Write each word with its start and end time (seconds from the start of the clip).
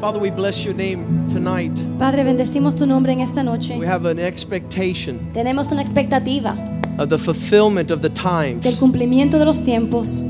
Father, 0.00 0.20
we 0.20 0.30
bless 0.30 0.64
your 0.64 0.74
name 0.74 1.04
tonight. 1.28 1.72
Padre, 1.98 2.22
bendecimos 2.22 2.76
tu 2.76 2.86
nombre 2.86 3.12
en 3.12 3.20
esta 3.20 3.42
noche. 3.42 3.76
We 3.76 3.86
have 3.86 4.06
an 4.08 4.18
expectation 4.20 5.18
Tenemos 5.32 5.72
una 5.72 5.82
expectativa 5.82 6.56
of 6.98 7.08
the 7.08 7.18
fulfillment 7.18 7.90
of 7.90 8.00
the 8.00 8.10
times. 8.10 8.62
del 8.62 8.76
cumplimiento 8.76 9.38
de 9.40 9.44
los 9.44 9.64
tiempos, 9.64 10.22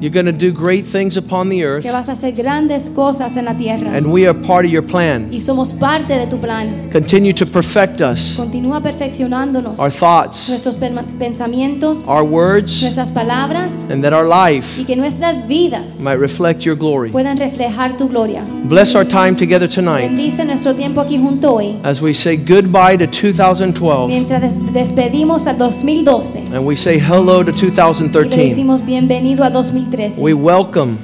You're 0.00 0.12
going 0.12 0.26
to 0.26 0.32
do 0.32 0.52
great 0.52 0.84
things 0.86 1.16
upon 1.16 1.48
the 1.48 1.64
earth, 1.64 1.82
que 1.82 1.90
vas 1.90 2.08
a 2.08 2.12
hacer 2.12 2.32
grandes 2.32 2.88
cosas 2.88 3.36
en 3.36 3.46
la 3.46 3.54
tierra 3.56 3.90
and 3.96 4.06
we 4.12 4.28
are 4.28 4.32
part 4.32 4.64
of 4.64 4.70
your 4.70 4.84
plan. 4.86 5.28
y 5.32 5.40
somos 5.40 5.72
parte 5.72 6.14
de 6.16 6.28
tu 6.28 6.38
plan. 6.38 6.88
Continue 6.92 7.32
to 7.34 7.44
perfect 7.44 8.00
us, 8.00 8.36
Continúa 8.36 8.80
perfeccionándonos 8.80 9.76
our 9.80 9.90
thoughts, 9.90 10.48
nuestros 10.48 10.76
pen- 10.76 11.04
pensamientos, 11.18 12.06
our 12.06 12.22
words, 12.22 12.80
nuestras 12.80 13.10
palabras 13.10 13.72
and 13.90 14.04
that 14.04 14.12
our 14.12 14.24
life 14.24 14.78
y 14.80 14.84
que 14.84 14.94
nuestras 14.94 15.48
vidas 15.48 15.98
might 15.98 16.20
reflect 16.20 16.62
your 16.64 16.76
glory. 16.76 17.10
puedan 17.10 17.36
reflejar 17.36 17.96
tu 17.96 18.08
gloria. 18.08 18.44
Bless 18.68 18.94
our 18.94 19.04
time 19.04 19.34
together 19.34 19.66
tonight 19.68 20.02
Bendice 20.10 20.44
nuestro 20.44 20.74
tiempo 20.76 21.00
aquí 21.00 21.18
junto 21.18 21.54
hoy 21.56 21.76
as 21.82 22.00
we 22.00 22.14
say 22.14 22.36
goodbye 22.36 22.96
to 22.96 23.08
2012 23.08 24.06
mientras 24.06 24.42
des- 24.42 24.72
despedimos 24.72 25.48
al 25.48 25.58
2012 25.58 26.54
and 26.54 26.64
we 26.64 26.76
say 26.76 27.00
hello 27.00 27.42
to 27.42 27.50
y 27.50 28.28
le 28.28 28.36
decimos 28.36 28.84
bienvenido 28.84 29.42
a 29.42 29.50
2013. 29.50 29.87
We 30.18 30.34
welcome 30.34 30.98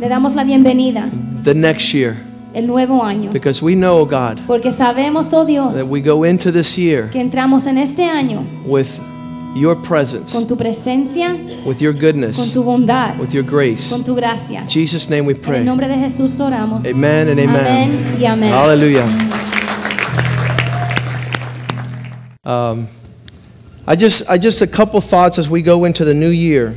Le 0.00 0.08
damos 0.08 0.34
la 0.36 0.44
bienvenida 0.44 1.10
the 1.42 1.54
next 1.54 1.92
year 1.92 2.16
el 2.54 2.66
nuevo 2.66 3.02
año 3.02 3.32
because 3.32 3.60
we 3.60 3.74
know, 3.74 4.04
God, 4.04 4.40
porque 4.46 4.70
sabemos, 4.70 5.32
oh 5.32 5.44
Dios, 5.44 5.76
that 5.76 5.90
we 5.92 6.00
go 6.00 6.22
into 6.24 6.52
this 6.52 6.78
year 6.78 7.08
que 7.10 7.20
entramos 7.20 7.66
en 7.66 7.78
este 7.78 8.04
año 8.08 8.44
with 8.64 9.00
your 9.56 9.74
presence, 9.74 10.32
con 10.32 10.46
tu 10.46 10.56
presencia, 10.56 11.34
with 11.66 11.80
your 11.80 11.92
con 11.92 12.00
goodness, 12.00 12.52
tu 12.52 12.62
bondad, 12.62 13.18
with 13.18 13.32
your 13.34 13.42
grace. 13.42 13.90
con 13.90 14.04
tu 14.04 14.14
gracia. 14.14 14.60
In 14.62 14.68
Jesus' 14.68 15.10
name 15.10 15.26
we 15.26 15.34
En 15.34 15.40
el 15.40 15.42
pray. 15.44 15.64
nombre 15.64 15.88
de 15.88 15.96
Jesús 15.96 16.38
lo 16.38 16.46
oramos. 16.46 16.86
Amen 16.86 17.28
and 17.28 17.40
amen. 17.40 17.56
Amén 17.66 18.16
y 18.20 18.24
amén. 18.24 18.52
Hallelujah. 18.52 19.08
Um, 22.44 22.86
I 23.86 23.96
just, 23.96 24.30
I 24.30 24.38
just 24.38 24.62
a 24.62 24.66
couple 24.66 25.00
thoughts 25.00 25.38
as 25.38 25.48
we 25.48 25.60
go 25.60 25.84
into 25.84 26.04
the 26.04 26.14
new 26.14 26.30
year 26.30 26.76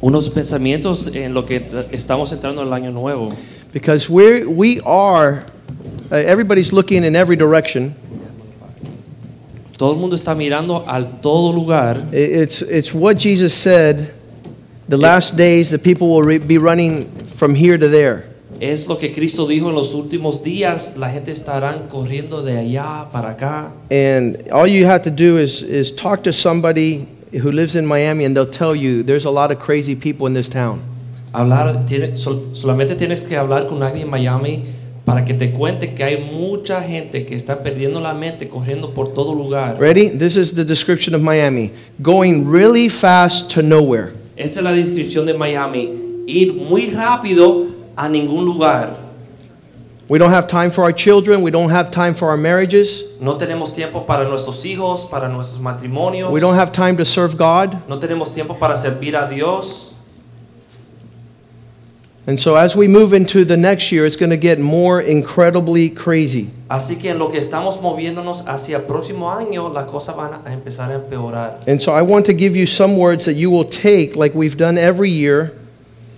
unos 0.00 0.30
pensamientos 0.30 1.08
en 1.14 1.34
lo 1.34 1.44
que 1.44 1.62
estamos 1.92 2.32
entrando 2.32 2.62
el 2.62 2.72
año 2.72 2.92
nuevo. 2.92 3.32
because 3.72 4.08
we 4.08 4.44
we 4.44 4.80
are. 4.80 5.44
Uh, 6.10 6.14
everybody's 6.16 6.72
looking 6.72 7.04
in 7.04 7.14
every 7.14 7.36
direction. 7.36 7.94
Todo 9.76 9.92
el 9.92 9.98
mundo 9.98 10.16
está 10.16 10.34
mirando 10.34 10.84
al 10.88 11.20
todo 11.20 11.52
lugar. 11.52 12.08
It's 12.12 12.62
it's 12.62 12.92
what 12.94 13.18
Jesus 13.18 13.52
said. 13.52 14.12
The 14.88 14.96
last 14.96 15.36
days, 15.36 15.70
the 15.70 15.78
people 15.78 16.08
will 16.08 16.22
re- 16.22 16.38
be 16.38 16.56
running 16.56 17.06
from 17.36 17.54
here 17.54 17.76
to 17.76 17.88
there. 17.88 18.24
Es 18.60 18.88
lo 18.88 18.96
que 18.96 19.12
Cristo 19.12 19.46
dijo 19.46 19.68
en 19.68 19.74
los 19.74 19.94
últimos 19.94 20.42
días. 20.42 20.96
La 20.96 21.10
gente 21.10 21.30
estará 21.30 21.86
corriendo 21.88 22.42
de 22.42 22.56
allá 22.56 23.06
para 23.12 23.30
acá. 23.36 23.70
And 23.90 24.50
all 24.50 24.66
you 24.66 24.86
have 24.86 25.02
to 25.02 25.10
do 25.10 25.36
is, 25.36 25.62
is 25.62 25.92
talk 25.92 26.24
to 26.24 26.32
somebody 26.32 27.06
who 27.32 27.50
lives 27.50 27.74
in 27.76 27.86
Miami, 27.86 28.24
and 28.24 28.34
they'll 28.34 28.50
tell 28.50 28.74
you 28.74 29.02
there's 29.02 29.24
a 29.26 29.30
lot 29.30 29.50
of 29.50 29.58
crazy 29.58 29.94
people 29.94 30.26
in 30.26 30.34
this 30.34 30.48
town. 30.48 30.80
Hablar, 31.32 31.84
tiene- 31.86 32.16
sol- 32.16 32.50
solamente 32.54 32.94
tienes 32.96 33.20
que 33.22 33.36
hablar 33.36 33.66
con 33.68 33.82
alguien 33.82 34.04
en 34.06 34.10
Miami 34.10 34.64
para 35.04 35.24
que 35.24 35.34
te 35.34 35.52
cuente 35.52 35.94
que 35.94 36.02
hay 36.04 36.30
mucha 36.32 36.82
gente 36.82 37.24
que 37.26 37.34
está 37.34 37.62
perdiendo 37.62 38.00
la 38.00 38.12
mente 38.14 38.48
corriendo 38.48 38.92
por 38.94 39.12
todo 39.14 39.34
lugar. 39.34 39.76
Ready? 39.78 40.10
This 40.10 40.36
is 40.36 40.54
the 40.54 40.64
description 40.64 41.14
of 41.14 41.22
Miami 41.22 41.70
going 42.02 42.46
really 42.50 42.88
fast 42.88 43.50
to 43.54 43.62
nowhere. 43.62 44.12
Esta 44.36 44.60
es 44.60 44.64
la 44.64 44.72
descripción 44.72 45.26
de 45.26 45.34
Miami. 45.34 46.24
Ir 46.26 46.52
muy 46.54 46.90
rápido 46.90 47.66
a 47.96 48.08
ningún 48.08 48.44
lugar. 48.44 49.07
We 50.08 50.18
don't 50.18 50.30
have 50.30 50.46
time 50.48 50.70
for 50.70 50.84
our 50.84 50.92
children, 50.92 51.42
we 51.42 51.50
don't 51.50 51.68
have 51.68 51.90
time 51.90 52.14
for 52.14 52.30
our 52.30 52.38
marriages, 52.38 53.04
No 53.20 53.36
tenemos 53.36 53.74
tiempo 53.74 54.06
para 54.06 54.26
nuestros 54.26 54.64
hijos, 54.64 55.10
para 55.10 55.28
nuestros 55.28 55.60
matrimonios. 55.60 56.30
we 56.30 56.40
don't 56.40 56.54
have 56.54 56.72
time 56.72 56.96
to 56.96 57.04
serve 57.04 57.36
God. 57.36 57.86
No 57.88 57.98
tenemos 57.98 58.32
tiempo 58.32 58.54
para 58.58 58.74
servir 58.76 59.14
a 59.14 59.28
Dios. 59.28 59.92
And 62.26 62.38
so, 62.38 62.56
as 62.56 62.76
we 62.76 62.88
move 62.88 63.14
into 63.14 63.42
the 63.46 63.56
next 63.56 63.90
year, 63.90 64.04
it's 64.04 64.16
going 64.16 64.28
to 64.28 64.36
get 64.36 64.58
more 64.58 65.00
incredibly 65.00 65.88
crazy. 65.88 66.50
Así 66.68 67.00
que 67.00 67.10
en 67.10 67.18
lo 67.18 67.30
que 67.30 67.38
estamos 67.38 67.80
moviéndonos 67.80 68.46
hacia 68.46 68.76
el 68.76 68.82
próximo 68.82 69.30
año, 69.30 69.72
las 69.72 69.86
cosas 69.86 70.14
van 70.14 70.34
a 70.44 70.52
empezar 70.52 70.90
a 70.90 70.96
empeorar. 70.96 71.66
And 71.66 71.80
so, 71.80 71.92
I 71.92 72.02
want 72.02 72.26
to 72.26 72.34
give 72.34 72.54
you 72.54 72.66
some 72.66 72.98
words 72.98 73.24
that 73.24 73.34
you 73.34 73.50
will 73.50 73.64
take, 73.64 74.14
like 74.14 74.34
we've 74.34 74.58
done 74.58 74.76
every 74.76 75.08
year, 75.10 75.52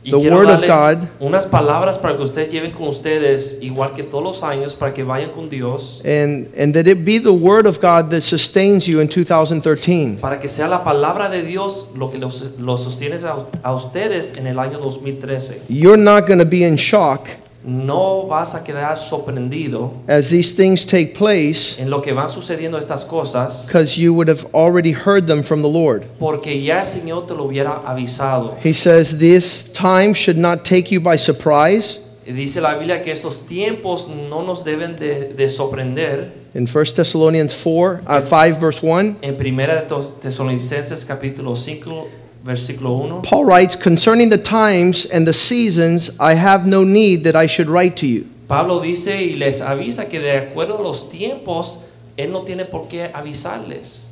Y 0.03 0.11
The 0.13 0.19
quiero 0.19 0.37
word 0.39 0.49
of 0.49 0.61
God. 0.63 1.09
unas 1.21 1.47
palabras 1.47 1.99
para 1.99 2.17
que 2.17 2.23
ustedes 2.23 2.51
lleven 2.51 2.71
con 2.71 2.89
ustedes, 2.89 3.59
igual 3.61 3.93
que 3.95 4.03
todos 4.03 4.25
los 4.25 4.43
años, 4.43 4.75
para 4.75 4.95
que 4.95 5.03
vayan 5.05 5.31
con 5.31 5.49
Dios, 5.51 6.01
and, 6.07 6.49
and 6.59 6.73
that 6.75 6.87
it 6.87 7.05
be 7.05 7.19
the 7.19 7.33
word 7.33 7.67
of 7.67 7.81
God 7.83 8.11
that 8.11 8.23
sustains 8.23 8.87
you 8.87 9.01
in 9.01 9.09
2013. 9.09 10.17
para 10.21 10.41
que 10.41 10.49
sea 10.49 10.69
la 10.69 10.83
palabra 10.83 11.29
de 11.29 11.43
Dios 11.43 11.89
lo 11.95 12.11
que 12.11 12.19
los, 12.19 12.53
los 12.59 12.83
sostiene 12.83 13.17
a, 13.17 13.37
a 13.63 13.75
ustedes 13.75 14.37
en 14.39 14.47
el 14.47 14.59
año 14.59 14.79
2013. 14.79 15.63
You're 15.69 15.99
not 16.03 16.27
going 16.27 16.39
to 16.39 16.47
be 16.47 16.65
in 16.65 16.77
shock 16.77 17.29
No 17.63 18.27
vas 18.27 18.55
a 18.55 18.65
quedar 18.65 18.99
sorprendido 18.99 19.93
as 20.09 20.31
these 20.31 20.53
things 20.55 20.87
take 20.87 21.13
place 21.13 21.79
en 21.79 21.91
lo 21.91 22.01
que 22.01 22.13
van 22.15 22.29
sucediendo 22.29 22.79
estas 22.79 23.05
cosas, 23.05 23.67
because 23.67 23.99
you 23.99 24.15
would 24.15 24.29
have 24.29 24.47
already 24.55 24.93
heard 24.93 25.27
them 25.27 25.43
from 25.43 25.61
the 25.61 25.69
Lord. 25.69 26.07
porque 26.19 26.59
ya 26.63 26.81
el 26.81 26.87
Señor 26.87 27.27
te 27.27 27.35
lo 27.35 27.45
hubiera 27.45 27.83
avisado. 27.85 28.57
He 28.65 28.73
says, 28.73 29.19
This 29.19 29.65
time 29.73 30.15
should 30.15 30.39
not 30.39 30.65
take 30.65 30.91
you 30.91 31.01
by 31.01 31.17
surprise. 31.17 31.99
Dice 32.27 32.61
la 32.61 32.75
Biblia 32.75 33.03
que 33.03 33.11
estos 33.13 33.47
tiempos 33.47 34.07
no 34.09 34.43
nos 34.43 34.63
deben 34.65 34.97
de, 34.97 35.35
de 35.35 35.49
sorprender. 35.49 36.31
In 36.55 36.67
1 36.67 36.85
Thessalonians 36.95 37.53
4, 37.55 38.03
uh, 38.07 38.21
5, 38.21 38.59
verse 38.61 38.83
1, 38.83 39.17
En 39.23 39.35
1 39.35 39.87
Tesalonicenses 40.21 41.05
capítulo 41.05 41.57
5, 41.57 42.09
versículo 42.45 42.99
1, 42.99 43.23
Paul 43.23 43.45
writes, 43.45 43.77
Concerning 43.77 44.31
the 44.31 44.39
times 44.39 45.05
and 45.07 45.27
the 45.27 45.33
seasons, 45.33 46.11
I 46.19 46.35
have 46.35 46.67
no 46.67 46.85
need 46.85 47.25
that 47.25 47.37
I 47.37 47.47
should 47.47 47.69
write 47.69 47.97
to 47.99 48.07
you. 48.07 48.27
Pablo 48.49 48.81
dice 48.81 49.15
y 49.15 49.37
les 49.39 49.61
avisa 49.61 50.09
que 50.11 50.21
de 50.21 50.33
acuerdo 50.33 50.79
a 50.79 50.83
los 50.83 51.09
tiempos, 51.09 51.83
él 52.17 52.31
no 52.33 52.43
tiene 52.43 52.65
por 52.65 52.89
qué 52.89 53.11
avisarles. 53.13 54.11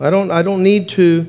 I 0.00 0.08
don't, 0.08 0.30
I 0.30 0.42
don't 0.42 0.62
need 0.62 0.88
to 0.90 1.26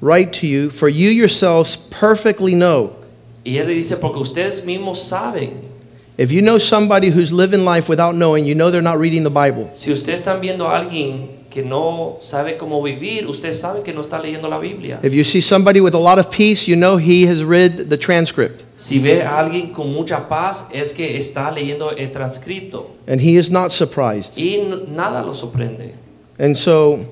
write 0.00 0.32
to 0.34 0.46
you, 0.46 0.70
for 0.70 0.88
you 0.88 1.10
yourselves 1.10 1.76
perfectly 1.76 2.54
know. 2.54 2.96
Y 3.44 3.58
él 3.58 3.66
le 3.66 3.74
dice, 3.74 3.96
porque 3.98 4.18
ustedes 4.18 4.64
mismos 4.64 4.98
saben, 4.98 5.70
If 6.16 6.30
you 6.30 6.42
know 6.42 6.58
somebody 6.58 7.10
who's 7.10 7.32
living 7.32 7.64
life 7.64 7.88
without 7.88 8.14
knowing, 8.14 8.46
you 8.46 8.54
know 8.54 8.70
they're 8.70 8.80
not 8.80 8.98
reading 8.98 9.24
the 9.24 9.30
Bible. 9.30 9.68
si 9.74 9.92
ustedes 9.92 10.20
están 10.20 10.40
viendo 10.40 10.68
a 10.68 10.78
alguien 10.78 11.28
que 11.54 11.62
no 11.62 12.16
sabe 12.18 12.56
cómo 12.56 12.82
vivir, 12.82 13.28
ustedes 13.28 13.60
saben 13.60 13.84
que 13.84 13.92
no 13.92 14.00
está 14.00 14.18
leyendo 14.18 14.48
la 14.48 14.58
Biblia. 14.58 14.98
If 15.04 15.12
you 15.12 15.22
see 15.22 15.40
somebody 15.40 15.80
with 15.80 15.94
a 15.94 15.98
lot 15.98 16.18
of 16.18 16.28
peace, 16.28 16.66
you 16.66 16.74
know 16.74 16.96
he 16.98 17.28
has 17.28 17.44
read 17.44 17.88
the 17.90 17.96
transcript. 17.96 18.64
Si 18.74 18.98
ve 18.98 19.22
a 19.22 19.38
alguien 19.38 19.72
con 19.72 19.92
mucha 19.92 20.28
paz, 20.28 20.68
es 20.72 20.92
que 20.92 21.16
está 21.16 21.52
leyendo 21.52 21.92
el 21.96 22.10
transcrito. 22.10 22.90
And 23.06 23.20
he 23.20 23.36
is 23.36 23.52
not 23.52 23.70
surprised. 23.70 24.36
Y 24.36 24.56
nada 24.88 25.22
lo 25.22 25.32
sorprende. 25.32 25.94
And 26.40 26.58
so 26.58 27.06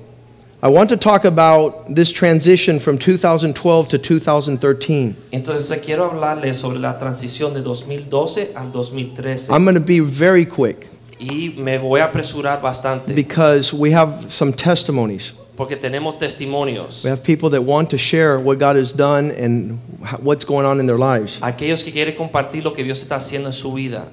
I 0.61 0.67
want 0.67 0.89
to 0.89 0.97
talk 0.97 1.23
about 1.23 1.95
this 1.95 2.11
transition 2.11 2.79
from 2.79 2.97
2012 2.97 3.87
to 3.87 3.97
2013. 3.97 5.15
Entonces 5.31 5.79
quiero 5.81 6.09
hablarles 6.09 6.57
sobre 6.57 6.79
la 6.79 6.99
transición 6.99 7.53
de 7.53 7.61
2012 7.61 8.51
al 8.55 8.73
2013. 8.73 9.53
I'm 9.53 9.63
going 9.63 9.75
to 9.75 9.79
be 9.79 10.01
very 10.01 10.45
quick 10.45 10.89
y 11.23 11.53
me 11.57 11.77
voy 11.77 12.01
a 12.01 12.05
apresurar 12.05 12.61
bastante 12.61 13.13
because 13.13 13.73
we 13.73 13.91
have 13.91 14.29
some 14.29 14.51
testimonies. 14.51 15.33
porque 15.55 15.75
tenemos 15.75 16.17
testimonios. 16.17 17.03
We 17.03 17.09
have 17.09 17.23
people 17.23 17.49
that 17.51 17.61
want 17.61 17.89
to 17.91 17.97
share 17.97 18.39
what 18.39 18.57
God 18.57 18.75
has 18.75 18.91
done 18.91 19.31
and 19.31 19.79
what's 20.21 20.45
going 20.45 20.65
on 20.65 20.79
in 20.79 20.85
their 20.85 20.97
lives. 20.97 21.39
Aquellos 21.41 21.83
que 21.83 21.91
quieren 21.91 22.15
compartir 22.15 22.63
lo 22.63 22.73
que 22.73 22.83
Dios 22.83 23.01
está 23.01 23.17
haciendo 23.17 23.47
en 23.47 23.53
su 23.53 23.71
vida. 23.71 24.07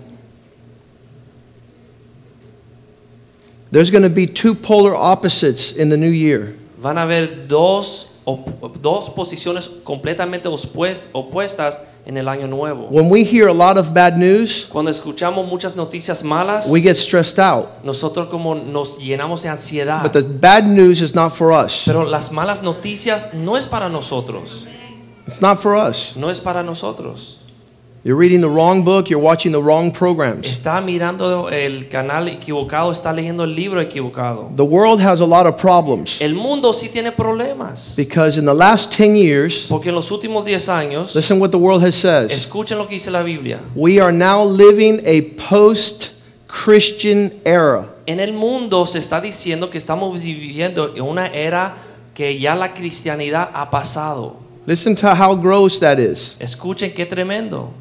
There's 3.72 3.90
going 3.90 4.02
to 4.02 4.10
be 4.10 4.26
two 4.26 4.54
polar 4.54 4.94
opposites 4.94 5.72
in 5.72 5.88
the 5.90 5.96
new 5.96 6.10
year. 6.10 6.56
Van 6.78 6.98
a 6.98 7.02
haber 7.02 7.46
dos 7.46 8.09
op- 8.24 8.80
dos 8.80 9.10
posiciones 9.10 9.68
completamente 9.84 10.48
opues- 10.48 11.08
opuestas 11.12 11.80
en 12.06 12.16
el 12.16 12.28
año 12.28 12.46
nuevo. 12.46 12.88
When 12.90 13.10
we 13.10 13.24
hear 13.24 13.48
a 13.48 13.52
lot 13.54 13.76
of 13.78 13.92
bad 13.92 14.16
news, 14.16 14.66
Cuando 14.70 14.90
escuchamos 14.90 15.46
muchas 15.46 15.76
noticias 15.76 16.22
malas, 16.22 16.68
we 16.70 16.80
get 16.80 16.96
stressed 16.96 17.38
out. 17.38 17.66
nosotros 17.84 18.28
como 18.28 18.54
nos 18.54 18.98
llenamos 18.98 19.42
de 19.42 19.48
ansiedad. 19.48 20.02
But 20.02 20.12
the 20.12 20.22
bad 20.22 20.64
news 20.64 21.00
is 21.02 21.14
not 21.14 21.32
for 21.32 21.52
us. 21.52 21.82
Pero 21.86 22.04
las 22.04 22.30
malas 22.32 22.62
noticias 22.62 23.34
no 23.34 23.56
es 23.56 23.66
para 23.66 23.88
nosotros, 23.88 24.66
It's 25.26 25.40
not 25.40 25.58
for 25.60 25.74
us. 25.76 26.12
no 26.16 26.30
es 26.30 26.40
para 26.40 26.62
nosotros. 26.62 27.39
You're 28.02 28.16
reading 28.16 28.40
the 28.40 28.48
wrong 28.48 28.82
book, 28.82 29.10
you're 29.10 29.20
watching 29.22 29.52
the 29.52 29.60
wrong 29.62 29.92
programs. 29.92 30.46
Está 30.46 30.80
mirando 30.80 31.50
el 31.50 31.86
canal 31.90 32.28
equivocado, 32.28 32.92
está 32.92 33.12
leyendo 33.12 33.44
el 33.44 33.54
libro 33.54 33.78
equivocado. 33.82 34.50
The 34.56 34.64
world 34.64 35.00
has 35.02 35.20
a 35.20 35.26
lot 35.26 35.46
of 35.46 35.58
problems 35.60 36.18
El 36.18 36.34
mundo 36.34 36.72
sí 36.72 36.88
tiene 36.88 37.12
problemas. 37.12 37.96
because 37.98 38.38
in 38.38 38.46
the 38.46 38.54
last 38.54 38.90
10 38.94 39.16
years, 39.16 39.66
Porque 39.68 39.90
en 39.90 39.94
los 39.96 40.10
últimos 40.10 40.46
10 40.46 40.68
años, 40.70 41.14
listen 41.14 41.38
what 41.40 41.50
the 41.50 41.58
world 41.58 41.82
has 41.84 41.94
said. 41.94 42.30
escuchen 42.30 42.78
lo 42.78 42.86
que 42.86 42.94
dice 42.94 43.10
la 43.10 43.22
Biblia. 43.22 43.60
We 43.74 44.00
are 44.00 44.12
now 44.12 44.44
living 44.46 45.00
a 45.04 45.20
post 45.36 46.12
Christian 46.46 47.30
era. 47.44 47.84
En 48.06 48.18
el 48.18 48.32
mundo 48.32 48.86
se 48.86 48.98
está 48.98 49.20
diciendo 49.20 49.68
que 49.68 49.76
estamos 49.76 50.18
viviendo 50.22 50.94
en 50.96 51.02
una 51.02 51.26
era 51.26 51.76
que 52.14 52.38
ya 52.38 52.54
la 52.54 52.72
cristianidad 52.72 53.50
ha 53.52 53.70
pasado. 53.70 54.36
Listen 54.66 54.96
to 54.96 55.06
how 55.14 55.34
gross 55.34 55.78
that 55.80 55.98
is. 55.98 56.36
Escuchen 56.40 56.92
qué 56.94 57.04
tremendo. 57.04 57.74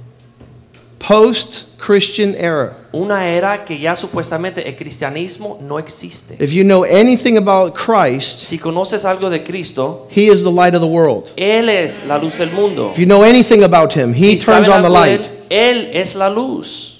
Post 1.00 1.63
Christian 1.78 2.36
era. 2.38 2.75
Una 2.92 3.28
era 3.30 3.63
que 3.63 3.80
ya 3.80 3.96
supuestamente 3.96 4.68
el 4.68 4.75
cristianismo 4.75 5.57
no 5.62 5.80
existe. 5.80 6.36
If 6.40 6.51
you 6.51 6.63
know 6.63 6.84
anything 6.84 7.38
about 7.38 7.74
Christ, 7.74 8.42
Si 8.42 8.57
conoces 8.60 9.06
algo 9.06 9.30
de 9.30 9.44
Cristo, 9.44 10.07
He 10.10 10.30
is 10.30 10.44
the 10.44 10.51
light 10.51 10.75
of 10.75 10.81
the 10.81 10.88
world. 10.88 11.31
Él 11.38 11.69
es 11.69 12.04
la 12.06 12.18
luz 12.18 12.38
del 12.38 12.51
mundo. 12.51 12.92
If 12.92 13.00
you 13.00 13.06
know 13.06 13.24
anything 13.24 13.63
about 13.63 13.94
Him, 13.94 14.13
He 14.13 14.38
Si 14.38 14.46
turns 14.46 14.68
on 14.68 14.81
the 14.84 14.90
light. 14.90 15.22
Él, 15.50 15.88
Él 15.88 15.90
es 15.94 16.16
la 16.16 16.30
luz. 16.30 17.00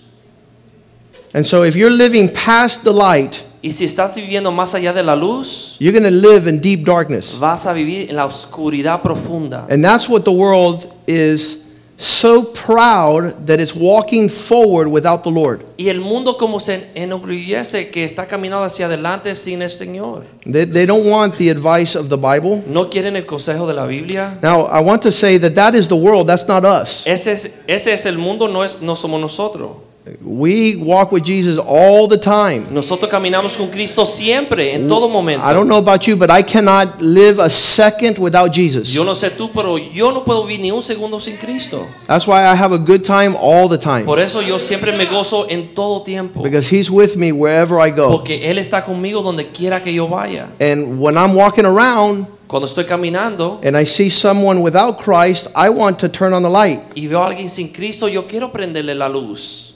And 1.34 1.46
so 1.46 1.64
if 1.64 1.76
you're 1.76 1.92
living 1.92 2.30
past 2.30 2.84
the 2.84 2.94
light, 2.94 3.44
Y 3.62 3.72
si 3.74 3.84
estás 3.84 4.16
viviendo 4.16 4.54
más 4.54 4.74
allá 4.74 4.94
de 4.94 5.04
la 5.04 5.16
luz, 5.16 5.76
you're 5.80 5.92
going 5.92 6.10
to 6.10 6.10
live 6.10 6.48
in 6.48 6.62
deep 6.62 6.86
darkness. 6.86 7.38
vas 7.38 7.66
a 7.66 7.74
vivir 7.74 8.10
en 8.10 8.16
la 8.16 8.26
oscuridad 8.26 9.02
profunda. 9.02 9.68
And 9.70 9.84
that's 9.84 10.08
what 10.08 10.22
the 10.24 10.32
world 10.32 10.88
is 11.06 11.66
so 12.00 12.44
proud 12.44 13.46
that 13.46 13.60
it's 13.60 13.76
walking 13.76 14.30
forward 14.30 14.88
without 14.88 15.22
the 15.22 15.30
Lord. 15.30 15.66
Y 15.78 15.90
el 15.90 16.00
mundo 16.00 16.38
como 16.38 16.60
se 16.60 16.88
enorgullece 16.96 17.90
que 17.90 18.06
está 18.06 18.26
caminando 18.26 18.64
hacia 18.64 18.86
adelante 18.86 19.36
sin 19.36 19.62
el 19.62 19.70
Señor. 19.70 20.24
They, 20.46 20.66
they 20.66 20.86
don't 20.86 21.06
want 21.06 21.36
the 21.36 21.50
advice 21.50 21.98
of 21.98 22.08
the 22.08 22.16
Bible. 22.16 22.64
No 22.68 22.90
quieren 22.90 23.18
el 23.18 23.26
consejo 23.26 23.68
de 23.68 23.74
la 23.74 23.86
Biblia. 23.86 24.38
Now, 24.42 24.62
I 24.68 24.82
want 24.82 25.02
to 25.04 25.12
say 25.12 25.38
that 25.40 25.56
that 25.56 25.76
is 25.76 25.90
the 25.90 25.98
world, 25.98 26.28
that's 26.28 26.48
not 26.48 26.64
us. 26.64 27.06
Ese 27.06 27.28
es, 27.28 27.54
ese 27.68 27.88
es 27.88 28.06
el 28.06 28.18
mundo, 28.18 28.48
no, 28.48 28.64
es, 28.64 28.82
no 28.82 28.96
somos 28.96 29.20
nosotros. 29.20 29.89
We 30.22 30.76
walk 30.76 31.12
with 31.12 31.24
Jesus 31.24 31.58
all 31.58 32.08
the 32.08 32.18
time. 32.18 32.68
Nosotros 32.72 33.10
caminamos 33.10 33.58
con 33.58 33.70
Cristo 33.70 34.06
siempre, 34.06 34.74
en 34.74 34.88
todo 34.88 35.08
momento. 35.10 35.46
I 35.46 35.54
don't 35.54 35.68
know 35.68 35.78
about 35.78 36.08
you, 36.08 36.16
but 36.16 36.30
I 36.30 36.44
cannot 36.44 37.02
live 37.02 37.40
a 37.40 37.50
second 37.50 38.18
without 38.18 38.54
Jesus. 38.54 38.92
Yo 38.92 39.04
no 39.04 39.14
sé 39.14 39.30
tú, 39.30 39.52
pero 39.54 39.78
yo 39.78 40.12
no 40.12 40.24
puedo 40.24 40.46
vivir 40.46 40.62
ni 40.62 40.72
un 40.72 40.82
segundo 40.82 41.20
sin 41.20 41.38
Cristo. 41.38 41.86
That's 42.08 42.28
why 42.28 42.44
I 42.46 42.56
have 42.56 42.74
a 42.74 42.78
good 42.78 43.04
time 43.04 43.36
all 43.40 43.70
the 43.70 43.78
time. 43.78 44.06
Por 44.06 44.20
eso 44.20 44.42
yo 44.42 44.60
siempre 44.60 44.96
me 44.96 45.06
gozo 45.06 45.48
en 45.50 45.74
todo 45.74 46.02
tiempo. 46.02 46.42
Because 46.42 46.70
He's 46.70 46.90
with 46.90 47.16
me 47.16 47.32
wherever 47.32 47.80
I 47.80 47.92
go. 47.92 48.10
Porque 48.10 48.50
Él 48.50 48.58
está 48.58 48.84
conmigo 48.84 49.22
donde 49.22 49.48
quiera 49.48 49.82
que 49.82 49.94
yo 49.94 50.08
vaya. 50.08 50.48
And 50.60 51.00
when 51.00 51.18
I'm 51.18 51.36
walking 51.36 51.66
around 51.66 52.28
Cuando 52.50 52.66
estoy 52.66 52.86
caminando 52.86 53.60
and 53.64 53.78
I 53.78 53.86
see 53.86 54.10
someone 54.10 54.62
without 54.62 54.98
Christ, 54.98 55.50
I 55.56 55.70
want 55.70 56.00
to 56.00 56.10
turn 56.10 56.34
on 56.34 56.42
the 56.42 56.50
light. 56.50 56.82
y 56.96 57.06
veo 57.06 57.22
a 57.22 57.28
alguien 57.28 57.48
sin 57.48 57.68
Cristo, 57.68 58.08
yo 58.08 58.26
quiero 58.26 58.52
prenderle 58.52 58.96
la 58.96 59.08
luz. 59.08 59.69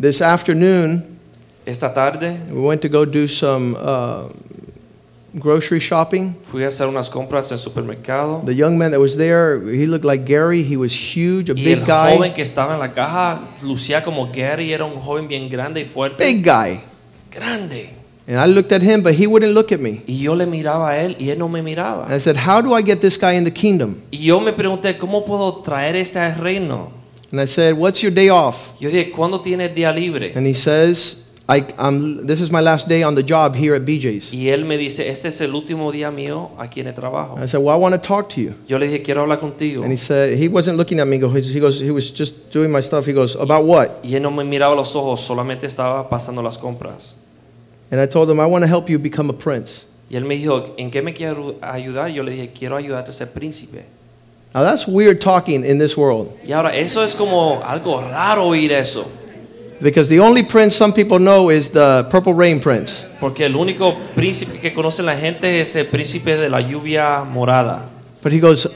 This 0.00 0.20
afternoon, 0.20 1.04
Esta 1.66 1.92
tarde 1.94 2.36
we 2.50 2.60
went 2.60 2.82
to 2.82 2.88
go 2.88 3.04
do 3.06 3.26
some 3.26 3.76
uh, 3.78 4.28
grocery 5.38 5.80
shopping. 5.80 6.34
fui 6.42 6.64
a 6.64 6.68
hacer 6.68 6.86
unas 6.88 7.08
compras 7.08 7.50
en 7.52 7.58
supermercado. 7.58 8.42
The 8.44 8.54
young 8.54 8.76
man 8.76 8.90
that 8.90 9.00
was 9.00 9.16
there, 9.16 9.60
he 9.72 9.86
looked 9.86 10.04
like 10.04 10.24
Gary. 10.24 10.62
He 10.62 10.76
was 10.76 10.92
huge, 10.92 11.48
a 11.50 11.54
Y 11.54 11.64
big 11.64 11.78
el 11.78 11.84
guy. 11.86 12.16
joven 12.16 12.32
que 12.34 12.42
estaba 12.42 12.74
en 12.74 12.80
la 12.80 12.92
caja 12.92 13.40
lucía 13.62 14.02
como 14.02 14.30
Gary, 14.32 14.72
era 14.72 14.84
un 14.84 14.96
joven 15.00 15.26
bien 15.28 15.48
grande 15.48 15.80
y 15.80 15.84
fuerte. 15.84 16.24
Big 16.24 16.44
guy. 16.44 16.80
Grande. 17.30 17.90
And 18.26 18.38
I 18.38 18.46
looked 18.46 18.72
at 18.72 18.80
him, 18.82 19.02
but 19.02 19.14
he 19.14 19.26
wouldn't 19.26 19.52
look 19.54 19.70
at 19.70 19.80
me. 19.80 20.02
Y 20.06 20.22
yo 20.22 20.34
le 20.34 20.46
miraba 20.46 20.90
a 20.90 20.98
él 21.02 21.14
y 21.18 21.28
él 21.30 21.38
no 21.38 21.48
me 21.48 21.62
miraba. 21.62 22.04
And 22.06 22.14
I 22.14 22.18
said, 22.18 22.36
How 22.36 22.60
do 22.62 22.74
I 22.74 22.82
get 22.82 23.00
this 23.00 23.18
guy 23.18 23.32
in 23.36 23.44
the 23.44 23.50
kingdom? 23.52 24.00
Y 24.10 24.18
yo 24.24 24.40
me 24.40 24.52
pregunté, 24.52 24.96
¿cómo 24.96 25.24
puedo 25.24 25.56
traer 25.62 25.94
este 25.96 26.18
al 26.18 26.34
reino? 26.36 26.90
And 27.30 27.40
I 27.40 27.46
said, 27.46 27.76
What's 27.76 28.02
your 28.02 28.12
day 28.12 28.28
off? 28.28 28.70
Yo 28.80 28.90
dije, 28.90 29.10
¿cuándo 29.10 29.40
tiene 29.40 29.66
el 29.66 29.74
día 29.74 29.92
libre? 29.92 30.32
And 30.34 30.46
he 30.46 30.54
says, 30.54 31.16
I, 31.48 31.66
I'm, 31.78 32.26
This 32.26 32.40
is 32.40 32.50
my 32.50 32.60
last 32.60 32.88
day 32.88 33.02
on 33.02 33.14
the 33.14 33.22
job 33.22 33.54
here 33.54 33.74
at 33.74 33.84
BJ's. 33.84 34.32
Y 34.32 34.48
él 34.48 34.64
me 34.64 34.78
dice, 34.78 35.08
este 35.08 35.28
es 35.28 35.40
el 35.40 35.54
último 35.54 35.92
día 35.92 36.10
mío 36.10 36.52
aquí 36.58 36.80
en 36.80 36.86
el 36.86 36.94
trabajo. 36.94 37.36
I 37.38 37.46
said, 37.46 37.60
Well, 37.60 37.74
I 37.74 37.78
want 37.78 37.94
to 37.94 38.00
talk 38.00 38.30
to 38.30 38.40
you. 38.40 38.54
Yo 38.66 38.78
le 38.78 38.86
dije, 38.86 39.02
quiero 39.02 39.22
hablar 39.22 39.40
contigo. 39.40 39.82
And 39.82 39.92
he 39.92 39.98
said, 39.98 40.38
He 40.38 40.48
wasn't 40.48 40.78
looking 40.78 41.00
at 41.00 41.06
me. 41.06 41.16
He 41.18 41.60
goes, 41.60 41.80
he 41.80 41.90
was 41.90 42.10
just 42.10 42.50
doing 42.50 42.70
my 42.70 42.80
stuff. 42.80 43.04
He 43.06 43.12
goes, 43.12 43.36
About 43.36 43.64
what? 43.64 44.02
Y 44.02 44.14
él 44.14 44.22
no 44.22 44.30
me 44.30 44.44
miraba 44.44 44.74
los 44.74 44.94
ojos, 44.96 45.20
solamente 45.20 45.66
estaba 45.66 46.08
pasando 46.08 46.42
las 46.42 46.56
compras. 46.56 47.16
And 47.90 48.00
I 48.00 48.06
told 48.06 48.30
him, 48.30 48.40
I 48.40 48.46
want 48.46 48.62
to 48.64 48.68
help 48.68 48.88
you 48.88 48.98
become 48.98 49.28
a 49.28 49.34
prince. 49.34 49.84
Y 50.10 50.16
él 50.16 50.24
me 50.24 50.36
dijo, 50.36 50.74
¿en 50.76 50.90
qué 50.90 51.02
me 51.02 51.12
quiero 51.14 51.56
ayudar? 51.60 52.08
Yo 52.10 52.22
le 52.22 52.32
dije, 52.32 52.52
quiero 52.52 52.76
ayudarte 52.76 53.10
a 53.10 53.12
ser 53.12 53.32
príncipe. 53.32 53.84
Now, 54.54 54.62
that's 54.62 54.86
weird 54.86 55.20
talking 55.20 55.64
in 55.64 55.78
this 55.78 55.96
world 55.96 56.30
Y 56.46 56.52
ahora, 56.52 56.76
eso 56.76 57.02
es 57.02 57.14
como 57.16 57.60
algo 57.64 58.00
raro 58.00 58.46
oír 58.46 58.70
eso. 58.70 59.04
because 59.82 60.08
the 60.08 60.20
only 60.20 60.42
prince 60.44 60.74
some 60.76 60.92
people 60.92 61.18
know 61.18 61.50
is 61.50 61.70
the 61.70 62.06
Purple 62.08 62.32
Rain 62.34 62.60
Prince. 62.60 63.06
Porque 63.20 63.44
el 63.44 63.56
único 63.56 63.94
príncipe 64.14 64.60
que 64.60 64.72
conoce 64.72 65.02
la 65.02 65.16
gente 65.16 65.60
es 65.60 65.74
el 65.76 65.86
príncipe 65.86 66.36
de 66.36 66.48
la 66.48 66.60
lluvia 66.60 67.24
morada. 67.24 67.88
But 68.22 68.32
he 68.32 68.38
goes, 68.40 68.66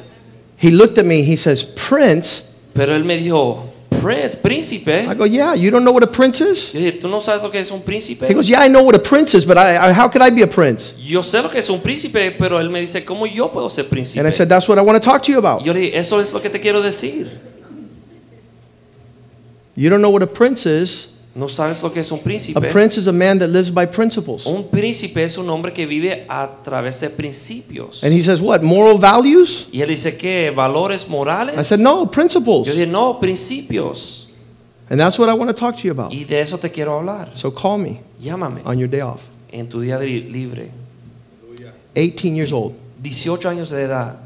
He 0.61 0.71
looked 0.73 0.99
at 0.99 1.07
me, 1.07 1.23
he 1.23 1.37
says, 1.37 1.63
Prince? 1.63 2.43
Pero 2.75 2.95
él 2.97 3.05
me 3.05 3.17
dijo, 3.17 3.68
Prince, 4.01 4.37
príncipe. 4.37 5.07
I 5.07 5.15
go, 5.15 5.25
Yeah, 5.25 5.55
you 5.55 5.71
don't 5.71 5.85
know 5.85 5.93
what 5.93 6.03
a 6.03 6.07
prince 6.11 6.41
is? 6.41 6.73
Yo 6.73 6.81
dije, 6.81 6.93
¿tú 7.01 7.09
no 7.09 7.21
sabes 7.21 7.43
lo 7.43 7.51
que 7.51 7.61
es 7.61 7.71
un 7.71 7.83
príncipe? 7.83 8.29
He 8.29 8.35
goes, 8.35 8.49
Yeah, 8.49 8.65
I 8.65 8.69
know 8.69 8.83
what 8.83 8.95
a 8.95 8.99
prince 8.99 9.37
is, 9.37 9.45
but 9.45 9.57
I, 9.57 9.77
I, 9.77 9.93
how 9.93 10.09
could 10.09 10.23
I 10.23 10.31
be 10.31 10.43
a 10.43 10.47
prince? 10.47 10.95
Yo 10.99 11.23
sé 11.23 11.43
lo 11.43 11.49
que 11.49 11.59
es 11.59 11.69
un 11.71 11.81
príncipe, 11.81 12.33
pero 12.39 12.61
él 12.61 12.71
me 12.71 12.81
dice, 12.81 13.05
¿cómo 13.05 13.27
yo 13.27 13.51
puedo 13.51 13.69
ser 13.69 13.89
príncipe? 13.89 14.21
And 14.21 14.29
I 14.29 14.33
said, 14.33 14.49
That's 14.49 14.69
what 14.69 14.79
I 14.79 14.83
want 14.83 15.03
to 15.03 15.11
talk 15.11 15.23
to 15.25 15.33
you 15.33 15.39
about. 15.39 15.63
Yo 15.65 15.73
le 15.73 15.81
dije, 15.81 15.99
eso 15.99 16.21
es 16.21 16.33
lo 16.33 16.41
que 16.41 16.51
te 16.51 16.61
quiero 16.61 16.81
decir. 16.81 17.29
You 19.75 19.91
don't 19.91 20.01
know 20.01 20.11
what 20.11 20.23
a 20.23 20.27
prince 20.27 20.67
is? 20.67 21.09
¿No 21.39 21.47
sabes 21.47 21.81
lo 21.85 21.93
que 21.93 22.01
es 22.01 22.11
un 22.11 22.19
A 22.19 22.61
prince 22.61 22.99
is 22.99 23.07
a 23.07 23.13
man 23.13 23.39
that 23.39 23.51
lives 23.51 23.73
by 23.73 23.87
principles. 23.87 24.45
Un 24.45 24.65
príncipe 24.65 25.23
es 25.23 25.39
un 25.39 25.49
hombre 25.49 25.73
que 25.73 25.87
vive 25.87 26.27
a 26.29 26.51
través 26.65 26.99
de 26.99 27.11
principios. 27.11 28.03
And 28.03 28.13
he 28.13 28.25
says, 28.25 28.41
What? 28.41 28.63
Moral 28.63 28.99
values? 28.99 29.69
Y 29.71 29.81
él 29.81 29.91
dice, 29.91 30.17
¿qué? 30.17 30.51
¿Valores 30.51 31.09
morales? 31.09 31.55
I 31.57 31.63
said, 31.63 31.79
No, 31.79 32.11
principles. 32.11 32.67
Yo 32.67 32.73
dije, 32.73 32.89
no, 32.89 33.21
principios. 33.21 34.27
And 34.91 34.99
that's 34.99 35.17
what 35.17 35.29
I 35.29 35.33
want 35.33 35.49
to 35.49 35.55
talk 35.55 35.77
to 35.77 35.83
you 35.83 35.93
about. 35.93 36.13
Y 36.13 36.25
de 36.25 36.41
eso 36.41 36.59
te 36.59 36.71
quiero 36.73 36.99
hablar. 36.99 37.31
So 37.35 37.53
call 37.53 37.79
me 37.79 38.01
Llámame 38.21 38.63
on 38.65 38.77
your 38.77 38.89
day 38.89 39.01
off. 39.01 39.23
en 39.53 39.69
tu 39.69 39.81
día 39.81 39.97
libre. 40.01 40.73
18 41.95 42.35
years 42.35 42.53
old. 42.53 42.75
18 43.01 43.49
años 43.49 43.71
de 43.71 43.85
edad. 43.85 44.17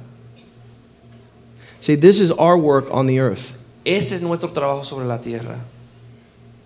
See, 1.82 1.94
this 1.94 2.20
is 2.20 2.30
our 2.30 2.56
work 2.56 2.86
on 2.90 3.06
the 3.06 3.20
earth. 3.20 3.58
Ese 3.84 4.14
es 4.14 4.22
nuestro 4.22 4.50
trabajo 4.50 4.82
sobre 4.82 5.04
la 5.04 5.20
tierra. 5.20 5.58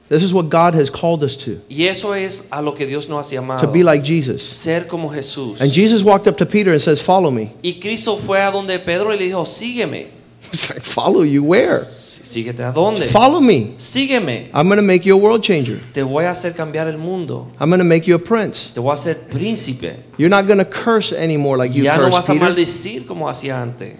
This 0.09 0.23
is 0.23 0.33
what 0.33 0.49
God 0.49 0.75
has 0.75 0.89
called 0.89 1.25
us 1.25 1.37
to, 1.39 1.61
Y 1.69 1.87
eso 1.89 2.13
es 2.15 2.47
a 2.53 2.63
lo 2.63 2.75
que 2.75 2.87
Dios 2.87 3.09
nos 3.09 3.27
ha 3.33 3.35
llamado. 3.35 3.61
to 3.61 3.67
be 3.67 3.83
like 3.83 4.05
Jesus. 4.05 4.41
ser 4.43 4.87
como 4.87 5.09
Jesús. 5.09 5.61
And 5.61 5.73
Jesus 5.73 6.03
walked 6.05 6.29
up 6.29 6.37
to 6.37 6.47
Peter 6.47 6.71
and 6.73 6.81
says, 6.81 7.01
Follow 7.03 7.31
me. 7.33 7.51
Y 7.63 7.79
Cristo 7.81 8.17
fue 8.17 8.39
a 8.41 8.51
donde 8.53 8.79
Pedro 8.79 9.11
y 9.13 9.17
le 9.19 9.25
dijo, 9.25 9.45
sígueme. 9.45 10.07
It's 10.53 10.71
like, 10.71 10.81
Follow 10.81 11.23
you 11.23 11.43
where? 11.43 11.81
Síguete 11.81 12.61
a 12.61 12.73
dónde? 12.73 13.09
Follow 13.11 13.41
me. 13.41 13.75
Sígueme. 13.79 14.49
I'm 14.55 14.69
going 14.69 14.77
to 14.79 14.87
make 14.87 15.05
you 15.05 15.15
a 15.15 15.17
world 15.17 15.43
changer. 15.43 15.81
Te 15.93 16.03
voy 16.03 16.25
a 16.25 16.31
hacer 16.31 16.55
cambiar 16.55 16.87
el 16.87 16.99
mundo. 16.99 17.49
I'm 17.59 17.69
going 17.69 17.81
to 17.81 17.85
make 17.85 18.07
you 18.07 18.15
a 18.15 18.21
prince. 18.21 18.71
Te 18.73 18.81
voy 18.81 18.93
a 18.93 18.95
hacer 18.95 19.17
príncipe. 19.29 19.97
You're 20.19 20.31
not 20.31 20.47
going 20.47 20.59
to 20.59 20.65
curse 20.65 21.13
anymore 21.13 21.57
like 21.59 21.75
you 21.75 21.83
Ya 21.83 21.97
no 21.97 22.05
cursed, 22.05 22.13
vas 22.17 22.29
a 22.29 22.33
Peter. 22.35 22.45
maldecir 22.49 23.07
como 23.09 23.27
hacía 23.29 23.61
antes. 23.61 23.97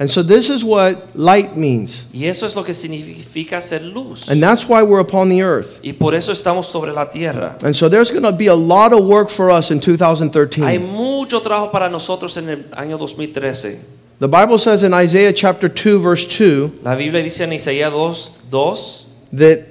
And 0.00 0.10
so 0.10 0.22
this 0.22 0.48
is 0.48 0.64
what 0.64 1.14
light 1.14 1.58
means. 1.58 2.06
Y 2.10 2.24
eso 2.24 2.46
es 2.46 2.56
lo 2.56 2.64
que 2.64 2.72
significa 2.72 3.60
ser 3.60 3.80
luz. 3.82 4.30
And 4.30 4.42
that's 4.42 4.66
why 4.66 4.82
we're 4.82 4.98
upon 5.00 5.28
the 5.28 5.42
earth. 5.42 5.78
Y 5.84 5.92
por 5.92 6.14
eso 6.14 6.32
estamos 6.32 6.64
sobre 6.64 6.90
la 6.90 7.10
tierra. 7.10 7.58
And 7.62 7.76
so 7.76 7.90
there's 7.90 8.10
going 8.10 8.22
to 8.22 8.32
be 8.32 8.46
a 8.46 8.54
lot 8.54 8.94
of 8.94 9.04
work 9.04 9.28
for 9.28 9.50
us 9.50 9.70
in 9.70 9.76
Hay 9.76 9.82
2013. 9.82 10.78
mucho 10.78 11.40
trabajo 11.42 11.70
para 11.70 11.90
nosotros 11.90 12.38
en 12.38 12.48
el 12.48 12.64
año 12.72 12.98
2013. 12.98 13.78
The 14.20 14.28
Bible 14.28 14.56
says 14.56 14.82
in 14.82 14.94
Isaiah 14.94 15.34
chapter 15.34 15.68
2 15.68 15.98
verse 16.00 16.24
2 16.26 16.80
La 16.82 16.94
Biblia 16.94 17.22
dice 17.22 17.42
en 17.42 17.52
Isaías 17.52 17.92
2, 17.92 18.36
2 18.50 19.06
that 19.32 19.66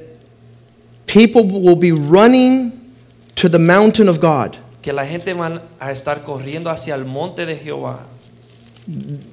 people 1.08 1.44
will 1.44 1.76
be 1.76 1.92
running 1.92 2.94
to 3.34 3.50
the 3.50 3.58
mountain 3.60 4.08
of 4.08 4.20
God. 4.20 4.58
que 4.84 4.94
la 4.94 5.06
gente 5.06 5.34
van 5.34 5.60
a 5.80 5.92
estar 5.92 6.22
corriendo 6.24 6.70
hacia 6.70 6.94
el 6.94 7.06
monte 7.06 7.48
de 7.48 7.56
Jehová. 7.58 8.00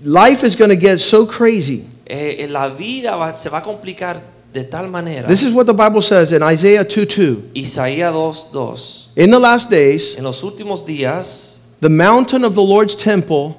Life 0.05 0.45
is 0.45 0.55
going 0.57 0.71
to 0.71 0.77
get 0.77 0.99
so 1.01 1.25
crazy. 1.27 1.85
Eh, 2.07 2.45
eh, 2.45 2.47
la 2.49 2.69
vida 2.69 3.17
va- 3.17 3.33
se 3.35 3.49
va 3.49 3.59
a 3.59 3.63
complicar 3.63 4.21
de 4.53 4.65
tal 4.65 4.89
manera. 4.89 5.27
This 5.27 5.43
is 5.43 5.53
what 5.53 5.67
the 5.67 5.73
Bible 5.75 6.03
says 6.03 6.33
in 6.33 6.43
Isaiah 6.43 6.85
2 6.85 7.05
2. 7.07 7.51
Isaías 7.55 8.13
2:2. 8.53 9.07
In 9.17 9.31
the 9.31 9.39
last 9.39 9.71
days, 9.71 10.15
En 10.17 10.25
los 10.25 10.43
últimos 10.43 10.85
días, 10.85 11.61
the 11.81 11.89
mountain 11.89 12.45
of 12.45 12.55
the 12.55 12.63
Lord's 12.63 12.95
temple 12.95 13.59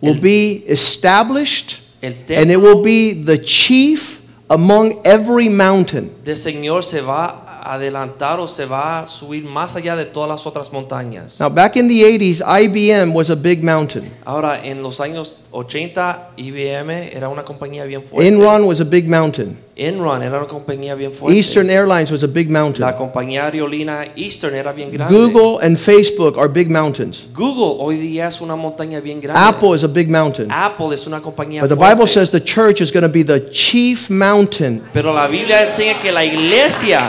will 0.00 0.14
El- 0.14 0.20
be 0.20 0.64
established, 0.68 1.80
and 2.02 2.50
it 2.50 2.60
will 2.60 2.82
be 2.82 3.12
the 3.12 3.38
chief 3.38 4.20
among 4.50 5.00
every 5.04 5.48
mountain. 5.48 6.10
del 6.24 6.36
Señor 6.36 6.84
se 6.84 7.00
va 7.00 7.47
a 7.68 7.74
adelantar 7.74 8.40
o 8.40 8.46
se 8.46 8.64
va 8.64 9.00
a 9.00 9.06
subir 9.06 9.44
más 9.44 9.76
allá 9.76 9.94
de 9.94 10.06
todas 10.06 10.28
las 10.28 10.46
otras 10.46 10.72
montañas. 10.72 11.38
Now, 11.40 11.50
back 11.50 11.76
in 11.76 11.88
the 11.88 12.02
80s, 12.02 12.40
IBM 12.40 13.14
was 13.14 13.30
a 13.30 13.36
big 13.36 13.62
mountain. 13.62 14.04
Ahora, 14.24 14.64
en 14.64 14.82
los 14.82 15.00
años 15.00 15.38
80, 15.50 16.30
IBM 16.36 16.90
era 17.12 17.28
una 17.28 17.44
compañía 17.44 17.84
bien 17.84 18.02
fuerte. 18.02 18.26
Enron 18.26 18.64
was 18.64 18.80
a 18.80 18.84
big 18.84 19.08
mountain. 19.08 19.58
Enron 19.76 20.22
era 20.22 20.38
una 20.38 20.46
compañía 20.46 20.94
bien 20.96 21.12
fuerte. 21.12 21.36
Eastern 21.38 21.70
Airlines 21.70 22.10
was 22.10 22.24
a 22.24 22.26
big 22.26 22.50
mountain. 22.50 22.80
La 22.80 22.96
compañía 22.96 23.44
aerolínea 23.44 24.12
Eastern 24.16 24.54
era 24.56 24.72
bien 24.72 24.90
grande. 24.90 25.14
Google 25.14 25.64
and 25.64 25.76
Facebook 25.78 26.36
are 26.38 26.48
big 26.48 26.68
mountains. 26.68 27.28
Google 27.32 27.76
hoy 27.78 27.96
día 27.96 28.26
es 28.26 28.40
una 28.40 28.56
montaña 28.56 29.00
bien 29.00 29.20
grande. 29.20 29.40
Apple 29.40 29.76
is 29.76 29.84
a 29.84 29.88
big 29.88 30.10
mountain. 30.10 30.50
Apple 30.50 30.92
es 30.94 31.06
una 31.06 31.20
compañía 31.20 31.60
But 31.60 31.68
the 31.68 31.76
fuerte. 31.76 31.94
Bible 31.94 32.06
says 32.08 32.30
the 32.30 32.40
church 32.40 32.80
is 32.80 32.90
going 32.90 33.04
to 33.04 33.08
be 33.08 33.22
the 33.22 33.50
chief 33.50 34.10
mountain, 34.10 34.82
Pero 34.92 35.12
la 35.12 35.28
Biblia 35.28 35.62
enseña 35.62 36.00
que 36.00 36.10
la 36.10 36.24
iglesia 36.24 37.08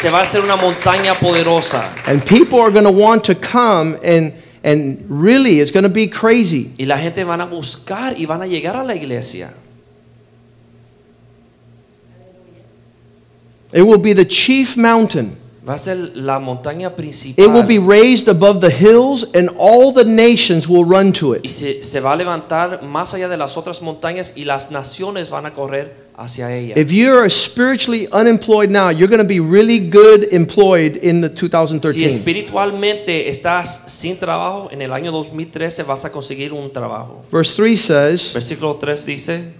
se 0.00 0.08
va 0.08 0.20
a 0.20 0.22
hacer 0.22 0.40
una 0.42 0.56
montaña 0.56 1.14
poderosa. 1.14 1.92
and 2.06 2.24
people 2.24 2.58
are 2.58 2.70
going 2.70 2.84
to 2.84 2.90
want 2.90 3.22
to 3.24 3.34
come, 3.34 3.98
and, 4.02 4.32
and 4.64 5.04
really, 5.08 5.60
it's 5.60 5.70
going 5.70 5.82
to 5.82 5.90
be 5.90 6.06
crazy. 6.06 6.72
Y 6.78 6.86
la 6.86 6.96
gente 6.96 7.22
van 7.22 7.42
a 7.42 7.46
buscar 7.46 8.18
y 8.18 8.24
van 8.24 8.40
a 8.40 8.46
llegar 8.46 8.76
a 8.76 8.82
la 8.82 8.94
iglesia. 8.94 9.52
It 13.72 13.82
will 13.82 13.98
be 13.98 14.14
the 14.14 14.24
chief 14.24 14.76
mountain. 14.76 15.36
Va 15.68 15.74
a 15.74 15.78
ser 15.78 16.16
la 16.16 16.38
montaña 16.38 16.90
It 16.96 17.46
will 17.48 17.66
be 17.66 17.78
raised 17.78 18.28
above 18.28 18.60
the 18.60 18.70
hills, 18.70 19.28
and 19.34 19.50
all 19.58 19.92
the 19.92 20.04
nations 20.04 20.66
will 20.66 20.84
run 20.84 21.12
to 21.12 21.34
y 21.34 21.38
it. 21.44 21.50
se, 21.50 21.82
se 21.82 22.00
va 22.00 22.12
a 22.12 22.16
levantar 22.16 22.82
más 22.82 23.12
allá 23.12 23.28
de 23.28 23.36
las 23.36 23.58
otras 23.58 23.82
montañas 23.82 24.32
y 24.36 24.44
las 24.44 24.70
naciones 24.70 25.28
van 25.28 25.44
a 25.44 25.52
correr 25.52 25.94
hacia 26.16 26.54
ella. 26.56 26.74
If 26.78 26.90
you're 26.92 27.28
spiritually 27.28 28.08
unemployed 28.12 28.70
now, 28.70 28.90
you're 28.90 29.08
going 29.08 29.22
to 29.22 29.28
be 29.28 29.40
really 29.40 29.78
good 29.78 30.32
employed 30.32 30.96
in 31.02 31.20
the 31.20 31.28
2013. 31.28 31.92
Si 31.92 32.00
2013. 32.00 32.06
espiritualmente 32.06 33.28
estás 33.28 33.84
sin 33.88 34.18
trabajo, 34.18 34.68
en 34.70 34.80
el 34.80 34.92
año 34.94 35.12
2013 35.12 35.82
vas 35.82 36.06
a 36.06 36.10
conseguir 36.10 36.54
un 36.54 36.70
trabajo. 36.72 37.22
Verse 37.30 37.54
3 37.54 37.80
says, 37.80 38.32
Versículo 38.32 38.76
3 38.76 39.04
dice, 39.04 39.52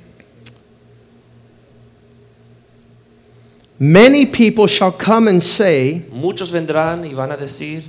Many 3.83 4.27
people 4.27 4.67
shall 4.67 4.93
come 4.93 5.27
and 5.27 5.43
say, 5.43 6.03
muchos 6.13 6.51
vendrán 6.51 7.03
y 7.03 7.15
van 7.15 7.33
a 7.33 7.37
decir, 7.39 7.83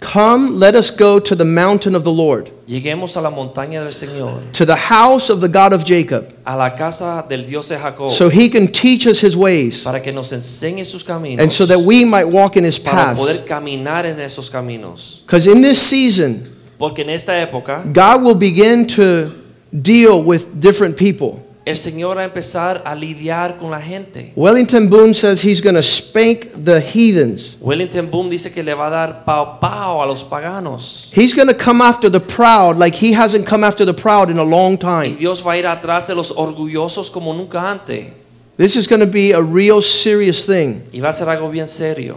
Come, 0.00 0.58
let 0.58 0.74
us 0.74 0.90
go 0.90 1.18
to 1.18 1.34
the 1.34 1.44
mountain 1.44 1.94
of 1.94 2.04
the 2.04 2.10
Lord, 2.12 2.50
lleguemos 2.66 3.16
a 3.16 3.20
la 3.20 3.30
montaña 3.30 3.82
del 3.82 3.92
Señor, 3.92 4.50
to 4.52 4.64
the 4.64 4.76
house 4.76 5.28
of 5.28 5.42
the 5.42 5.48
God 5.48 5.74
of 5.74 5.84
Jacob, 5.84 6.32
a 6.46 6.56
la 6.56 6.70
casa 6.74 7.22
del 7.28 7.44
Dios 7.44 7.68
de 7.68 7.76
Jacob, 7.78 8.10
so 8.12 8.30
he 8.30 8.48
can 8.48 8.66
teach 8.68 9.06
us 9.06 9.20
his 9.20 9.36
ways, 9.36 9.84
para 9.84 10.00
que 10.00 10.10
nos 10.10 10.32
enseñe 10.32 10.86
sus 10.86 11.02
caminos, 11.02 11.42
and 11.42 11.52
so 11.52 11.66
that 11.66 11.80
we 11.80 12.04
might 12.06 12.26
walk 12.26 12.56
in 12.56 12.64
his 12.64 12.78
para 12.78 13.14
paths. 13.14 13.20
poder 13.20 13.44
caminar 13.44 14.06
en 14.06 14.18
esos 14.18 14.50
caminos. 14.50 15.20
Because 15.26 15.46
in 15.46 15.60
this 15.60 15.78
season, 15.78 16.46
Porque 16.78 17.00
en 17.00 17.10
esta 17.10 17.32
época 17.32 17.82
God 17.92 18.22
will 18.22 18.34
begin 18.34 18.86
to 18.86 19.30
deal 19.70 20.22
with 20.22 20.60
different 20.60 20.96
people. 20.96 21.42
El 21.66 21.76
Señor 21.76 22.16
va 22.16 22.20
a 22.20 22.24
empezar 22.26 22.80
a 22.86 22.94
lidiar 22.94 23.58
con 23.58 23.72
la 23.72 23.80
gente. 23.80 24.32
Wellington 24.36 24.88
Boone 24.88 25.12
says 25.12 25.44
he's 25.44 25.60
going 25.60 25.74
to 25.74 25.82
spank 25.82 26.52
the 26.64 26.80
heathens. 26.80 27.56
Wellington 27.60 28.08
Boone 28.08 28.30
dice 28.30 28.52
que 28.52 28.62
le 28.62 28.72
va 28.72 28.86
a 28.86 28.90
dar 28.90 29.24
pao 29.24 29.58
pao 29.58 30.00
a 30.00 30.06
los 30.06 30.22
paganos. 30.22 31.10
He's 31.12 31.34
going 31.34 31.48
to 31.48 31.54
come 31.54 31.82
after 31.82 32.08
the 32.08 32.20
proud 32.20 32.78
like 32.78 32.94
he 32.94 33.12
hasn't 33.12 33.48
come 33.48 33.64
after 33.64 33.84
the 33.84 33.92
proud 33.92 34.30
in 34.30 34.38
a 34.38 34.44
long 34.44 34.74
Y 34.74 34.76
time. 34.76 35.16
Dios 35.16 35.42
va 35.44 35.54
a 35.54 35.58
ir 35.58 35.66
atrás 35.66 36.06
de 36.06 36.14
los 36.14 36.30
orgullosos 36.30 37.10
como 37.10 37.34
nunca 37.34 37.68
antes. 37.68 38.12
This 38.56 38.76
is 38.76 38.86
going 38.86 39.00
to 39.00 39.06
be 39.06 39.32
a 39.32 39.42
real 39.42 39.82
serious 39.82 40.46
thing. 40.46 40.84
Y 40.92 41.00
va 41.00 41.08
a 41.08 41.12
ser 41.12 41.28
algo 41.28 41.50
bien 41.50 41.66
serio. 41.66 42.16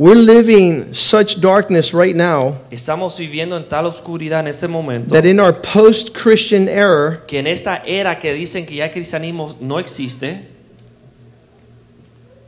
We're 0.00 0.14
living 0.14 0.94
such 0.94 1.42
darkness 1.42 1.92
right 1.92 2.16
now 2.16 2.56
Estamos 2.70 3.18
viviendo 3.18 3.54
en 3.58 3.68
tal 3.68 3.84
oscuridad 3.84 4.40
en 4.40 4.46
este 4.46 4.66
momento 4.66 5.14
that 5.14 5.26
in 5.26 5.38
our 5.38 5.52
post 5.52 6.14
Christian 6.14 6.68
era, 6.70 7.18
que 7.26 7.38
en 7.38 7.46
esta 7.46 7.82
era 7.84 8.18
que 8.18 8.32
dicen 8.32 8.64
que 8.64 8.76
ya 8.76 8.86
el 8.86 8.92
cristianismo 8.92 9.54
no 9.60 9.78
existe, 9.78 10.48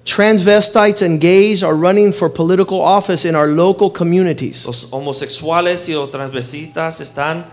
transvestites 0.06 1.02
and 1.02 1.21
gays 1.21 1.62
are 1.62 1.75
running 1.75 2.11
for 2.11 2.30
political 2.30 2.80
office 2.80 3.28
in 3.28 3.37
our 3.37 3.49
local 3.49 3.90
communities. 3.90 4.64
los 4.64 4.88
homosexuales 4.90 5.87
y 5.90 5.92
los 5.92 6.11
transvestistas 6.11 7.02
están 7.02 7.44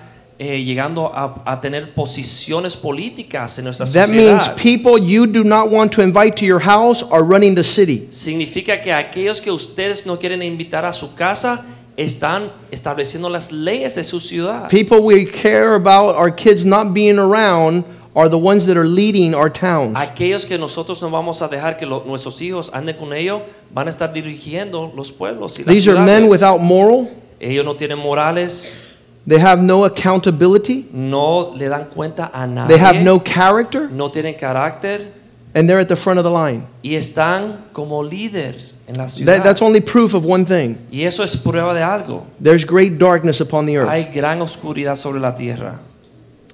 eh, 0.41 0.63
llegando 0.63 1.07
a, 1.13 1.43
a 1.45 1.59
tener 1.59 1.93
posiciones 1.93 2.77
políticas 2.77 3.59
en 3.59 3.65
nuestra 3.65 3.85
That 3.85 4.07
means 4.09 4.47
people 4.55 4.97
you 4.97 5.27
do 5.27 5.43
not 5.43 5.69
want 5.69 5.91
to 5.95 6.01
invite 6.01 6.37
to 6.37 6.45
your 6.45 6.61
house 6.61 7.03
are 7.11 7.21
running 7.23 7.55
the 7.55 7.63
city. 7.63 8.07
Significa 8.09 8.79
que 8.81 8.93
aquellos 8.93 9.41
que 9.41 9.51
ustedes 9.51 10.05
no 10.05 10.17
quieren 10.17 10.41
invitar 10.41 10.85
a 10.85 10.93
su 10.93 11.13
casa 11.13 11.65
están 11.97 12.49
estableciendo 12.71 13.29
las 13.29 13.51
leyes 13.51 13.95
de 13.95 14.03
su 14.05 14.21
ciudad. 14.21 14.69
People 14.69 14.99
we 15.01 15.25
care 15.25 15.75
about 15.75 16.15
our 16.15 16.33
kids 16.33 16.63
not 16.65 16.93
being 16.93 17.19
around 17.19 17.83
are 18.15 18.29
the 18.29 18.37
ones 18.37 18.65
that 18.65 18.77
are 18.77 18.87
leading 18.87 19.35
our 19.35 19.51
towns. 19.51 19.97
Aquellos 19.97 20.45
que 20.45 20.57
nosotros 20.57 21.01
no 21.01 21.09
vamos 21.09 21.41
a 21.41 21.49
dejar 21.49 21.75
que 21.77 21.85
lo- 21.85 22.03
nuestros 22.07 22.41
hijos 22.41 22.71
anden 22.73 22.95
con 22.95 23.11
ellos 23.11 23.41
van 23.73 23.87
a 23.87 23.89
estar 23.89 24.13
dirigiendo 24.13 24.91
los 24.95 25.11
pueblos 25.11 25.59
y 25.59 25.63
las 25.65 25.73
These 25.75 25.91
are 25.91 25.99
men 25.99 26.21
ciudades. 26.29 26.31
without 26.31 26.61
moral, 26.61 27.09
Ellos 27.41 27.65
no 27.65 27.75
tienen 27.75 27.97
morales, 27.99 28.88
they 29.29 29.37
have 29.39 29.61
no 29.61 29.85
accountability, 29.85 30.87
no 30.91 31.51
le 31.51 31.69
dan 31.69 31.85
cuenta 31.89 32.31
a 32.33 32.47
nadie, 32.47 32.75
they 32.75 32.77
have 32.79 33.03
no 33.03 33.19
character, 33.19 33.87
no 33.89 34.09
tienen 34.09 34.35
carácter 34.35 35.11
and 35.53 35.67
they're 35.67 35.79
at 35.79 35.87
the 35.87 35.95
front 35.95 36.17
of 36.19 36.23
the 36.23 36.29
line. 36.31 36.65
y 36.83 36.95
están 36.95 37.57
como 37.73 38.03
líderes 38.03 38.79
en 38.87 38.95
la 38.95 39.07
ciudad. 39.07 39.35
That, 39.37 39.43
that's 39.43 39.61
only 39.61 39.79
proof 39.81 40.13
of 40.13 40.25
one 40.25 40.45
thing 40.45 40.77
y 40.91 41.03
eso 41.03 41.23
es 41.23 41.35
prueba 41.37 41.73
de 41.73 41.81
algo. 41.81 42.23
there's 42.41 42.65
great 42.65 42.97
darkness 42.97 43.39
upon 43.39 43.65
the 43.65 43.73
Hay 43.77 44.03
earth, 44.05 44.13
gran 44.13 44.41
oscuridad 44.41 44.95
sobre 44.95 45.19
la 45.19 45.31
tierra. 45.35 45.79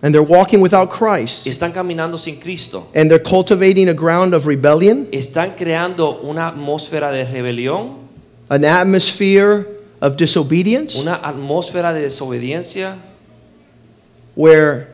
and 0.01 0.13
they're 0.13 0.22
walking 0.22 0.62
without 0.62 0.89
Christ, 0.91 1.46
Están 1.48 1.72
caminando 1.74 2.17
sin 2.17 2.39
Cristo. 2.39 2.88
and 2.94 3.10
they're 3.10 3.20
cultivating 3.24 3.88
a 3.89 3.94
ground 3.94 4.34
of 4.34 4.46
rebellion, 4.48 5.08
Están 5.12 5.55
creando 5.55 6.20
una 6.24 6.48
atmósfera 6.50 7.12
de 7.12 7.25
rebelión, 7.25 7.98
an 8.50 8.63
atmosphere 8.63 9.65
of 10.05 10.17
disobedience, 10.17 10.95
una 10.95 11.15
atmósfera 11.24 11.93
de 11.93 12.01
desobediencia, 12.01 12.95
where 14.35 14.88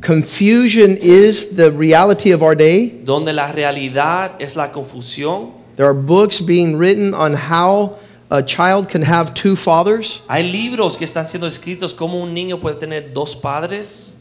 confusion 0.00 0.96
is 1.00 1.56
the 1.56 1.70
reality 1.70 2.32
of 2.32 2.42
our 2.42 2.54
day. 2.56 2.88
donde 3.04 3.32
la 3.32 3.52
realidad 3.52 4.32
es 4.40 4.56
la 4.56 4.68
confusión. 4.72 5.52
There 5.76 5.86
are 5.86 5.94
books 5.94 6.40
being 6.40 6.76
written 6.76 7.14
on 7.14 7.34
how 7.34 7.96
a 8.30 8.42
child 8.42 8.88
can 8.88 9.02
have 9.02 9.34
two 9.34 9.56
fathers. 9.56 10.20
Hay 10.28 10.42
libros 10.42 10.96
que 10.96 11.04
están 11.04 11.26
siendo 11.26 11.46
escritos 11.46 11.94
como 11.94 12.20
un 12.22 12.34
niño 12.34 12.60
puede 12.60 12.78
tener 12.78 13.12
dos 13.12 13.34
padres. 13.34 14.19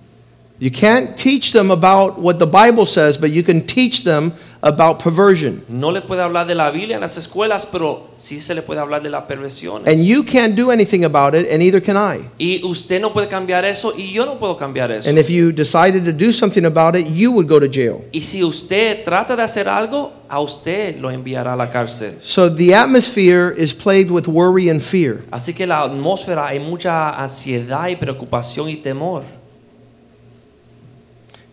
You 0.59 0.71
can't 0.71 1.15
teach 1.15 1.53
them 1.53 1.71
about 1.71 2.19
what 2.19 2.37
the 2.37 2.45
Bible 2.45 2.85
says, 2.85 3.17
but 3.17 3.31
you 3.31 3.43
can 3.43 3.65
teach 3.65 4.03
them 4.03 4.33
about 4.61 5.01
perversion. 5.01 5.63
No 5.69 5.89
le 5.89 6.01
puede 6.01 6.21
hablar 6.21 6.47
de 6.47 6.55
la 6.55 6.69
Biblia 6.69 6.95
en 6.95 7.01
las 7.01 7.17
escuelas, 7.17 7.65
pero 7.65 8.09
sí 8.17 8.41
se 8.41 8.53
le 8.53 8.61
puede 8.61 8.81
hablar 8.81 9.01
de. 9.01 9.09
And 9.09 10.05
you 10.05 10.23
can't 10.23 10.55
do 10.55 10.69
anything 10.69 11.05
about 11.05 11.33
it, 11.33 11.47
and 11.49 11.59
neither 11.59 11.81
can 11.81 11.95
I. 11.95 12.27
Y 12.37 12.61
usted 12.63 12.99
no 12.99 13.11
puede 13.11 13.27
cambiar 13.27 13.63
eso 13.63 13.93
y 13.95 14.11
yo 14.11 14.25
no 14.25 14.37
puedo 14.37 14.57
cambiar 14.57 14.91
eso. 14.91 15.09
And 15.09 15.17
if 15.17 15.29
you 15.29 15.51
decided 15.51 16.03
to 16.03 16.11
do 16.11 16.33
something 16.33 16.65
about 16.65 16.95
it, 16.95 17.07
you 17.07 17.31
would 17.31 17.47
go 17.47 17.59
to 17.59 17.67
jail. 17.67 18.03
Y 18.11 18.21
si 18.21 18.43
usted 18.43 19.03
trata 19.03 19.35
de 19.35 19.43
hacer 19.43 19.69
algo, 19.69 20.11
a 20.27 20.39
usted 20.41 20.99
lo 20.99 21.09
enviará 21.09 21.53
a 21.53 21.55
la 21.55 21.69
cárcel. 21.69 22.19
So 22.21 22.53
the 22.53 22.75
atmosphere 22.75 23.53
is 23.57 23.73
plagued 23.73 24.11
with 24.11 24.27
worry 24.27 24.69
and 24.69 24.81
fear. 24.81 25.23
Así 25.31 25.53
que 25.53 25.65
la 25.65 25.83
atmósfera 25.83 26.47
hay 26.47 26.59
mucha 26.59 27.11
ansiedad 27.11 27.87
y 27.87 27.95
preocupación 27.95 28.69
y 28.69 28.75
temor. 28.75 29.23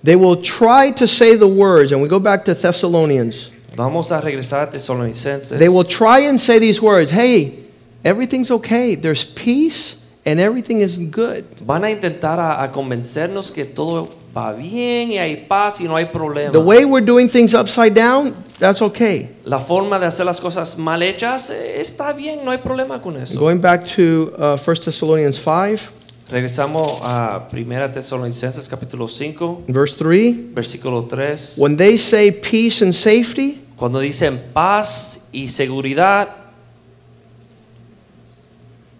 They 0.06 0.14
will 0.14 0.36
try 0.36 0.92
to 0.92 1.06
say 1.08 1.34
the 1.34 1.48
words, 1.48 1.90
and 1.90 2.00
we 2.00 2.06
go 2.06 2.20
back 2.20 2.44
to 2.44 2.54
Thessalonians. 2.54 3.50
Vamos 3.74 4.12
a 4.12 4.20
regresar 4.20 4.68
a 4.68 4.70
Tesalonicenses. 4.70 5.58
They 5.58 5.68
will 5.68 5.84
try 5.84 6.20
and 6.28 6.40
say 6.40 6.60
these 6.60 6.80
words 6.80 7.10
Hey, 7.10 7.64
everything's 8.04 8.52
okay. 8.52 8.94
There's 8.94 9.24
peace, 9.24 10.06
and 10.24 10.38
everything 10.38 10.80
is 10.80 11.00
good. 11.00 11.44
Van 11.60 11.82
a 11.82 11.90
intentar 11.90 12.38
a, 12.38 12.62
a 12.62 12.70
convencernos 12.70 13.50
que 13.50 13.64
todo 13.64 14.08
va 14.32 14.52
bien 14.52 15.10
y 15.10 15.18
hay 15.18 15.44
paz 15.48 15.80
y 15.80 15.88
no 15.88 15.96
hay 15.96 16.04
problema. 16.04 16.52
The 16.52 16.60
way 16.60 16.84
we're 16.84 17.04
doing 17.04 17.28
things 17.28 17.52
upside 17.52 17.94
down, 17.94 18.36
that's 18.60 18.82
okay. 18.82 19.28
La 19.44 19.58
forma 19.58 19.98
de 19.98 20.06
hacer 20.06 20.24
las 20.24 20.40
cosas 20.40 20.78
mal 20.78 21.02
hechas 21.02 21.50
eh, 21.50 21.80
está 21.80 22.12
bien, 22.12 22.44
no 22.44 22.52
hay 22.52 22.58
problema 22.58 23.02
con 23.02 23.16
eso. 23.16 23.40
Going 23.40 23.60
back 23.60 23.84
to 23.96 24.32
uh, 24.38 24.56
1 24.56 24.76
Thessalonians 24.84 25.36
5, 25.36 25.95
Regresamos 26.28 26.98
a 27.02 27.48
1 27.52 27.92
Tesalonicenses 27.92 28.68
capítulo 28.68 29.06
5, 29.06 29.64
verse 29.68 29.96
3. 29.96 30.54
versículo 30.54 31.06
3. 31.06 31.54
When 31.58 31.76
they 31.76 31.96
say 31.96 32.32
peace 32.32 32.82
and 32.82 32.92
safety, 32.92 33.62
Cuando 33.76 34.00
dicen 34.00 34.40
paz 34.52 35.28
y 35.32 35.46
seguridad, 35.48 36.28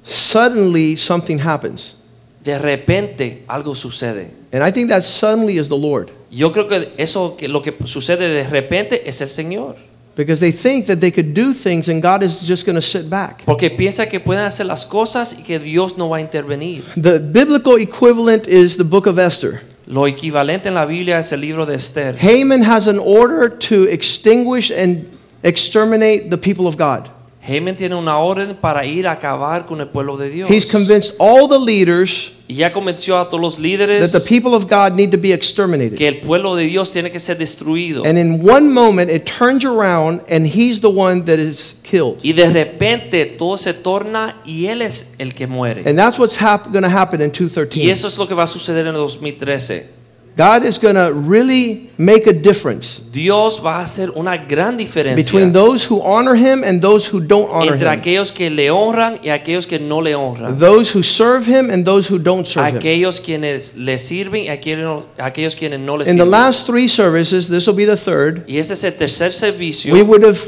suddenly 0.04 0.96
something 0.96 1.38
happens. 1.38 1.96
de 2.44 2.58
repente 2.60 3.42
algo 3.48 3.74
sucede. 3.74 4.32
And 4.52 4.62
I 4.62 4.70
think 4.70 4.88
that 4.90 5.02
suddenly 5.02 5.58
is 5.58 5.68
the 5.68 5.76
Lord. 5.76 6.12
Yo 6.30 6.52
creo 6.52 6.68
que 6.68 6.92
eso 6.96 7.36
que 7.36 7.48
lo 7.48 7.60
que 7.60 7.74
sucede 7.86 8.28
de 8.28 8.44
repente 8.44 9.08
es 9.08 9.20
el 9.20 9.30
Señor. 9.30 9.74
Because 10.16 10.40
they 10.40 10.50
think 10.50 10.86
that 10.86 11.00
they 11.00 11.10
could 11.10 11.34
do 11.34 11.52
things 11.52 11.90
and 11.90 12.02
God 12.02 12.22
is 12.22 12.40
just 12.40 12.64
going 12.64 12.74
to 12.74 12.82
sit 12.82 13.10
back. 13.10 13.44
Porque 13.44 13.70
piensa 13.70 14.08
que 14.08 14.18
pueden 14.18 14.44
hacer 14.44 14.64
las 14.66 14.86
cosas 14.86 15.34
y 15.38 15.42
que 15.42 15.58
Dios 15.58 15.98
no 15.98 16.08
va 16.08 16.16
a 16.16 16.20
intervenir. 16.20 16.84
The 16.96 17.18
biblical 17.18 17.76
equivalent 17.76 18.48
is 18.48 18.78
the 18.78 18.84
book 18.84 19.06
of 19.06 19.18
Esther. 19.18 19.60
Lo 19.86 20.06
equivalente 20.06 20.66
en 20.66 20.74
la 20.74 20.86
Biblia 20.86 21.18
es 21.18 21.32
el 21.32 21.40
libro 21.40 21.66
de 21.66 21.74
Esther. 21.74 22.16
Haman 22.18 22.62
has 22.62 22.88
an 22.88 22.98
order 22.98 23.50
to 23.50 23.84
extinguish 23.84 24.70
and 24.70 25.06
exterminate 25.42 26.30
the 26.30 26.38
people 26.38 26.66
of 26.66 26.76
God. 26.78 27.10
Haman 27.48 27.76
tiene 27.76 27.94
una 27.94 28.18
orden 28.18 28.56
para 28.56 28.84
ir 28.84 29.06
a 29.06 29.12
acabar 29.12 29.66
con 29.66 29.80
el 29.80 29.88
pueblo 29.88 30.16
de 30.16 30.30
Dios. 30.30 30.50
He's 30.50 30.66
convinced 30.66 31.14
all 31.18 31.48
the 31.48 31.58
leaders 31.58 32.32
Y 32.48 32.54
ya 32.56 32.70
convenció 32.70 33.18
a 33.18 33.28
todos 33.28 33.40
los 33.40 33.56
that 33.56 33.62
líderes 33.62 34.12
the 34.12 34.20
people 34.20 34.54
of 34.54 34.64
God 34.70 34.92
need 34.96 35.10
to 35.10 35.18
be 35.18 35.32
exterminated. 35.32 35.96
que 35.98 36.06
el 36.06 36.20
pueblo 36.20 36.54
de 36.54 36.64
Dios 36.66 36.92
tiene 36.92 37.10
que 37.10 37.18
ser 37.18 37.36
destruido. 37.38 38.04
And 38.04 38.16
in 38.18 38.48
one 38.48 38.68
moment, 38.70 39.10
it 39.10 39.24
turns 39.24 39.64
around 39.64 40.20
and 40.30 40.46
he's 40.46 40.80
the 40.80 40.88
one 40.88 41.22
that 41.24 41.38
is 41.40 41.74
killed. 41.82 42.18
Y 42.22 42.32
de 42.32 42.48
repente 42.48 43.26
todo 43.26 43.56
se 43.56 43.74
torna 43.74 44.36
y 44.44 44.66
él 44.66 44.82
es 44.82 45.14
el 45.18 45.34
que 45.34 45.48
muere. 45.48 45.82
And 45.86 45.98
that's 45.98 46.18
what's 46.20 46.40
hap- 46.40 46.70
going 46.70 46.82
to 46.84 46.88
happen 46.88 47.20
in 47.20 47.28
Y 47.28 47.32
213. 47.32 47.90
eso 47.90 48.06
es 48.06 48.16
lo 48.16 48.28
que 48.28 48.34
va 48.34 48.44
a 48.44 48.48
suceder 48.48 48.86
en 48.86 48.94
el 48.94 49.00
2013. 49.00 49.95
God 50.36 50.66
is 50.66 50.78
going 50.78 50.96
to 50.96 51.12
really 51.14 51.88
make 51.96 52.26
a 52.26 52.32
difference 52.32 53.00
Dios 53.10 53.62
va 53.62 53.80
a 53.80 53.84
hacer 53.84 54.10
una 54.14 54.36
gran 54.36 54.76
diferencia 54.76 55.16
between 55.16 55.52
those 55.52 55.88
who 55.90 56.02
honor 56.02 56.34
him 56.34 56.62
and 56.62 56.82
those 56.82 57.10
who 57.10 57.20
don't 57.20 57.48
honor 57.50 57.72
entre 57.72 57.86
him. 57.86 57.98
aquellos 57.98 58.32
que 58.32 58.50
le 58.50 58.70
honran 58.70 59.18
y 59.22 59.30
aquellos 59.30 59.66
que 59.66 59.78
no 59.78 60.02
le 60.02 60.14
honran. 60.14 60.58
Those 60.58 60.94
who 60.94 61.02
serve 61.02 61.46
him 61.46 61.70
and 61.70 61.86
those 61.86 62.12
who 62.12 62.18
don't 62.18 62.46
serve 62.46 62.72
him. 62.72 62.76
Aquellos 62.76 63.20
quienes 63.20 63.74
le 63.76 63.98
sirven 63.98 64.44
y 64.44 64.48
aquellos, 64.48 65.04
aquellos 65.16 65.56
quienes 65.56 65.80
no 65.80 65.96
le 65.96 66.10
In 66.10 66.18
the 66.18 66.26
last 66.26 66.66
three 66.66 66.88
services, 66.88 67.48
this 67.48 67.66
will 67.66 67.74
be 67.74 67.86
the 67.86 67.96
third, 67.96 68.44
Y 68.46 68.58
ese 68.58 68.72
es 68.72 68.84
el 68.84 68.92
tercer 68.92 69.32
servicio. 69.32 69.94
we 69.94 70.02
would 70.02 70.22
have 70.22 70.44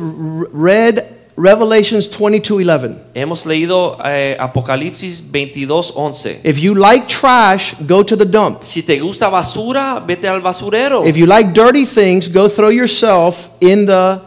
read 0.52 1.07
Revelations 1.38 2.10
22:11. 2.10 2.96
Hemos 3.14 3.46
leído 3.46 3.96
eh, 4.04 4.36
Apocalipsis 4.40 5.22
22:11. 5.30 6.40
If 6.42 6.58
you 6.58 6.74
like 6.74 7.06
trash, 7.06 7.74
go 7.86 8.02
to 8.02 8.16
the 8.16 8.24
dump. 8.24 8.64
Si 8.64 8.82
te 8.82 8.98
gusta 8.98 9.30
basura, 9.30 10.02
vete 10.04 10.26
al 10.26 10.40
basurero. 10.40 11.06
If 11.06 11.16
you 11.16 11.26
like 11.26 11.52
dirty 11.52 11.86
things, 11.86 12.28
go 12.28 12.48
throw 12.48 12.70
yourself 12.70 13.50
in 13.60 13.86
the 13.86 14.20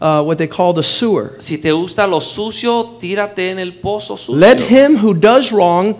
uh, 0.00 0.22
what 0.22 0.38
they 0.38 0.46
call 0.46 0.72
the 0.72 0.84
sewer. 0.84 1.34
Si 1.38 1.58
te 1.58 1.72
gusta 1.72 2.06
lo 2.06 2.20
sucio, 2.20 2.96
tírate 3.00 3.50
en 3.50 3.58
el 3.58 3.72
pozo 3.72 4.16
sucio. 4.16 4.38
Let 4.38 4.60
him 4.60 4.96
who 4.96 5.14
does 5.14 5.50
wrong 5.50 5.98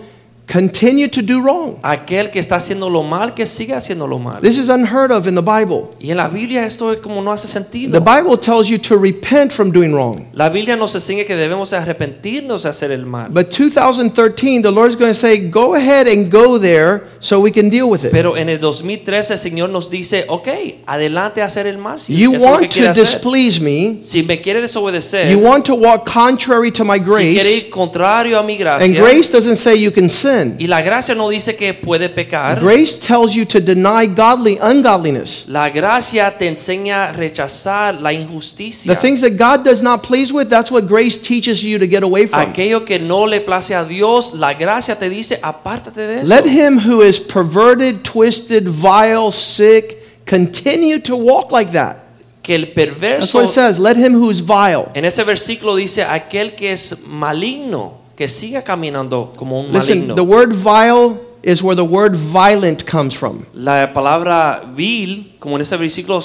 continue 0.51 1.07
to 1.07 1.21
do 1.21 1.41
wrong. 1.41 1.77
Aquel 1.83 2.31
que 2.31 2.39
está 2.39 2.55
haciendo 2.55 2.89
lo 2.89 3.03
mal, 3.03 3.33
que 3.33 3.45
siga 3.45 3.77
haciendo 3.77 4.07
lo 4.07 4.17
mal. 4.17 4.41
This 4.41 4.57
is 4.57 4.69
unheard 4.69 5.11
of 5.11 5.27
in 5.27 5.35
the 5.35 5.41
Bible. 5.41 5.89
Y 5.99 6.09
en 6.09 6.17
la 6.17 6.27
Biblia 6.27 6.65
esto 6.65 6.91
es 6.91 6.99
como 6.99 7.21
no 7.21 7.31
hace 7.31 7.47
sentido. 7.47 7.91
The 7.91 7.99
Bible 7.99 8.37
tells 8.37 8.67
you 8.67 8.77
to 8.79 8.97
repent 8.97 9.51
from 9.51 9.71
doing 9.71 9.93
wrong. 9.93 10.27
La 10.33 10.49
Biblia 10.49 10.75
nos 10.75 10.95
enseña 10.95 11.25
que 11.25 11.35
debemos 11.35 11.73
arrepentirnos 11.73 12.63
de 12.63 12.69
hacer 12.69 12.91
el 12.91 13.05
mal. 13.05 13.29
But 13.31 13.51
2013, 13.51 14.61
the 14.63 14.71
Lord 14.71 14.89
is 14.89 14.97
going 14.97 15.11
to 15.11 15.19
say, 15.19 15.37
go 15.49 15.75
ahead 15.75 16.07
and 16.07 16.31
go 16.31 16.57
there 16.59 17.03
so 17.19 17.39
we 17.39 17.51
can 17.51 17.69
deal 17.69 17.89
with 17.89 18.03
it. 18.03 18.11
Pero 18.11 18.35
en 18.35 18.49
el 18.49 18.59
2013 18.59 19.33
el 19.33 19.39
Señor 19.39 19.69
nos 19.69 19.89
dice, 19.89 20.25
ok, 20.27 20.47
adelante 20.87 21.41
a 21.41 21.45
hacer 21.45 21.67
el 21.67 21.77
mal. 21.77 21.99
Si 21.99 22.15
You 22.15 22.33
eso 22.33 22.37
es 22.37 22.41
lo 22.41 22.69
que 22.69 22.81
want 22.81 22.95
to 22.95 23.01
displease 23.01 23.61
me. 23.61 23.99
Si 24.01 24.23
me 24.23 24.41
quiere 24.41 24.61
desobedecer, 24.61 25.29
You 25.31 25.39
want 25.39 25.65
to 25.65 25.75
walk 25.75 26.05
contrary 26.11 26.71
to 26.71 26.83
my 26.83 26.99
si 26.99 27.05
quiere 27.05 27.33
grace. 27.33 27.57
ir 27.57 27.69
contrario 27.69 28.39
a 28.39 28.43
mi 28.43 28.59
And 28.59 28.95
grace 28.95 29.31
doesn't 29.31 29.57
say 29.57 29.75
you 29.75 29.91
can 29.91 30.09
sin. 30.09 30.38
Y 30.59 30.67
la 30.67 30.81
gracia 30.81 31.15
no 31.15 31.29
dice 31.29 31.55
que 31.55 31.73
puede 31.73 32.09
pecar, 32.09 32.59
Grace 32.59 32.97
tells 32.99 33.33
you 33.33 33.45
to 33.45 33.59
deny 33.59 34.05
godly 34.05 34.57
ungodliness. 34.61 35.45
la 35.47 35.69
gracia 35.69 36.37
te 36.37 36.47
enseña 36.47 37.05
a 37.09 37.11
rechazar 37.11 38.01
la 38.01 38.11
injusticia. 38.13 38.93
The 38.93 38.99
things 38.99 39.21
that 39.21 39.37
God 39.37 39.63
does 39.63 39.81
not 39.81 40.01
please 40.03 40.33
with, 40.33 40.47
that's 40.49 40.71
what 40.71 40.87
grace 40.87 41.17
teaches 41.17 41.63
you 41.63 41.77
to 41.79 41.87
get 41.87 42.03
away 42.03 42.27
from. 42.27 42.41
Aquello 42.41 42.85
que 42.85 42.99
no 42.99 43.25
le 43.25 43.41
place 43.41 43.75
a 43.75 43.83
Dios, 43.83 44.33
la 44.33 44.53
gracia 44.53 44.95
te 44.97 45.09
dice, 45.09 45.39
apártate 45.41 46.07
de 46.07 46.21
eso. 46.21 46.33
Let 46.33 46.45
him 46.45 46.79
who 46.79 47.01
is 47.01 47.19
perverted, 47.19 48.03
twisted, 48.03 48.67
vile, 48.67 49.31
sick, 49.31 49.97
continue 50.25 50.99
to 50.99 51.15
walk 51.15 51.51
like 51.51 51.71
that. 51.73 51.97
que 52.41 52.55
el 52.55 52.65
That's 52.73 52.73
perverso, 52.73 53.37
what 53.39 53.45
it 53.45 53.49
says. 53.49 53.77
Let 53.77 53.95
him 53.97 54.13
who 54.15 54.31
is 54.31 54.39
vile. 54.41 54.89
en 54.95 55.05
ese 55.05 55.23
versículo 55.23 55.75
dice, 55.75 56.03
aquel 56.03 56.55
que 56.55 56.71
es 56.71 57.05
maligno, 57.07 57.99
que 58.19 58.27
siga 58.27 58.61
caminando 58.61 59.31
como 59.37 59.61
un 59.61 59.71
Listen, 59.71 59.99
maligno. 59.99 60.15
the 60.15 60.21
word 60.21 60.51
vile 60.51 61.21
is 61.41 61.63
where 61.63 61.73
the 61.73 61.85
word 61.85 62.17
violent 62.17 62.85
comes 62.85 63.15
from. 63.15 63.45
La 63.53 63.93
palabra 63.93 64.61
vil, 64.75 65.35
como 65.39 65.55
en 65.55 65.61
ese 65.61 65.77
versículo, 65.77 66.19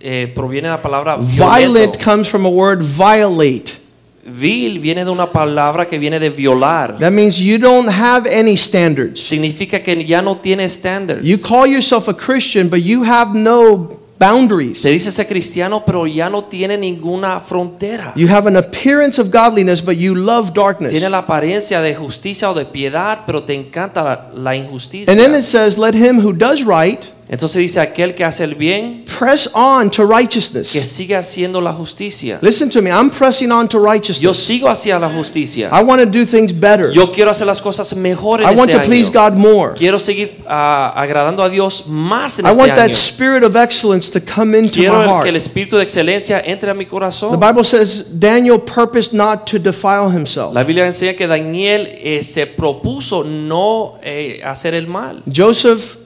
eh, 0.00 0.30
proviene 0.32 0.68
de 0.68 0.74
la 0.74 0.80
palabra 0.80 1.16
violento. 1.16 1.58
Violent 1.58 1.98
comes 2.00 2.28
from 2.28 2.46
a 2.46 2.48
word 2.48 2.82
violate. 2.82 3.80
Vil 4.24 4.78
viene 4.78 5.04
de 5.04 5.10
una 5.10 5.26
palabra 5.26 5.88
que 5.88 5.98
viene 5.98 6.20
de 6.20 6.30
violar. 6.30 6.96
That 7.00 7.10
means 7.10 7.40
you 7.40 7.58
don't 7.58 7.88
have 7.88 8.28
any 8.28 8.56
standards. 8.56 9.20
Significa 9.20 9.82
que 9.82 10.04
ya 10.04 10.22
no 10.22 10.36
tiene 10.36 10.62
estándares. 10.64 11.24
You 11.24 11.38
call 11.38 11.66
yourself 11.66 12.06
a 12.06 12.14
Christian, 12.14 12.68
but 12.68 12.84
you 12.84 13.02
have 13.02 13.34
no 13.34 13.99
boundaries. 14.20 14.82
Se 14.82 14.90
dice 14.90 15.10
ser 15.10 15.26
cristiano, 15.26 15.82
pero 15.84 16.06
ya 16.06 16.28
no 16.28 16.44
tiene 16.44 16.76
ninguna 16.76 17.40
frontera. 17.40 18.12
You 18.14 18.28
have 18.28 18.46
an 18.46 18.56
appearance 18.56 19.20
of 19.20 19.30
godliness, 19.30 19.82
but 19.82 19.96
you 19.96 20.14
love 20.14 20.52
darkness. 20.52 20.92
Tiene 20.92 21.08
la 21.08 21.18
apariencia 21.18 21.80
de 21.80 21.94
justicia 21.94 22.50
o 22.50 22.54
de 22.54 22.66
piedad, 22.66 23.20
pero 23.26 23.42
te 23.42 23.54
encanta 23.54 24.04
la, 24.04 24.30
la 24.34 24.54
injusticia. 24.54 25.10
And 25.10 25.20
then 25.20 25.34
it 25.34 25.44
says, 25.44 25.78
Let 25.78 25.94
him 25.94 26.20
who 26.20 26.32
does 26.32 26.62
right 26.62 27.02
Entonces 27.32 27.58
dice 27.60 27.78
aquel 27.78 28.16
que 28.16 28.24
hace 28.24 28.42
el 28.42 28.56
bien, 28.56 29.04
press 29.18 29.48
on 29.54 29.88
to 29.88 30.04
que 30.04 30.12
righteousness. 30.16 30.66
siga 30.68 31.20
haciendo 31.20 31.60
la 31.60 31.72
justicia. 31.72 32.40
Listen 32.42 32.68
to 32.68 32.82
me, 32.82 32.90
I'm 32.90 33.08
pressing 33.08 33.52
on 33.52 33.68
to 33.68 33.78
Yo 33.78 33.84
righteousness. 33.84 34.36
sigo 34.36 34.68
hacia 34.68 34.98
la 34.98 35.08
justicia. 35.08 35.70
I 35.72 35.84
want 35.84 36.02
to 36.02 36.06
do 36.06 36.26
things 36.26 36.52
better. 36.52 36.90
Yo 36.90 37.12
quiero 37.12 37.30
hacer 37.30 37.46
las 37.46 37.62
cosas 37.62 37.94
mejor 37.94 38.42
en 38.42 38.48
I 38.52 38.56
want 38.56 38.70
este 38.70 38.82
to 38.82 38.88
please. 38.88 39.08
God 39.12 39.34
more. 39.36 39.74
Quiero 39.78 40.00
seguir 40.00 40.38
ah, 40.48 40.92
agradando 40.96 41.44
a 41.44 41.48
Dios 41.48 41.86
más 41.86 42.40
en 42.40 42.46
I 42.46 42.48
este 42.48 42.60
want 42.60 42.74
that 42.74 42.90
spirit 42.90 43.44
of 43.44 43.54
excellence 43.54 44.10
to 44.10 44.20
come 44.20 44.58
into 44.58 44.78
my 44.80 44.82
Quiero 44.86 44.96
el- 45.00 45.22
que 45.22 45.28
el 45.28 45.34
heart. 45.34 45.36
espíritu 45.36 45.76
de 45.76 45.84
excelencia 45.84 46.42
entre 46.44 46.68
a 46.72 46.74
mi 46.74 46.84
The 46.84 46.90
corazón. 46.90 47.38
Bible 47.38 47.62
says 47.62 48.06
Daniel 48.18 48.58
purposed 48.58 49.12
not 49.12 49.46
to 49.48 49.60
defile 49.60 50.10
himself. 50.10 50.52
La 50.52 50.64
Biblia 50.64 50.84
enseña 50.84 51.14
que 51.14 51.28
Daniel 51.28 51.86
eh, 51.92 52.24
se 52.24 52.48
propuso 52.48 53.22
no 53.22 53.98
eh, 54.02 54.40
hacer 54.44 54.74
el 54.74 54.88
mal. 54.88 55.22
Joseph 55.32 55.99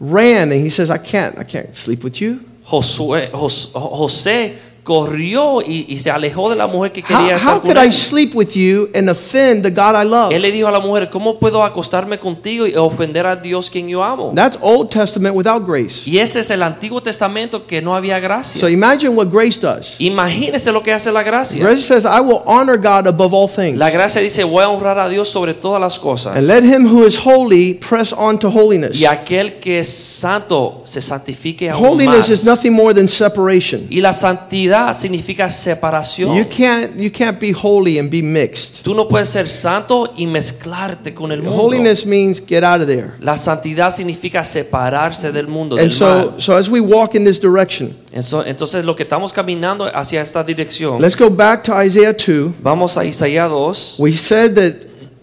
ran 0.00 0.52
and 0.52 0.60
he 0.60 0.70
says, 0.70 0.90
I 0.90 0.98
can't, 0.98 1.38
I 1.38 1.44
can't 1.44 1.74
sleep 1.74 2.04
with 2.04 2.20
you. 2.20 2.44
Josué, 2.64 3.30
Jos- 3.30 3.72
José 3.72 4.54
corrió 4.88 5.60
y, 5.60 5.84
y 5.86 5.98
se 5.98 6.10
alejó 6.10 6.48
de 6.48 6.56
la 6.56 6.66
mujer 6.66 6.92
que 6.92 7.00
How, 7.02 7.06
quería 7.06 7.32
how 7.34 7.36
estar 7.36 7.60
con 7.60 7.70
could 7.74 7.76
I 7.84 7.92
sleep 7.92 8.34
with 8.34 8.52
you 8.54 8.88
and 8.94 9.10
offend 9.10 9.62
the 9.62 9.70
God 9.70 9.94
I 10.02 10.06
love? 10.08 10.32
Él 10.32 10.40
le 10.40 10.50
dijo 10.50 10.66
a 10.66 10.70
la 10.70 10.80
mujer, 10.80 11.10
¿cómo 11.10 11.38
puedo 11.38 11.62
acostarme 11.62 12.18
contigo 12.18 12.66
y 12.66 12.74
ofender 12.74 13.26
a 13.26 13.36
Dios 13.36 13.68
quien 13.68 13.86
yo 13.86 14.02
amo? 14.02 14.32
That's 14.34 14.56
Old 14.62 14.88
Testament 14.88 15.36
without 15.36 15.66
grace. 15.66 16.00
Y 16.08 16.18
ese 16.18 16.40
es 16.40 16.50
el 16.50 16.62
Antiguo 16.62 17.02
Testamento 17.02 17.66
que 17.66 17.82
no 17.82 17.94
había 17.94 18.16
So 18.16 18.22
gracia. 18.22 18.70
imagine 18.70 19.10
what 19.14 19.26
grace 19.30 19.60
does. 19.60 19.96
Imagínese 19.98 20.72
lo 20.72 20.82
que 20.82 20.92
hace 20.94 21.12
la 21.12 21.22
gracia. 21.22 21.62
Grace 21.62 21.82
says, 21.84 22.06
I 22.06 22.20
will 22.20 22.40
honor 22.46 22.78
God 22.78 23.06
above 23.06 23.34
all 23.34 23.46
things. 23.48 23.76
La 23.78 23.90
gracia 23.90 24.22
dice, 24.22 24.42
voy 24.44 24.64
a 24.64 24.70
honrar 24.70 24.98
a 24.98 25.08
Dios 25.10 25.28
sobre 25.28 25.52
todas 25.52 25.80
las 25.80 25.96
And 25.98 26.02
cosas. 26.02 26.44
let 26.44 26.62
him 26.64 26.86
who 26.86 27.04
is 27.04 27.18
holy 27.18 27.74
press 27.74 28.14
on 28.16 28.38
to 28.38 28.48
holiness. 28.48 28.98
Y 28.98 29.04
aquel 29.04 29.60
que 29.60 29.80
es 29.80 29.88
santo 29.88 30.80
se 30.84 31.02
santifique 31.02 31.68
aún 31.68 31.84
Holiness 31.86 32.28
is 32.30 32.46
más. 32.46 32.56
nothing 32.56 32.72
more 32.72 32.94
than 32.94 33.06
separation. 33.06 33.86
Y 33.90 34.00
la 34.00 34.12
santidad 34.12 34.77
significa 34.94 35.48
separación. 35.50 36.36
You 36.36 36.44
can't, 36.48 36.96
you 36.96 37.10
can't 37.10 37.38
be 37.38 37.52
holy 37.52 37.98
and 37.98 38.10
be 38.10 38.22
mixed. 38.22 38.82
Tú 38.82 38.94
no 38.94 39.06
puedes 39.08 39.28
ser 39.28 39.48
santo 39.48 40.12
y 40.16 40.26
mezclarte 40.26 41.14
con 41.14 41.30
el 41.32 41.42
mundo. 41.42 41.56
Holiness 41.62 42.04
means 42.06 42.40
get 42.40 42.64
out 42.64 42.80
of 42.80 42.86
there. 42.86 43.12
La 43.20 43.36
santidad 43.36 43.90
significa 43.90 44.44
separarse 44.44 45.32
del 45.32 45.46
mundo, 45.48 45.76
And 45.76 45.84
del 45.84 45.92
so, 45.92 46.04
mal. 46.06 46.34
so 46.40 46.56
as 46.56 46.68
we 46.68 46.80
walk 46.80 47.14
in 47.14 47.24
this 47.24 47.40
direction, 47.40 47.96
Enso- 48.12 48.44
Entonces 48.46 48.84
lo 48.84 48.94
que 48.96 49.02
estamos 49.04 49.32
caminando 49.32 49.84
hacia 49.94 50.22
esta 50.22 50.42
dirección. 50.42 51.00
let's 51.00 51.16
go 51.16 51.28
back 51.30 51.62
to 51.64 51.72
Isaiah 51.74 52.12
2. 52.14 52.52
Vamos 52.62 52.96
a 52.96 53.04
Isaías 53.04 53.48
2. 53.50 53.96
We 53.98 54.12
said 54.16 54.54
that 54.54 54.74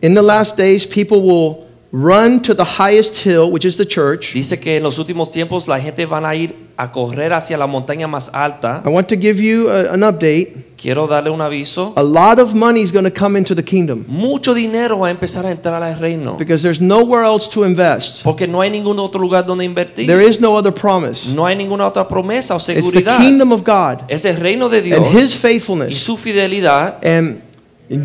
in 0.02 0.14
the 0.14 0.22
last 0.22 0.58
days 0.58 0.86
people 0.86 1.22
will 1.22 1.65
run 1.98 2.42
to 2.42 2.54
the 2.54 2.66
highest 2.78 3.24
hill, 3.26 3.50
which 3.50 3.64
is 3.64 3.78
the 3.78 3.86
church. 3.86 4.34
Dice 4.34 4.60
que 4.60 4.76
en 4.78 4.84
los 4.84 5.00
últimos 5.00 5.32
tiempos 5.32 5.68
la 5.70 5.80
gente 5.80 6.06
van 6.06 6.26
a 6.26 6.36
ir 6.36 6.54
a 6.76 6.92
correr 6.92 7.32
hacia 7.32 7.58
la 7.58 7.68
montaña 7.68 8.06
más 8.06 8.30
alta. 8.34 8.82
I 8.86 8.90
want 8.90 9.08
to 9.08 9.16
give 9.16 9.42
you 9.42 9.70
a- 9.70 9.94
an 9.94 10.02
update. 10.04 10.66
Quiero 10.76 11.08
darle 11.08 11.30
un 11.30 11.40
aviso. 11.40 11.94
A 11.96 12.04
lot 12.04 12.38
of 12.38 12.54
money 12.54 12.82
is 12.82 12.92
going 12.92 13.06
to 13.06 13.12
come 13.12 13.38
into 13.40 13.56
the 13.56 13.64
kingdom 13.64 14.04
Mucho 14.10 14.54
dinero 14.54 15.00
va 15.00 15.08
a 15.08 15.12
empezar 15.12 15.46
a 15.46 15.52
entrar 15.52 15.82
al 15.82 15.98
reino. 15.98 16.36
because 16.38 16.62
there's 16.64 16.82
nowhere 16.82 17.24
else 17.24 17.48
to 17.50 17.64
invest. 17.64 18.24
Porque 18.24 18.46
no 18.46 18.60
hay 18.60 18.70
ningún 18.70 19.00
otro 19.00 19.22
lugar 19.22 19.46
donde 19.46 19.64
invertir. 19.64 20.06
There 20.06 20.22
is 20.28 20.42
no 20.42 20.58
other 20.58 20.74
promise. 20.74 21.30
No 21.34 21.46
hay 21.46 21.56
ninguna 21.56 21.88
otra 21.88 22.06
promesa 22.10 22.56
o 22.56 22.60
seguridad. 22.60 23.14
It's 23.14 23.18
the 23.20 23.24
kingdom 23.24 23.54
of 23.54 23.62
God 23.66 24.02
Es 24.10 24.26
el 24.26 24.36
reino 24.36 24.68
de 24.68 24.82
Dios 24.82 25.00
and 25.00 25.18
His 25.18 25.38
faithfulness. 25.38 25.92
y 25.92 25.96
su 25.96 26.18
fidelidad. 26.18 26.98
And 27.06 27.42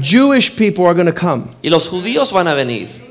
Jewish 0.01 0.55
people 0.55 0.85
are 0.87 0.95
going 0.95 1.13
to 1.13 1.13
come. 1.15 1.47
Y 1.63 1.71
los 1.71 1.89
judíos 1.89 2.33
van 2.33 2.47
a 2.47 2.55
venir. 2.55 3.10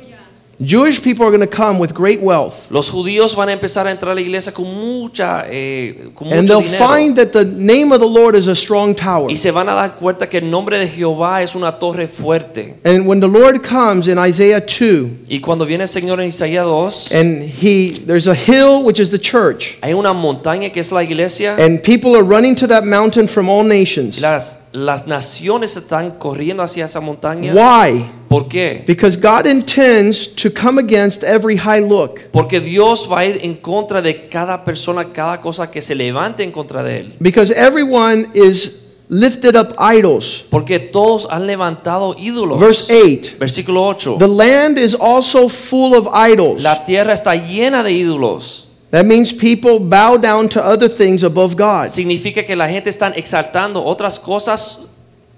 Jewish 0.62 1.02
people 1.02 1.26
are 1.26 1.32
going 1.32 1.40
to 1.40 1.48
come 1.48 1.80
with 1.80 1.94
great 1.94 2.20
wealth. 2.22 2.70
Los 2.70 2.90
judíos 2.90 3.34
van 3.36 3.48
a 3.48 3.54
empezar 3.54 3.88
a 3.88 3.92
entrar 3.92 4.12
a 4.12 4.16
la 4.16 4.20
iglesia 4.22 4.52
con 4.52 4.66
mucha, 4.66 5.46
eh, 5.50 6.10
con 6.14 6.28
And 6.28 6.42
mucho 6.42 6.60
they'll 6.60 6.62
dinero. 6.70 6.86
find 6.86 7.16
that 7.16 7.32
the 7.32 7.46
name 7.46 7.94
of 7.94 8.02
the 8.02 8.08
Lord 8.08 8.36
is 8.36 8.48
a 8.48 8.56
strong 8.56 8.94
tower. 8.94 9.30
Y 9.32 9.36
se 9.38 9.52
van 9.52 9.70
a 9.70 9.74
dar 9.74 9.96
cuenta 9.96 10.28
que 10.28 10.40
el 10.40 10.50
nombre 10.52 10.78
de 10.78 10.88
Jehová 10.88 11.42
es 11.42 11.56
una 11.56 11.80
torre 11.80 12.08
fuerte. 12.10 12.78
And 12.84 13.08
when 13.08 13.22
the 13.22 13.28
Lord 13.30 13.62
comes 13.64 14.10
in 14.10 14.18
Isaiah 14.20 14.60
2, 14.60 15.28
Y 15.30 15.40
cuando 15.40 15.66
viene 15.66 15.84
el 15.84 15.88
Señor 15.90 16.20
en 16.20 16.28
Isaías 16.28 16.66
2, 16.66 17.12
and 17.14 17.42
he 17.44 18.04
there's 18.06 18.28
a 18.28 18.36
hill 18.36 18.84
which 18.84 19.00
is 19.00 19.10
the 19.12 19.18
church, 19.20 19.78
hay 19.82 19.94
una 19.94 20.14
montaña 20.14 20.74
que 20.74 20.82
es 20.82 20.92
la 20.92 21.04
iglesia. 21.04 21.56
and 21.58 21.82
people 21.82 22.18
are 22.18 22.24
running 22.24 22.54
to 22.56 22.68
that 22.68 22.84
mountain 22.84 23.28
from 23.30 23.48
all 23.48 23.64
Y 23.64 23.70
nations. 23.80 24.20
las, 24.20 24.58
las 24.72 25.08
naciones 25.08 25.76
están 25.76 26.12
corriendo 26.12 26.62
hacia 26.64 26.86
esa 26.86 27.00
montaña. 27.00 27.54
Why? 27.54 28.06
¿Por 28.28 28.48
qué? 28.48 28.84
Because 28.86 29.18
God 29.18 29.48
intends 29.48 30.28
to 30.36 30.50
come 30.52 30.80
against 30.80 31.24
every 31.24 31.58
high 31.58 31.82
look. 31.82 32.30
Porque 32.32 32.60
Dios 32.60 33.10
va 33.12 33.20
a 33.20 33.26
ir 33.26 33.40
en 33.42 33.56
contra 33.56 34.02
de 34.02 34.28
cada 34.28 34.64
persona, 34.64 35.12
cada 35.12 35.42
cosa 35.42 35.70
que 35.72 35.82
se 35.82 35.96
levante 35.96 36.44
en 36.44 36.52
contra 36.52 36.84
de 36.84 37.00
Él. 37.00 37.14
Because 37.20 37.54
everyone 37.54 38.28
is 38.34 38.80
lifted 39.10 39.56
up 39.56 39.76
idols. 39.80 40.46
Porque 40.50 40.80
todos 40.80 41.28
han 41.30 41.48
levantado 41.48 42.16
ídolos. 42.18 42.60
Verse 42.60 42.94
8 42.94 43.38
Versículo 43.40 43.88
8. 43.88 44.18
The 44.20 44.28
land 44.28 44.78
is 44.78 44.96
also 44.96 45.50
full 45.50 45.96
of 45.96 46.08
idols. 46.14 46.62
La 46.62 46.86
tierra 46.86 47.14
está 47.14 47.36
llena 47.36 47.84
de 47.84 47.92
ídolos. 47.92 48.69
That 48.92 49.06
means 49.06 49.32
people 49.32 49.80
bow 49.80 50.18
down 50.18 50.50
to 50.50 50.66
other 50.66 50.90
things 50.90 51.24
above 51.24 51.56
God. 51.56 51.90
Significa 51.90 52.44
que 52.44 52.56
la 52.56 52.68
gente 52.68 52.90
está 52.90 53.10
exaltando 53.16 53.86
otras 53.86 54.18
cosas 54.18 54.90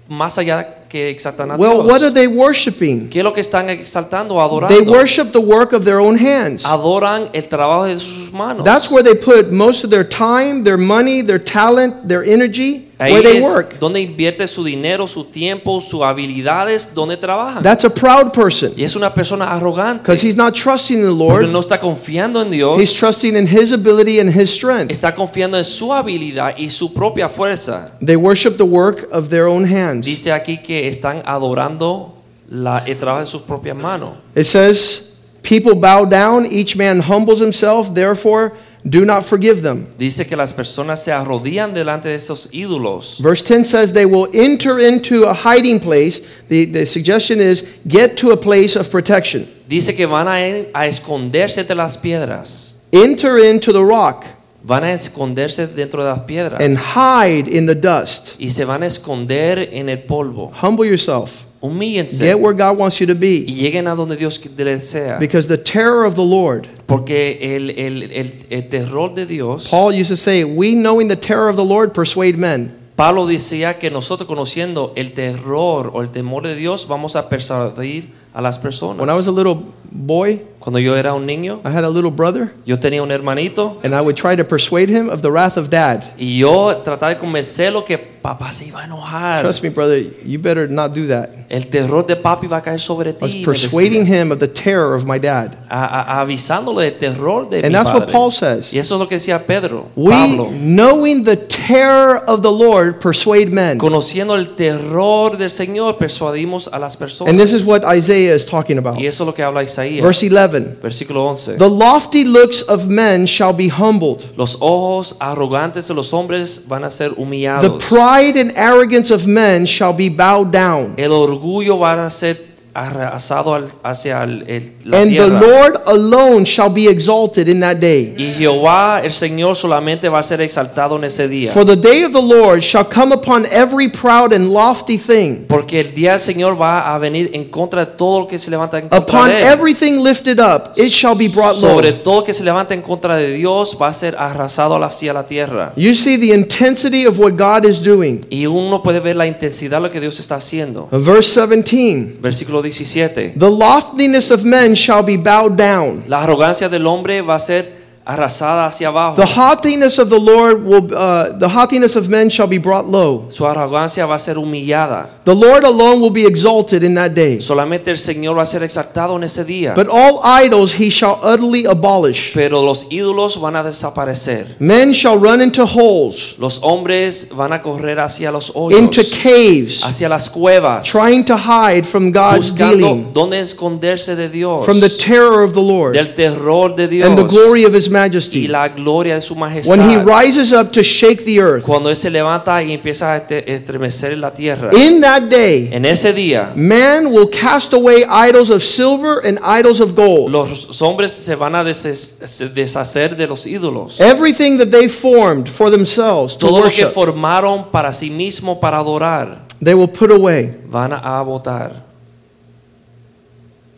más 0.08 0.38
allá 0.38 0.86
que 0.88 1.10
exaltan 1.10 1.50
a 1.50 1.56
Well, 1.56 1.82
what 1.82 2.02
are 2.02 2.10
they 2.10 2.26
worshiping? 2.26 3.08
¿Qué 3.08 3.20
es 3.20 3.24
lo 3.24 3.32
que 3.32 3.40
están 3.40 3.68
exaltando 3.70 4.40
adorando? 4.40 4.74
They 4.74 4.86
worship 4.86 5.32
the 5.32 5.40
work 5.40 5.72
of 5.72 5.84
their 5.84 6.00
own 6.00 6.16
hands. 6.18 6.64
Adoran 6.64 7.28
el 7.32 7.48
trabajo 7.48 7.84
de 7.84 7.98
sus 7.98 8.32
manos. 8.32 8.64
That's 8.64 8.90
where 8.90 9.02
they 9.02 9.14
put 9.14 9.50
most 9.50 9.84
of 9.84 9.90
their 9.90 10.06
time, 10.06 10.62
their 10.64 10.78
money, 10.78 11.22
their 11.22 11.42
talent, 11.42 12.08
their 12.08 12.22
energy, 12.24 12.90
Ahí 13.02 13.12
where 13.12 13.22
they 13.22 13.38
es 13.38 13.44
work. 13.44 13.78
donde 13.78 14.00
invierte 14.00 14.46
su 14.46 14.62
dinero, 14.64 15.06
su 15.06 15.24
tiempo, 15.24 15.80
sus 15.80 16.02
habilidades, 16.02 16.94
donde 16.94 17.16
trabajan. 17.16 17.62
That's 17.62 17.84
a 17.84 17.90
proud 17.90 18.32
person 18.32 18.72
y 18.76 18.84
es 18.84 18.94
una 18.96 19.12
persona 19.12 19.52
arrogante. 19.52 20.02
because 20.02 20.22
he's 20.26 20.36
not 20.36 20.54
trusting 20.54 20.98
in 20.98 21.04
the 21.04 21.08
Porque 21.26 21.42
Lord. 21.44 21.52
no 21.52 21.60
está 21.60 21.78
confiando 21.78 22.40
en 22.42 22.50
Dios. 22.50 22.80
He's 22.80 22.92
trusting 22.94 23.34
in 23.36 23.46
his 23.46 23.72
ability 23.72 24.20
and 24.20 24.30
his 24.30 24.50
strength. 24.50 24.90
está 24.90 25.14
confiando 25.14 25.58
en 25.58 25.64
su 25.64 25.92
habilidad 25.92 26.54
y 26.56 26.70
su 26.70 26.92
propia 26.92 27.28
fuerza. 27.28 27.90
They 28.00 28.16
worship 28.16 28.56
the 28.56 28.64
work 28.64 29.08
of 29.12 29.28
their 29.28 29.46
own 29.46 29.64
hands. 29.64 30.06
Dice 30.06 30.30
aquí 30.32 30.58
que 30.62 30.88
están 30.88 31.22
adorando 31.24 32.14
la, 32.48 32.78
el 32.86 32.96
trabajo 32.98 33.20
de 33.20 33.26
sus 33.26 33.42
propias 33.42 33.76
manos. 33.76 34.10
It 34.34 34.44
says, 34.46 35.08
People 35.42 35.74
bow 35.74 36.04
down, 36.06 36.46
each 36.46 36.76
man 36.76 37.00
humbles 37.00 37.40
himself, 37.40 37.92
therefore 37.94 38.52
do 38.84 39.04
not 39.04 39.24
forgive 39.24 39.62
them. 39.62 39.86
Dice 39.98 40.26
que 40.26 40.36
las 40.36 40.52
personas 40.52 41.02
se 41.04 41.12
arrodillan 41.12 41.72
delante 41.72 42.08
de 42.08 42.14
estos 42.16 42.48
ídolos. 42.52 43.20
Verse 43.22 43.42
10 43.42 43.64
says, 43.64 43.92
They 43.92 44.06
will 44.06 44.28
enter 44.34 44.78
into 44.78 45.24
a 45.28 45.34
hiding 45.34 45.80
place. 45.80 46.20
The, 46.48 46.66
the 46.66 46.86
suggestion 46.86 47.40
is, 47.40 47.78
get 47.86 48.16
to 48.18 48.32
a 48.32 48.36
place 48.36 48.76
of 48.76 48.90
protection. 48.90 49.46
Dice 49.68 49.94
que 49.94 50.06
van 50.06 50.26
a 50.28 50.66
a 50.74 50.86
esconderse 50.86 51.60
entre 51.60 51.76
las 51.76 51.96
piedras. 51.96 52.82
Enter 52.92 53.38
into 53.38 53.72
the 53.72 53.82
rock 53.82 54.26
Van 54.64 54.84
a 54.84 54.92
esconderse 54.92 55.66
dentro 55.66 56.04
de 56.04 56.10
las 56.10 56.20
piedras. 56.20 56.60
and 56.60 56.76
hide 56.76 57.48
in 57.48 57.66
the 57.66 57.74
dust. 57.74 58.36
y 58.38 58.50
se 58.50 58.64
van 58.64 58.82
a 58.82 58.86
esconder 58.86 59.68
en 59.72 59.88
el 59.88 59.98
polvo. 60.02 60.52
Humble 60.62 60.86
yourself. 60.86 61.46
Humíllense. 61.62 62.24
Get 62.24 62.40
where 62.40 62.52
God 62.52 62.76
wants 62.76 63.00
you 63.00 63.06
to 63.06 63.14
be. 63.14 63.44
y 63.46 63.54
lleguen 63.54 63.86
a 63.86 63.94
donde 63.94 64.16
Dios 64.16 64.40
desea. 64.40 65.18
Because 65.20 65.46
the 65.46 65.56
terror 65.56 66.04
of 66.04 66.16
the 66.16 66.24
Lord, 66.24 66.68
Porque 66.86 67.38
el, 67.40 67.70
el, 67.70 68.02
el, 68.10 68.32
el 68.50 68.68
terror 68.68 69.14
de 69.14 69.24
Dios, 69.26 69.68
Paul 69.68 69.92
used 69.92 70.10
to 70.10 70.16
say, 70.16 70.42
We 70.42 70.74
knowing 70.74 71.06
the 71.08 71.16
terror 71.16 71.48
of 71.48 71.54
the 71.56 71.64
Lord 71.64 71.94
persuade 71.94 72.36
men. 72.36 72.76
Pablo 72.96 73.26
decía 73.26 73.78
que 73.78 73.90
nosotros 73.90 74.28
conociendo 74.28 74.92
el 74.96 75.12
terror 75.12 75.90
o 75.94 76.02
el 76.02 76.10
temor 76.10 76.42
de 76.42 76.54
Dios 76.56 76.86
vamos 76.88 77.16
a 77.16 77.28
persuadir 77.28 78.10
a 78.34 78.42
las 78.42 78.58
personas. 78.58 78.98
When 78.98 79.08
I 79.08 79.14
was 79.14 79.28
a 79.28 79.32
little 79.32 79.62
boy, 79.94 80.40
Cuando 80.58 80.78
yo 80.78 80.96
era 80.96 81.12
un 81.12 81.26
niño, 81.26 81.60
I 81.64 81.68
had 81.70 81.82
a 81.84 81.90
little 81.90 82.10
brother, 82.12 82.52
yo 82.64 82.78
tenía 82.78 83.02
un 83.02 83.10
hermanito 83.10 83.78
and 83.82 83.92
I 83.94 84.00
would 84.00 84.14
try 84.16 84.36
to 84.36 84.44
persuade 84.44 84.88
him 84.88 85.08
of 85.10 85.20
the 85.20 85.28
wrath 85.30 85.56
of 85.56 85.70
dad. 85.70 86.04
y 86.16 86.38
yo 86.38 86.76
trataba 86.84 87.10
de 87.12 87.18
convencerlo 87.18 87.84
que 87.84 87.98
papá 87.98 88.52
se 88.52 88.66
iba 88.66 88.80
a 88.80 88.84
enojar. 88.84 89.40
Trust 89.42 89.64
me, 89.64 89.70
brother, 89.70 89.98
you 90.24 90.38
better 90.38 90.68
not 90.70 90.94
do 90.94 91.08
that. 91.08 91.30
El 91.50 91.66
terror 91.68 92.06
de 92.06 92.14
papi 92.14 92.46
va 92.46 92.58
a 92.58 92.60
caer 92.62 92.78
sobre 92.78 93.10
I 93.10 93.16
was 93.20 93.32
ti. 93.32 93.38
me 93.40 93.44
persuading 93.44 94.04
decía. 94.04 94.22
him 94.22 94.30
of 94.30 94.38
the 94.38 94.46
terror 94.46 94.94
of 94.94 95.04
my 95.04 95.18
dad. 95.18 95.56
A- 95.68 95.84
a- 95.84 96.20
avisándole 96.20 96.84
del 96.84 96.98
terror 96.98 97.48
de 97.48 97.56
And 97.58 97.66
mi 97.66 97.72
that's 97.72 97.92
what 97.92 98.02
padre. 98.06 98.12
Paul 98.12 98.30
says. 98.30 98.72
Y 98.72 98.78
eso 98.78 98.94
es 98.94 99.00
lo 99.00 99.08
que 99.08 99.16
decía 99.16 99.44
Pedro, 99.44 99.88
We, 99.96 100.12
Pablo. 100.12 100.48
knowing 100.52 101.24
the 101.24 101.36
terror 101.36 102.22
of 102.28 102.42
the 102.42 102.52
Lord, 102.52 103.00
persuade 103.00 103.46
men. 103.50 103.78
Conociendo 103.78 104.36
el 104.36 104.50
terror 104.54 105.36
del 105.36 105.50
Señor, 105.50 105.96
persuadimos 105.98 106.68
a 106.72 106.78
las 106.78 106.96
personas. 106.96 107.28
And 107.32 107.40
this 107.40 107.52
is 107.52 107.66
what 107.66 107.82
Isaiah 107.84 108.32
is 108.36 108.46
talking 108.46 108.78
about. 108.78 108.96
y 109.00 109.06
eso 109.08 109.24
es 109.24 109.26
lo 109.26 109.34
que 109.34 109.42
habla 109.42 109.62
Isaías. 109.86 110.02
Verse 110.04 110.26
11 110.26 110.78
Versículo 110.82 111.28
11. 111.30 111.56
The 111.58 111.68
lofty 111.68 112.24
looks 112.24 112.62
of 112.68 112.86
men 112.86 113.26
shall 113.26 113.52
be 113.52 113.68
humbled, 113.68 114.22
Los 114.36 114.56
ojos 114.60 115.16
arrogantes 115.20 115.88
de 115.88 115.94
los 115.94 116.12
hombres 116.12 116.64
van 116.68 116.84
a 116.84 116.90
ser 116.90 117.12
humillados. 117.16 117.78
the 117.78 117.86
pride 117.88 118.40
and 118.40 118.52
arrogance 118.56 119.12
of 119.12 119.26
men 119.26 119.66
shall 119.66 119.92
be 119.94 120.08
bowed 120.08 120.50
down. 120.52 120.94
El 120.96 121.12
orgullo 121.12 121.78
va 121.78 122.04
a 122.06 122.10
ser 122.10 122.51
arrasado 122.74 123.54
al- 123.54 123.68
hacia 123.82 124.22
el- 124.22 124.44
el- 124.48 124.72
la 124.84 124.98
And 125.00 125.10
the 125.10 125.16
tierra. 125.16 125.40
Lord 125.40 125.80
alone 125.86 126.44
shall 126.46 126.70
be 126.70 126.88
exalted 126.88 127.48
in 127.48 127.60
that 127.60 127.76
day. 127.76 128.14
y 128.16 128.32
Jehová, 128.32 129.00
el 129.02 129.12
Señor, 129.12 129.56
solamente 129.56 130.08
va 130.08 130.20
a 130.20 130.22
ser 130.22 130.40
exaltado 130.40 130.96
en 130.96 131.04
ese 131.04 131.28
día. 131.28 131.50
For 131.52 131.64
the 131.66 131.76
day 131.76 132.04
of 132.04 132.12
the 132.12 132.22
Lord 132.22 132.60
shall 132.62 132.86
come 132.86 133.14
upon 133.14 133.44
every 133.52 133.88
proud 133.88 134.32
and 134.32 134.52
lofty 134.52 134.98
thing, 134.98 135.44
Porque 135.48 135.80
el 135.80 135.92
día 135.94 136.12
del 136.12 136.20
Señor 136.20 136.60
va 136.60 136.94
a 136.94 136.98
venir 136.98 137.30
en 137.32 137.44
contra 137.44 137.84
de 137.84 137.92
todo 137.92 138.20
lo 138.20 138.26
que 138.26 138.38
se 138.38 138.50
levanta 138.50 138.78
en 138.78 138.88
contra 138.88 138.98
upon 139.00 139.28
de 139.30 139.38
él. 139.38 139.42
everything 139.52 140.02
lifted 140.02 140.38
up, 140.40 140.72
it 140.76 140.88
shall 140.90 141.14
be 141.16 141.28
brought 141.28 141.54
low. 141.60 141.72
Sobre 141.74 141.92
todo 141.92 142.24
que 142.24 142.32
se 142.32 142.42
levanta 142.44 142.74
en 142.74 142.82
contra 142.82 143.16
de 143.16 143.32
Dios 143.32 143.76
va 143.80 143.88
a 143.88 143.92
ser 143.92 144.16
arrasado 144.18 144.82
hacia 144.82 145.12
la 145.12 145.26
tierra. 145.26 145.72
You 145.76 145.94
see 145.94 146.16
the 146.18 146.32
intensity 146.34 147.06
of 147.06 147.18
what 147.18 147.32
God 147.36 147.64
is 147.68 147.82
doing. 147.82 148.20
Y 148.30 148.46
uno 148.46 148.82
puede 148.82 149.00
ver 149.00 149.16
la 149.16 149.26
intensidad 149.26 149.78
de 149.78 149.82
lo 149.82 149.90
que 149.90 150.00
Dios 150.00 150.18
está 150.20 150.36
haciendo. 150.36 150.88
Verse 150.90 151.40
17 151.46 152.16
Versículo 152.20 152.61
17. 152.70 153.32
The 153.34 153.50
loftiness 153.50 154.30
of 154.30 154.44
men 154.44 154.74
shall 154.74 155.02
be 155.02 155.16
bowed 155.16 155.56
down. 155.56 156.04
La 156.06 156.22
arrogancia 156.22 156.68
del 156.68 156.86
hombre 156.86 157.22
va 157.22 157.36
a 157.36 157.40
ser 157.40 157.81
arrasada 158.04 158.66
hacia 158.66 158.88
abajo. 158.88 159.16
The 159.16 159.26
haughtiness 159.26 159.98
of 159.98 160.08
the 160.08 160.18
Lord 160.18 160.64
will, 160.64 160.88
uh, 160.94 161.38
the 161.38 161.48
haughtiness 161.48 161.96
of 161.96 162.08
men 162.08 162.28
shall 162.30 162.48
be 162.48 162.58
brought 162.58 162.86
low. 162.86 163.26
Su 163.28 163.46
arrogancia 163.46 164.06
va 164.06 164.16
a 164.16 164.18
ser 164.18 164.36
humillada. 164.36 165.08
The 165.24 165.34
Lord 165.34 165.64
alone 165.64 166.00
will 166.00 166.10
be 166.10 166.26
exalted 166.26 166.82
in 166.82 166.94
that 166.96 167.12
day. 167.14 167.38
Solamente 167.40 167.90
el 167.90 167.98
Señor 167.98 168.36
va 168.36 168.42
a 168.42 168.46
ser 168.46 168.62
exaltado 168.62 169.16
en 169.16 169.24
ese 169.24 169.44
día. 169.44 169.74
But 169.74 169.88
all 169.88 170.20
idols 170.24 170.74
he 170.80 170.90
shall 170.90 171.18
utterly 171.22 171.64
abolish. 171.64 172.32
Pero 172.34 172.60
los 172.62 172.86
ídolos 172.90 173.40
van 173.40 173.56
a 173.56 173.62
desaparecer. 173.62 174.56
Men 174.58 174.92
shall 174.92 175.18
run 175.18 175.40
into 175.40 175.64
holes, 175.64 176.36
Los 176.38 176.60
hombres 176.62 177.28
van 177.34 177.52
a 177.52 177.60
correr 177.62 178.00
hacia 178.00 178.32
los 178.32 178.50
hoyos. 178.54 178.78
into 178.78 179.02
caves, 179.22 179.82
hacia 179.84 180.08
las 180.08 180.28
cuevas, 180.28 180.86
trying 180.86 181.24
to 181.24 181.36
hide 181.36 181.86
from 181.86 182.10
God's 182.10 182.50
buscando 182.50 182.76
dealing, 182.78 183.12
dónde 183.12 183.38
esconderse 183.40 184.16
de 184.16 184.28
Dios, 184.28 184.64
from 184.64 184.80
the 184.80 184.88
terror 184.88 185.42
of 185.42 185.52
the 185.52 185.60
Lord 185.60 185.94
del 185.94 186.14
terror 186.14 186.74
de 186.74 186.88
Dios 186.88 187.08
and 187.08 187.16
the 187.16 187.24
glory 187.24 187.64
of 187.64 187.72
his 187.74 187.88
y 187.92 188.02
majesty. 188.02 188.48
la 188.48 188.68
gloria 188.68 189.14
de 189.14 189.20
su 189.22 189.34
majestad. 189.34 189.70
When 189.70 189.88
he 189.88 189.96
rises 189.96 190.52
up 190.52 190.72
to 190.72 190.82
shake 190.82 191.24
the 191.24 191.40
earth. 191.40 191.64
Cuando 191.64 191.88
él 191.90 191.96
se 191.96 192.10
levanta 192.10 192.62
y 192.62 192.72
empieza 192.72 193.12
a 193.14 193.18
estremecer 193.18 194.16
la 194.18 194.32
tierra. 194.32 194.70
In 194.74 195.00
that 195.00 195.22
day, 195.28 195.68
En 195.72 195.84
ese 195.84 196.12
día, 196.12 196.52
man 196.56 197.06
will 197.12 197.28
cast 197.28 197.72
away 197.72 198.04
idols 198.08 198.50
of 198.50 198.62
silver 198.62 199.20
and 199.24 199.38
idols 199.42 199.80
of 199.80 199.94
gold. 199.94 200.30
los 200.30 200.80
hombres 200.82 201.12
se 201.12 201.34
van 201.34 201.54
a 201.54 201.64
deshacer 201.64 203.16
de 203.16 203.26
los 203.26 203.46
ídolos. 203.46 204.00
Everything 204.00 204.58
that 204.58 204.70
they 204.70 204.88
formed 204.88 205.48
for 205.48 205.70
themselves 205.70 206.36
to 206.36 206.46
Todo 206.46 206.60
lo 206.60 206.70
que 206.70 206.84
worship, 206.84 206.92
formaron 206.94 207.70
para 207.70 207.92
sí 207.92 208.10
mismo 208.10 208.58
para 208.60 208.78
adorar, 208.78 209.46
they 209.62 209.74
will 209.74 209.88
put 209.88 210.10
away. 210.10 210.50
van 210.68 210.92
a 210.92 211.22
botar. 211.22 211.72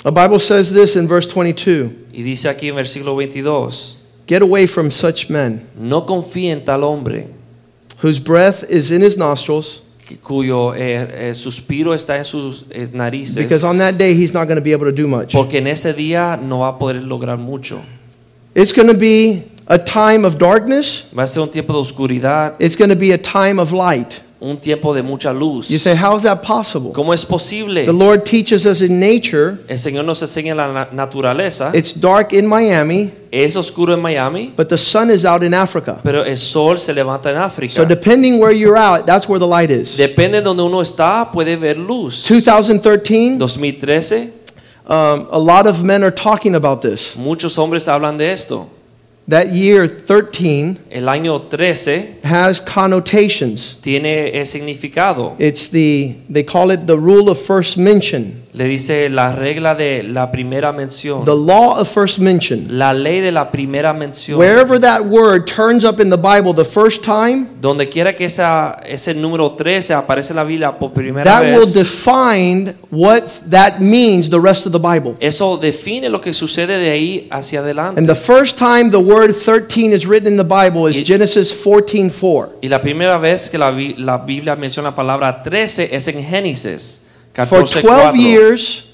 The 0.03 0.11
Bible 0.11 0.39
says 0.39 0.71
this 0.73 0.97
in 0.97 1.09
verse 1.09 1.27
22 1.27 1.91
Y 2.13 2.23
dice 2.23 2.49
aquí 2.51 2.69
en 2.69 2.75
versículo 2.77 3.17
22, 3.17 3.99
Get 4.27 4.43
away 4.43 4.67
from 4.67 4.91
such 4.91 5.29
men 5.29 5.61
no 5.77 6.07
confíe 6.07 6.51
en 6.51 6.65
tal 6.65 6.83
hombre 6.83 7.29
whose 7.99 8.19
breath 8.19 8.65
is 8.71 8.91
in 8.91 9.03
his 9.03 9.17
nostrils, 9.17 9.83
cuyo 10.23 10.75
eh, 10.75 11.29
eh, 11.31 11.35
suspiro 11.35 11.95
está 11.95 12.17
en 12.17 12.25
sus 12.25 12.65
eh, 12.71 12.89
narices, 12.93 13.37
because 13.37 13.65
on 13.65 13.79
that 13.79 13.97
day 13.97 14.15
he's 14.15 14.33
not 14.33 14.47
going 14.47 14.57
to 14.57 14.63
be 14.63 14.73
able 14.73 14.87
to 14.87 14.93
do 14.93 15.07
much. 15.07 15.33
porque 15.33 15.59
en 15.59 15.67
ese 15.67 15.93
día 15.95 16.39
no 16.41 16.61
va 16.61 16.69
a 16.69 16.79
poder 16.79 17.03
lograr 17.03 17.39
mucho. 17.39 17.83
It's 18.55 18.73
going 18.73 18.89
to 18.89 18.97
be 18.97 19.45
a 19.67 19.79
time 19.79 20.25
of 20.25 20.39
darkness, 20.39 21.07
Va 21.15 21.25
a 21.25 21.27
ser 21.27 21.41
un 21.41 21.51
tiempo 21.51 21.73
de 21.73 21.81
oscuridad, 21.81 22.55
it's 22.59 22.77
going 22.77 22.91
to 22.91 22.97
be 22.97 23.13
a 23.13 23.19
time 23.19 23.59
of 23.59 23.73
light. 23.73 24.24
Un 24.45 24.59
tiempo 24.59 24.93
de 24.95 25.03
mucha 25.03 25.33
luz. 25.33 25.69
You 25.71 25.79
say, 25.79 25.95
How 25.97 26.15
is 26.17 26.23
that 26.25 26.43
possible? 26.43 26.93
¿Cómo 26.93 27.15
es 27.15 27.25
posible? 27.25 27.85
The 27.87 27.93
Lord 27.93 28.25
teaches 28.25 28.67
us 28.67 28.83
in 28.83 29.01
nature, 29.01 29.59
El 29.69 29.79
Señor 29.79 30.05
nos 30.05 30.21
enseña 30.23 30.55
la 30.55 30.71
na- 30.73 30.89
naturaleza. 30.93 31.73
it's 31.75 31.93
dark 31.95 32.33
in 32.35 32.47
Miami, 32.47 33.11
Es 33.33 33.57
oscuro 33.57 33.95
en 33.95 34.01
Miami, 34.01 34.53
but 34.57 34.69
the 34.69 34.77
sun 34.79 35.11
is 35.11 35.25
out 35.25 35.43
in 35.43 35.55
Africa. 35.55 35.99
pero 36.05 36.23
el 36.25 36.37
sol 36.37 36.79
se 36.79 36.93
levanta 36.93 37.31
en 37.31 37.37
África. 37.39 37.73
So, 37.73 37.85
depending 37.85 38.39
where 38.39 38.53
you're 38.53 38.77
at, 38.77 39.07
that's 39.07 39.29
where 39.29 39.39
the 39.41 39.47
light 39.47 39.71
is. 39.71 39.97
Depende 39.97 40.39
de 40.39 40.43
donde 40.43 40.63
uno 40.63 40.81
está, 40.83 41.31
puede 41.33 41.57
ver 41.59 41.77
luz. 41.79 42.23
2013, 42.25 43.39
2013, 43.39 44.31
um, 44.87 45.27
a 45.33 45.39
lot 45.39 45.67
of 45.67 45.83
men 45.83 46.05
are 46.05 46.13
talking 46.13 46.55
about 46.55 46.83
this. 46.83 47.17
muchos 47.17 47.57
hombres 47.57 47.87
hablan 47.89 48.19
de 48.19 48.31
esto. 48.31 48.69
That 49.27 49.53
year 49.53 49.89
13 49.89 50.85
El 50.91 51.09
año 51.09 51.49
13 51.49 52.21
has 52.25 52.61
connotations. 52.61 53.77
tiene 53.81 54.35
eh, 54.35 54.45
significado. 54.45 55.35
It's 55.39 55.69
the, 55.69 56.17
they 56.29 56.43
call 56.43 56.71
it 56.71 56.87
the 56.87 56.99
rule 56.99 57.31
of 57.31 57.41
first 57.41 57.79
mention, 57.79 58.44
Le 58.55 58.67
dice 58.67 59.09
la 59.09 59.35
regla 59.35 59.75
de 59.75 60.05
la 60.05 60.31
primera 60.31 60.71
mención. 60.71 61.25
the 61.25 61.35
law 61.35 61.77
of 61.81 61.89
first 61.89 62.21
mention. 62.21 62.67
La 62.79 62.93
ley 62.93 63.21
de 63.21 63.33
la 63.33 63.51
primera 63.51 63.93
mención. 63.93 64.39
Wherever 64.39 64.79
that 64.81 65.05
word 65.07 65.47
turns 65.47 65.85
up 65.85 65.99
in 66.01 66.09
the 66.09 66.17
Bible 66.17 66.55
the 66.55 66.65
first 66.65 67.03
time, 67.03 67.49
Donde 67.61 67.89
quiera 67.89 68.15
que 68.15 68.27
esa, 68.27 68.79
ese 68.87 69.13
número 69.13 69.51
13 69.57 69.95
aparece 69.95 70.33
en 70.33 70.37
la 70.37 70.45
Biblia 70.45 70.71
por 70.79 70.93
primera 70.93 71.25
that 71.25 71.43
will 71.43 71.61
vez, 71.67 71.75
define 71.75 72.75
what 72.93 73.23
that 73.51 73.81
means 73.81 74.31
the 74.31 74.39
rest 74.39 74.67
of 74.67 74.73
the 74.73 74.79
Bible. 74.79 75.17
eso 75.19 75.57
define 75.57 76.09
lo 76.09 76.21
que 76.21 76.33
sucede 76.33 76.79
de 76.79 76.91
ahí 76.91 77.27
hacia 77.33 77.59
adelante. 77.59 77.99
And 77.99 78.07
the 78.09 78.15
first 78.15 78.57
time 78.57 78.89
the 78.91 78.99
word 78.99 79.33
13 79.35 79.93
is 79.93 80.07
written 80.07 80.29
in 80.29 80.37
the 80.37 80.45
Bible 80.45 80.89
is 80.89 80.99
Y- 80.99 81.05
Genesis 81.05 81.53
14:4. 81.53 82.51
Y 82.63 82.69
la 82.69 82.81
primera 82.81 83.19
vez 83.19 83.51
que 83.51 83.59
la, 83.59 83.73
la 83.99 84.19
Biblia 84.19 84.55
menciona 84.55 84.91
la 84.91 84.95
palabra 84.95 85.43
13 85.43 85.89
es 85.93 86.07
en 86.07 86.23
Génesis 86.23 87.01
For 87.35 87.65
12 87.65 88.17
years 88.17 88.85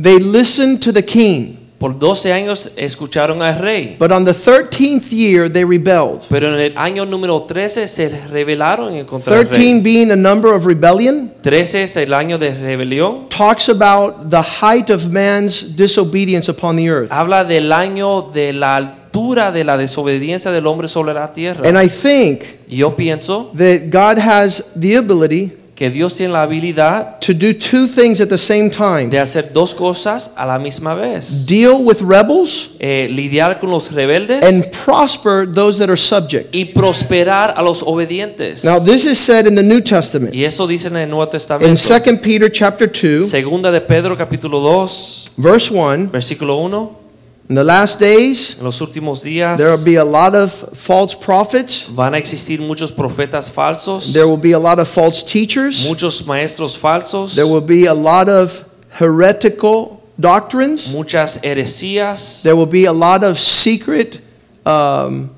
they 0.00 0.18
listened 0.18 0.80
to 0.82 0.92
the 0.92 1.04
king, 1.04 1.58
Por 1.78 1.98
12 1.98 2.32
años 2.32 2.72
escucharon 2.76 3.42
al 3.42 3.58
rey. 3.58 3.96
but 3.98 4.10
on 4.10 4.24
the 4.24 4.32
13th 4.32 5.10
year 5.12 5.50
they 5.50 5.64
rebelled. 5.64 6.22
Pero 6.30 6.48
en 6.54 6.58
el 6.60 6.78
año 6.78 7.04
número 7.04 7.42
13 7.42 7.86
se 7.88 8.08
rebelaron 8.30 8.94
en 8.94 9.04
contra 9.04 9.36
del 9.36 9.48
13 9.48 9.60
rey. 9.60 9.80
being 9.82 10.10
a 10.10 10.16
number 10.16 10.52
of 10.54 10.64
rebellion 10.64 11.30
13 11.42 11.82
es 11.82 11.96
el 11.96 12.14
año 12.14 12.38
de 12.38 12.52
rebelión. 12.54 13.28
talks 13.28 13.68
about 13.68 14.30
the 14.30 14.40
height 14.62 14.88
of 14.88 15.10
man's 15.10 15.76
disobedience 15.76 16.48
upon 16.50 16.76
the 16.76 16.88
earth. 16.88 17.12
Habla 17.12 17.44
del 17.44 17.70
año 17.70 18.30
de 18.32 18.54
la 18.54 18.76
altura 18.76 19.52
de 19.52 19.62
la 19.64 19.76
desobediencia 19.76 20.50
del 20.52 20.66
hombre 20.66 20.88
sobre 20.88 21.12
la 21.12 21.32
tierra. 21.34 21.68
And 21.68 21.76
I 21.78 21.88
think 21.88 22.44
yo 22.66 22.96
pienso 22.96 23.50
that 23.58 23.90
God 23.90 24.18
has 24.18 24.64
the 24.74 24.96
ability 24.96 25.52
que 25.74 25.90
Dios 25.90 26.14
tiene 26.14 26.32
la 26.32 26.42
habilidad 26.42 27.18
to 27.20 27.32
do 27.32 27.52
two 27.52 27.88
things 27.88 28.20
at 28.20 28.28
the 28.28 28.38
same 28.38 28.70
time 28.70 29.08
de 29.10 29.18
hacer 29.18 29.52
dos 29.52 29.74
cosas 29.74 30.30
a 30.36 30.46
la 30.46 30.58
misma 30.58 30.94
vez. 30.94 31.46
deal 31.46 31.74
with 31.80 31.96
rebels 32.00 32.70
Eh, 32.78 33.08
lidiar 33.10 33.58
con 33.58 33.70
los 33.70 33.90
rebeldes 33.92 34.42
and 34.44 34.64
prosper 34.84 35.46
those 35.52 35.78
that 35.78 35.88
are 35.88 35.96
subject. 35.96 36.54
y 36.54 36.66
prosperar 36.66 37.54
a 37.56 37.62
los 37.62 37.82
obedientes. 37.82 38.64
Now, 38.64 38.78
this 38.78 39.06
is 39.06 39.18
said 39.18 39.46
in 39.46 39.54
the 39.56 39.62
New 39.62 39.80
Testament. 39.80 40.34
Y 40.34 40.44
eso 40.44 40.66
dice 40.66 40.88
en 40.88 40.96
el 40.96 41.08
Nuevo 41.08 41.24
In 41.24 41.30
Testamento. 41.30 41.74
2 41.74 42.18
Peter 42.22 42.50
chapter 42.50 42.88
2, 42.88 43.28
Segunda 43.28 43.70
de 43.70 43.80
Pedro 43.80 44.16
capítulo 44.16 44.60
2, 44.60 45.32
verse 45.36 45.72
1, 45.74 46.10
versículo 46.10 46.56
1. 46.58 47.03
In 47.48 47.54
the 47.54 47.64
last 47.64 48.00
days 48.00 48.56
En 48.58 48.64
los 48.64 48.80
últimos 48.80 49.22
días 49.22 49.58
there 49.58 49.70
will 49.70 49.84
be 49.84 49.96
a 49.96 50.04
lot 50.04 50.34
of 50.34 50.50
false 50.74 51.14
prophets, 51.14 51.86
van 51.88 52.14
a 52.14 52.18
existir 52.18 52.60
muchos 52.60 52.90
profetas 52.90 53.50
falsos, 53.50 54.12
there 54.12 54.26
will 54.26 54.38
be 54.38 54.52
a 54.52 54.58
lot 54.58 54.78
of 54.78 54.88
false 54.88 55.22
teachers, 55.22 55.86
muchos 55.86 56.22
maestros 56.26 56.76
falsos, 56.76 57.34
there 57.34 57.46
will 57.46 57.60
be 57.60 57.86
a 57.86 57.94
lot 57.94 58.28
of 58.28 58.64
heretical 58.90 60.02
doctrines, 60.18 60.88
muchas 60.88 61.38
heresías, 61.42 62.42
there 62.42 62.56
will 62.56 62.66
be 62.66 62.86
a 62.86 62.92
lot 62.92 63.22
of 63.22 63.38
secret, 63.38 64.20
um, 64.64 65.30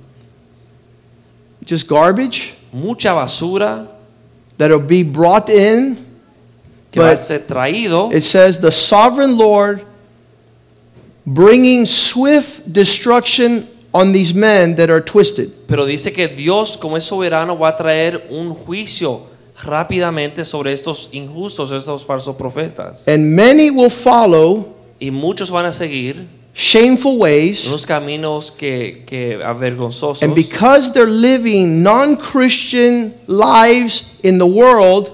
just 1.64 1.88
garbage 1.88 2.54
mucha 2.72 3.08
basura 3.08 3.88
that 4.58 4.70
will 4.70 4.78
be 4.80 5.02
brought 5.02 5.48
in. 5.48 6.04
que 6.92 7.02
va 7.02 7.10
a 7.10 7.16
ser 7.16 7.40
traído. 7.40 8.10
It 8.12 8.22
says, 8.22 8.58
the 8.60 8.70
sovereign 8.70 9.36
Lord 9.36 9.84
bringing 11.26 11.84
swift 11.86 12.62
destruction 12.72 13.66
on 13.92 14.12
these 14.12 14.34
men 14.34 14.76
that 14.76 14.90
are 14.90 15.00
twisted. 15.02 15.50
Pero 15.66 15.84
dice 15.84 16.12
que 16.12 16.28
Dios, 16.28 16.76
como 16.76 16.96
es 16.96 17.04
soberano, 17.04 17.58
va 17.58 17.68
a 17.70 17.76
traer 17.76 18.26
un 18.30 18.54
juicio 18.54 19.22
rápidamente 19.64 20.44
sobre 20.44 20.72
estos 20.72 21.08
injustos, 21.12 21.72
estos 21.72 22.04
falsos 22.04 22.36
profetas. 22.36 23.08
And 23.08 23.34
many 23.34 23.70
will 23.70 23.90
follow 23.90 24.74
Y 24.98 25.10
muchos 25.10 25.50
van 25.50 25.66
a 25.66 25.72
seguir 25.72 26.26
shameful 26.54 27.18
ways. 27.18 27.66
unos 27.66 27.84
caminos 27.86 28.50
que, 28.50 29.04
que 29.06 29.38
avergonzosos. 29.42 30.22
And 30.22 30.34
because 30.34 30.92
they're 30.92 31.06
living 31.10 31.82
non 31.82 32.16
Christian 32.16 33.14
lives 33.26 34.04
in 34.22 34.38
the 34.38 34.46
world, 34.46 35.10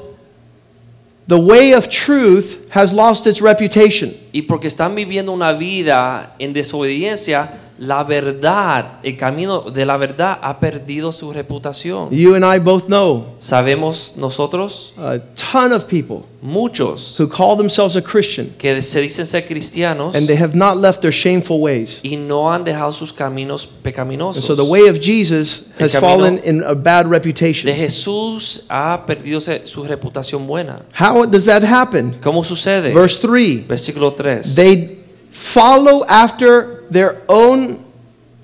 the 1.32 1.38
way 1.38 1.72
of 1.72 1.88
truth 1.88 2.68
has 2.72 2.92
lost 2.92 3.26
its 3.26 3.40
reputation. 3.40 4.14
Y 4.32 4.42
porque 4.42 4.66
están 4.66 4.94
viviendo 4.94 5.32
una 5.32 5.54
vida 5.54 6.34
en 6.38 6.52
desobediencia, 6.52 7.48
la 7.82 8.04
verdad, 8.04 9.00
el 9.02 9.16
camino 9.16 9.62
de 9.62 9.84
la 9.84 9.96
verdad 9.96 10.38
ha 10.40 10.60
perdido 10.60 11.10
su 11.10 11.32
reputación. 11.32 12.10
You 12.10 12.36
and 12.36 12.44
I 12.44 12.60
both 12.60 12.84
know 12.86 13.34
Sabemos 13.40 14.14
nosotros, 14.16 14.94
a 14.96 15.18
ton 15.34 15.72
of 15.72 15.86
people 15.86 16.24
muchos, 16.40 17.18
who 17.18 17.26
call 17.28 17.56
themselves 17.56 17.96
a 17.96 18.02
Christian 18.02 18.54
que 18.56 18.80
se 18.82 19.00
dicen 19.00 19.26
ser 19.26 19.44
cristianos 19.46 20.14
and 20.14 20.28
they 20.28 20.36
have 20.36 20.54
not 20.56 20.76
left 20.76 21.00
their 21.00 21.12
shameful 21.12 21.58
ways. 21.60 21.98
y 22.04 22.14
no 22.14 22.52
han 22.52 22.62
dejado 22.62 22.92
sus 22.92 23.12
caminos 23.12 23.64
And 23.66 23.82
pecaminosos. 23.82 24.44
so 24.44 24.54
the 24.54 24.62
way 24.62 24.88
of 24.88 25.00
Jesus 25.00 25.64
has 25.80 25.96
fallen 25.96 26.40
in 26.44 26.62
a 26.62 26.74
bad 26.74 27.06
de 27.06 27.10
reputation. 27.10 27.68
Jesús 27.74 28.64
ha 28.68 29.04
perdido 29.04 29.40
su 29.40 29.82
reputación 29.82 30.46
buena. 30.46 30.82
How 30.96 31.26
does 31.26 31.46
that 31.46 31.64
happen? 31.64 32.16
¿Cómo 32.22 32.44
sucede? 32.44 32.94
Verse 32.94 33.18
3 33.20 33.66
Versículo 33.66 34.12
3. 34.14 34.54
They 34.54 35.00
follow 35.32 36.04
after 36.08 36.81
their 36.92 37.22
own 37.28 37.78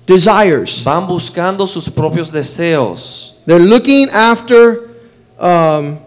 desires. 0.05 0.81
Van 0.81 1.07
buscando 1.07 1.67
sus 1.67 1.87
propios 1.89 2.31
deseos. 2.31 3.33
They're 3.45 3.59
looking 3.59 4.09
after. 4.09 4.89
Um, 5.39 5.99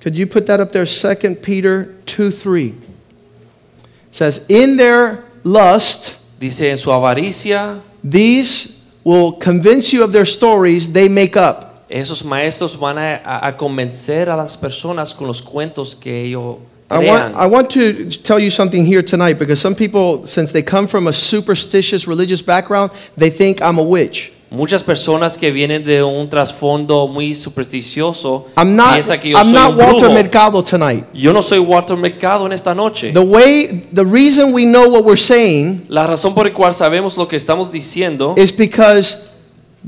could 0.00 0.16
you 0.16 0.26
put 0.26 0.46
that 0.46 0.60
up 0.60 0.72
there? 0.72 0.86
Second 0.86 1.42
Peter 1.42 1.94
2 2.06 2.30
3. 2.30 2.68
It 2.68 2.74
says, 4.10 4.44
In 4.48 4.76
their 4.76 5.24
lust, 5.44 6.18
Dice 6.40 6.62
en 6.62 6.76
su 6.76 6.90
avaricia, 6.90 7.80
these 8.02 8.80
will 9.04 9.32
convince 9.32 9.92
you 9.92 10.02
of 10.02 10.12
their 10.12 10.24
stories 10.24 10.92
they 10.92 11.08
make 11.08 11.36
up. 11.36 11.68
esos 11.88 12.24
maestros 12.24 12.74
van 12.74 12.96
a- 12.98 13.20
a 13.46 13.52
convencer 13.56 14.28
a 14.30 14.36
las 14.36 14.56
personas 14.56 15.14
con 15.14 15.26
los 15.28 15.40
cuentos 15.42 15.94
que 15.94 16.24
ellos 16.24 16.56
I 16.92 16.98
want, 16.98 17.34
I 17.36 17.46
want 17.46 17.70
to 17.70 18.10
tell 18.22 18.38
you 18.38 18.50
something 18.50 18.84
here 18.84 19.02
tonight 19.02 19.38
because 19.38 19.60
some 19.60 19.74
people, 19.74 20.26
since 20.26 20.52
they 20.52 20.62
come 20.62 20.86
from 20.86 21.06
a 21.06 21.12
superstitious 21.12 22.06
religious 22.06 22.42
background, 22.42 22.92
they 23.16 23.30
think 23.30 23.60
I'm 23.62 23.78
a 23.78 23.82
witch. 23.82 24.32
Muchas 24.50 24.82
personas 24.82 25.38
que 25.38 25.50
vienen 25.50 25.82
de 25.82 26.02
un 26.04 26.28
trasfondo 26.28 27.08
muy 27.08 27.34
supersticioso 27.34 28.48
I'm 28.54 28.76
not, 28.76 28.96
piensan 28.96 29.18
que 29.18 29.30
yo 29.30 29.38
I'm 29.38 29.46
soy 29.46 29.54
not 29.54 29.70
un 29.70 29.78
Walter 29.78 30.08
brujo. 30.08 30.14
Mercado 30.14 30.62
tonight. 30.62 31.06
Yo 31.14 31.32
no 31.32 31.40
soy 31.40 31.58
Walter 31.58 31.96
Mercado 31.96 32.44
en 32.44 32.52
esta 32.52 32.74
noche. 32.74 33.12
The 33.14 33.22
way, 33.22 33.88
the 33.94 34.04
reason 34.04 34.52
we 34.52 34.66
know 34.66 34.90
what 34.90 35.04
we're 35.04 35.16
saying 35.16 35.86
La 35.88 36.06
razón 36.06 36.34
por 36.34 36.44
la 36.44 36.52
cual 36.52 36.74
sabemos 36.74 37.16
lo 37.16 37.26
que 37.26 37.36
estamos 37.38 37.72
diciendo 37.72 38.34
is 38.36 38.52
because 38.52 39.32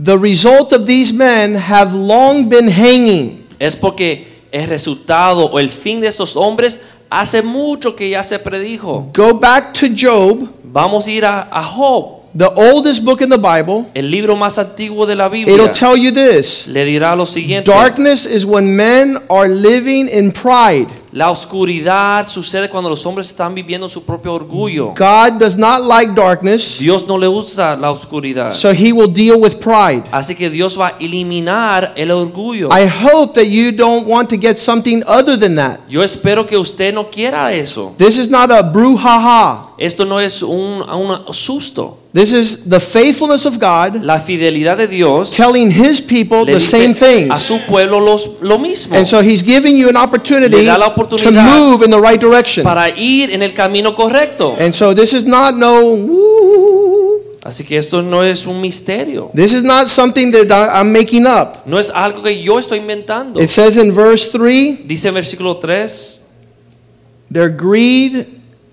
the 0.03 0.17
result 0.17 0.73
of 0.73 0.87
these 0.87 1.13
men 1.13 1.57
have 1.57 1.93
long 1.93 2.49
been 2.49 2.69
hanging. 2.69 3.45
es 3.59 3.77
porque 3.77 4.33
el 4.51 4.67
resultado 4.69 5.45
o 5.47 5.59
el 5.59 5.69
fin 5.69 6.01
de 6.01 6.07
estos 6.07 6.37
hombres 6.37 6.81
hace 7.11 7.43
mucho 7.43 7.95
que 7.95 8.11
ya 8.11 8.23
se 8.23 8.39
predijo. 8.39 9.07
Go 9.15 9.35
back 9.35 9.73
to 9.75 9.87
Job, 9.95 10.49
Vamos 10.65 11.07
a 11.07 11.11
ir 11.11 11.25
a, 11.25 11.49
a 11.53 11.63
Job, 11.63 12.23
the 12.37 12.47
oldest 12.57 13.05
book 13.05 13.21
in 13.23 13.29
the 13.31 13.37
Bible. 13.39 13.85
el 13.95 14.11
libro 14.11 14.35
más 14.35 14.59
antiguo 14.59 15.07
de 15.07 15.15
la 15.15 15.27
It'll 15.27 15.45
Biblia. 15.47 15.71
tell 15.71 15.97
you 15.97 16.11
this 16.11 16.67
Le 16.67 16.85
dirá 16.85 17.15
lo 17.15 17.25
siguiente. 17.27 17.71
darkness 17.71 18.27
is 18.27 18.45
when 18.45 18.75
men 18.75 19.17
are 19.31 19.49
living 19.49 20.09
in 20.09 20.33
pride. 20.33 20.89
La 21.15 21.31
oscuridad 21.31 22.27
sucede 22.27 22.69
cuando 22.69 22.91
los 22.91 23.07
hombres 23.07 23.29
están 23.29 23.55
viviendo 23.55 23.89
su 23.89 24.03
propio 24.03 24.35
orgullo. 24.35 24.95
God 24.99 25.39
does 25.39 25.57
not 25.57 25.81
like 25.87 26.13
darkness, 26.13 26.77
Dios 26.77 27.07
no 27.07 27.17
le 27.17 27.29
usa 27.29 27.77
la 27.77 27.93
oscuridad. 27.93 28.53
so 28.53 28.73
he 28.73 28.93
will 28.93 29.07
deal 29.07 29.37
with 29.37 29.61
pride. 29.61 30.03
Así 30.11 30.35
que 30.35 30.51
Dios 30.51 30.77
va 30.77 30.89
a 30.89 30.95
eliminar 30.99 31.93
el 31.97 32.11
orgullo. 32.11 32.69
I 32.73 32.89
hope 32.89 33.35
that 33.35 33.47
you 33.47 33.71
don't 33.71 34.09
want 34.09 34.29
to 34.29 34.37
get 34.37 34.57
something 34.59 35.05
other 35.07 35.39
than 35.39 35.55
that. 35.55 35.79
Yo 35.89 36.03
espero 36.03 36.45
que 36.49 36.59
usted 36.59 36.93
no 36.93 37.09
quiera 37.09 37.53
eso. 37.53 37.95
This 37.97 38.19
is 38.19 38.29
not 38.29 38.51
a 38.51 38.61
brouhaha. 38.63 39.69
Esto 39.79 40.05
no 40.05 40.19
es 40.19 40.43
un, 40.43 40.83
un 40.83 41.33
susto. 41.33 42.04
This 42.15 42.33
is 42.33 42.69
the 42.71 42.79
faithfulness 42.79 43.45
of 43.45 43.59
God 43.59 44.05
La 44.05 44.21
fidelidad 44.21 44.77
de 44.77 44.87
Dios 44.87 45.33
telling 45.33 45.73
his 45.73 46.01
people 46.01 46.47
the 46.47 46.61
same 46.61 46.95
a 47.29 47.41
su 47.41 47.59
pueblo 47.67 47.99
los, 47.99 48.41
lo 48.41 48.57
mismo. 48.57 48.97
And 48.97 49.05
so 49.05 49.21
he's 49.21 49.43
giving 49.43 49.77
you 49.77 49.89
an 49.89 49.97
opportunity 49.97 50.65
to 50.65 51.33
move 51.33 51.83
in 51.83 51.91
the 51.91 52.01
right 52.01 52.21
direction. 52.21 52.63
para 52.63 52.89
ir 52.91 53.33
en 53.33 53.43
el 53.43 53.53
camino 53.53 53.97
correcto. 53.97 54.57
And 54.61 54.73
so 54.73 54.95
this 54.95 55.13
is 55.13 55.25
not 55.25 55.57
no 55.57 55.83
woo. 55.83 57.21
Así 57.43 57.65
que 57.65 57.77
esto 57.77 58.01
no 58.01 58.23
es 58.23 58.47
un 58.47 58.61
misterio. 58.61 59.33
This 59.35 59.53
is 59.53 59.65
not 59.65 59.89
something 59.89 60.31
that 60.31 60.71
I'm 60.73 60.93
making 60.93 61.27
up. 61.27 61.67
No 61.67 61.81
es 61.81 61.91
algo 61.91 62.23
que 62.23 62.41
yo 62.41 62.61
estoy 62.61 62.79
inventando. 62.79 63.41
It 63.41 63.49
says 63.49 63.77
in 63.77 63.93
verse 63.93 64.31
3 64.31 64.85
Dice 64.87 65.09
en 65.09 65.15
versículo 65.15 65.59
3, 65.59 66.23
their 67.29 67.51
greed 67.51 68.25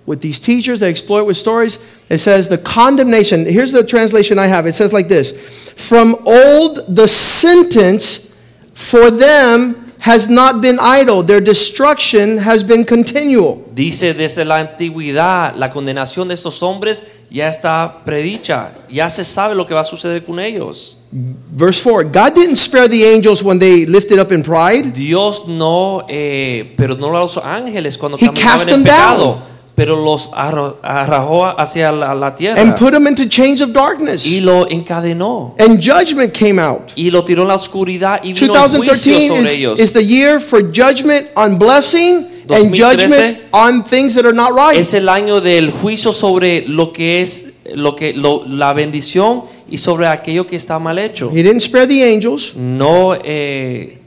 with 0.05 0.21
these 0.21 0.39
teachers 0.39 0.79
they 0.79 0.89
exploit 0.89 1.25
with 1.25 1.37
stories 1.37 1.77
it 2.09 2.19
says 2.19 2.47
the 2.47 2.57
condemnation 2.57 3.45
here's 3.45 3.71
the 3.71 3.83
translation 3.83 4.39
i 4.39 4.47
have 4.47 4.65
it 4.65 4.73
says 4.73 4.91
like 4.93 5.07
this 5.07 5.69
from 5.71 6.15
old 6.25 6.95
the 6.95 7.07
sentence 7.07 8.35
for 8.73 9.11
them 9.11 9.93
has 9.99 10.27
not 10.27 10.61
been 10.61 10.77
idle 10.79 11.21
their 11.21 11.41
destruction 11.41 12.37
has 12.39 12.63
been 12.63 12.83
continual 12.83 13.61
dice 13.73 14.13
desde 14.13 14.45
la 14.45 14.59
antigüedad, 14.59 15.55
la 15.55 15.71
condenación 15.71 16.27
de 16.27 16.33
estos 16.33 16.61
hombres 16.61 17.05
ya 17.29 17.47
está 17.47 18.03
predicha. 18.03 18.71
Ya 18.89 19.09
se 19.09 19.23
sabe 19.23 19.55
lo 19.55 19.65
que 19.65 19.73
va 19.73 19.81
a 19.81 19.85
suceder 19.85 20.23
con 20.23 20.39
ellos. 20.39 20.97
verse 21.11 21.81
4 21.81 22.09
god 22.09 22.33
didn't 22.33 22.55
spare 22.55 22.87
the 22.87 23.03
angels 23.03 23.43
when 23.43 23.59
they 23.59 23.85
lifted 23.85 24.17
up 24.17 24.31
in 24.31 24.41
pride 24.41 24.93
Dios 24.93 25.45
no 25.45 26.05
eh, 26.07 26.73
perdonó 26.77 27.17
a 27.17 27.19
los 27.19 27.37
ángeles 27.37 27.97
cuando 27.97 28.17
He 28.17 28.25
caminaban 28.27 28.57
cast 28.57 28.69
en 28.69 28.73
them 28.75 28.83
pecado, 28.83 29.25
down. 29.35 29.43
Pero 29.75 29.95
los 29.95 30.31
arro- 30.31 30.77
arrojó 30.83 31.45
hacia 31.59 31.91
la, 31.91 32.13
la 32.13 32.35
tierra 32.35 32.61
and 32.61 32.75
put 32.77 32.91
them 32.91 33.07
into 33.07 33.25
chains 33.27 33.61
of 33.61 33.71
darkness 33.71 34.25
y 34.25 34.39
lo 34.41 34.67
encadenó. 34.69 35.55
and 35.59 35.79
judgment 35.81 36.33
came 36.33 36.59
out 36.61 36.91
Y 36.95 37.09
lo 37.09 37.23
tiró 37.23 37.43
en 37.43 37.47
la 37.47 37.55
oscuridad 37.55 38.19
y 38.23 38.33
vino 38.33 38.53
el 38.53 38.59
juicio 38.69 38.79
2013 38.79 39.27
sobre 39.27 39.41
is, 39.43 39.57
ellos. 39.57 39.79
is 39.79 39.93
the 39.93 40.03
year 40.05 40.39
for 40.39 40.61
judgment 40.61 41.27
on 41.35 41.57
blessing 41.57 42.27
and 42.49 42.75
2013 42.75 42.75
judgment 43.09 43.37
on 43.51 43.83
things 43.83 44.13
that 44.15 44.25
are 44.25 44.33
not 44.35 44.51
right 44.55 44.77
Es 44.79 44.93
el 44.93 45.07
año 45.07 45.39
del 45.41 45.71
juicio 45.71 46.11
sobre 46.11 46.65
lo 46.67 46.91
que 46.91 47.21
es 47.21 47.53
lo 47.75 47.95
que 47.95 48.13
lo- 48.13 48.43
la 48.47 48.73
bendición 48.73 49.43
y 49.69 49.77
sobre 49.77 50.05
aquello 50.07 50.45
que 50.45 50.57
está 50.57 50.77
mal 50.79 50.99
hecho. 50.99 51.29
He 51.31 51.41
didn't 51.43 51.61
spare 51.61 51.87
the 51.87 52.03
angels. 52.13 52.53
No 52.57 53.15
eh, 53.23 53.99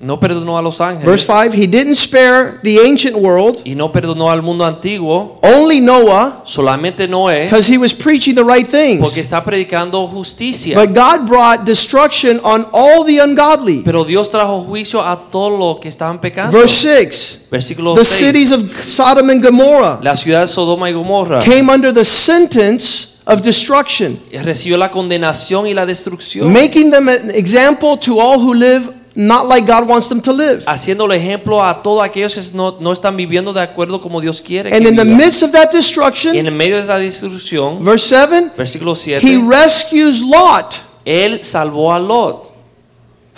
no 0.00 0.18
perdonó 0.18 0.56
a 0.56 0.62
los 0.62 0.78
Verse 0.78 1.26
5 1.26 1.54
He 1.54 1.66
didn't 1.66 1.96
spare 1.96 2.58
the 2.62 2.78
ancient 2.80 3.14
world, 3.16 3.60
y 3.64 3.74
no 3.74 3.92
perdonó 3.92 4.30
al 4.30 4.40
mundo 4.40 4.64
antiguo, 4.64 5.38
only 5.42 5.80
Noah, 5.80 6.42
solamente 6.44 7.06
Noé, 7.06 7.44
because 7.44 7.70
he 7.70 7.76
was 7.76 7.92
preaching 7.92 8.34
the 8.34 8.42
right 8.42 8.66
things. 8.66 9.00
porque 9.00 9.20
está 9.20 9.44
predicando 9.44 10.06
justicia. 10.08 10.74
But 10.74 10.94
God 10.94 11.26
brought 11.26 11.64
destruction 11.66 12.40
on 12.42 12.66
all 12.72 13.04
the 13.04 13.20
ungodly. 13.20 13.82
Pero 13.84 14.04
Dios 14.04 14.30
trajo 14.30 14.60
juicio 14.60 15.02
a 15.02 15.28
todo 15.30 15.50
lo 15.50 15.80
que 15.80 15.90
estaban 15.90 16.18
pecando. 16.18 16.56
Verse 16.56 16.76
6 16.76 17.38
Versículo 17.50 17.94
The 17.94 18.04
6. 18.04 18.18
cities 18.18 18.52
of 18.52 18.82
Sodom 18.82 19.28
and 19.28 19.42
Gomorrah 19.42 19.98
La 20.02 20.14
ciudad 20.16 20.42
de 20.42 20.48
Sodoma 20.48 20.88
y 20.88 20.92
Gomorra 20.92 21.40
came 21.40 21.68
under 21.70 21.92
the 21.92 22.04
sentence 22.04 23.08
of 23.26 23.42
destruction, 23.42 24.18
recibió 24.42 24.78
la 24.78 24.90
condenación 24.90 25.66
y 25.66 25.74
la 25.74 25.84
destrucción, 25.84 26.50
making 26.50 26.90
them 26.90 27.08
an 27.08 27.30
example 27.34 27.98
to 27.98 28.18
all 28.18 28.38
who 28.40 28.54
live 28.54 28.88
not 29.20 29.46
like 29.46 29.66
God 29.66 29.86
wants 29.86 30.08
them 30.08 30.22
to 30.22 30.32
live. 30.32 30.64
haciéndole 30.66 31.16
ejemplo 31.16 31.62
a 31.62 31.82
todos 31.82 32.02
aquellos 32.02 32.34
que 32.34 32.40
no, 32.56 32.78
no 32.80 32.92
están 32.92 33.16
viviendo 33.16 33.52
de 33.52 33.60
acuerdo 33.60 34.00
como 34.00 34.20
Dios 34.20 34.40
quiere. 34.40 34.74
And 34.74 34.86
in 34.86 34.96
the 34.96 35.04
midst 35.04 35.42
of 35.42 35.52
that 35.52 35.70
Y 35.72 36.38
en 36.38 36.46
el 36.46 36.54
medio 36.54 36.80
de 36.80 36.86
la 36.86 36.98
destrucción, 36.98 37.84
verse 37.84 38.08
7 38.08 38.52
versículo 38.56 38.94
He 38.94 39.36
rescues 39.36 40.22
Lot. 40.22 40.80
Él 41.04 41.44
salvó 41.44 41.92
a 41.92 41.98
Lot, 41.98 42.52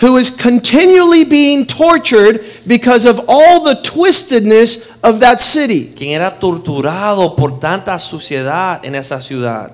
who 0.01 0.19
is 0.19 0.31
continually 0.31 1.25
being 1.25 1.67
tortured 1.67 2.41
because 2.67 3.05
of 3.05 3.21
all 3.29 3.65
the 3.65 3.81
twistedness 3.83 4.89
of 5.03 5.19
that 5.21 5.41
city. 5.41 5.93
quien 5.97 6.13
era 6.13 6.39
torturado 6.39 7.35
por 7.35 7.59
tanta 7.59 7.99
suciedad 7.99 8.85
en 8.85 8.95
esa 8.95 9.21
ciudad. 9.21 9.73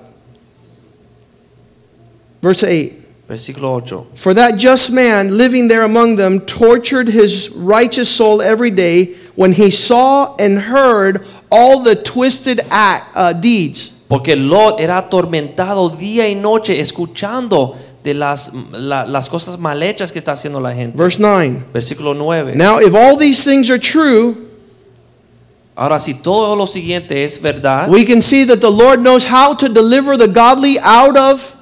Verse 2.40 2.62
8 2.64 3.07
Versículo 3.28 3.76
8. 3.82 4.16
For 4.16 4.32
that 4.34 4.56
just 4.56 4.90
man 4.90 5.36
living 5.36 5.68
there 5.68 5.82
among 5.82 6.16
them 6.16 6.40
tortured 6.40 7.08
his 7.08 7.50
righteous 7.50 8.08
soul 8.08 8.40
every 8.40 8.70
day 8.70 9.14
when 9.36 9.52
he 9.52 9.70
saw 9.70 10.34
and 10.38 10.58
heard 10.58 11.26
all 11.50 11.82
the 11.82 11.94
twisted 11.94 12.60
act, 12.70 13.10
uh, 13.14 13.32
deeds. 13.34 13.90
Porque 14.08 14.34
Lot 14.34 14.80
era 14.80 14.96
atormentado 15.02 15.90
día 15.90 16.26
y 16.26 16.34
noche 16.34 16.80
escuchando 16.80 17.76
de 18.02 18.14
las, 18.14 18.54
la- 18.72 19.04
las 19.04 19.28
cosas 19.28 19.58
mal 19.58 19.82
hechas 19.82 20.10
que 20.10 20.20
está 20.20 20.32
haciendo 20.32 20.58
la 20.62 20.72
gente. 20.72 20.96
Verse 20.96 21.18
9 21.20 21.64
Versículo 21.74 22.14
9. 22.16 22.54
Now, 22.56 22.78
if 22.80 22.94
all 22.94 23.16
these 23.18 23.44
things 23.44 23.68
are 23.70 23.78
true, 23.78 24.46
Ahora, 25.76 26.00
si 26.00 26.14
todo 26.14 26.56
lo 26.56 26.66
siguiente 26.66 27.22
es 27.24 27.38
verdad, 27.40 27.88
we 27.88 28.04
can 28.04 28.20
see 28.20 28.44
that 28.44 28.60
the 28.60 28.70
Lord 28.70 29.00
knows 29.00 29.26
how 29.26 29.54
to 29.54 29.68
deliver 29.68 30.16
the 30.16 30.26
godly 30.26 30.76
out 30.80 31.16
of 31.16 31.54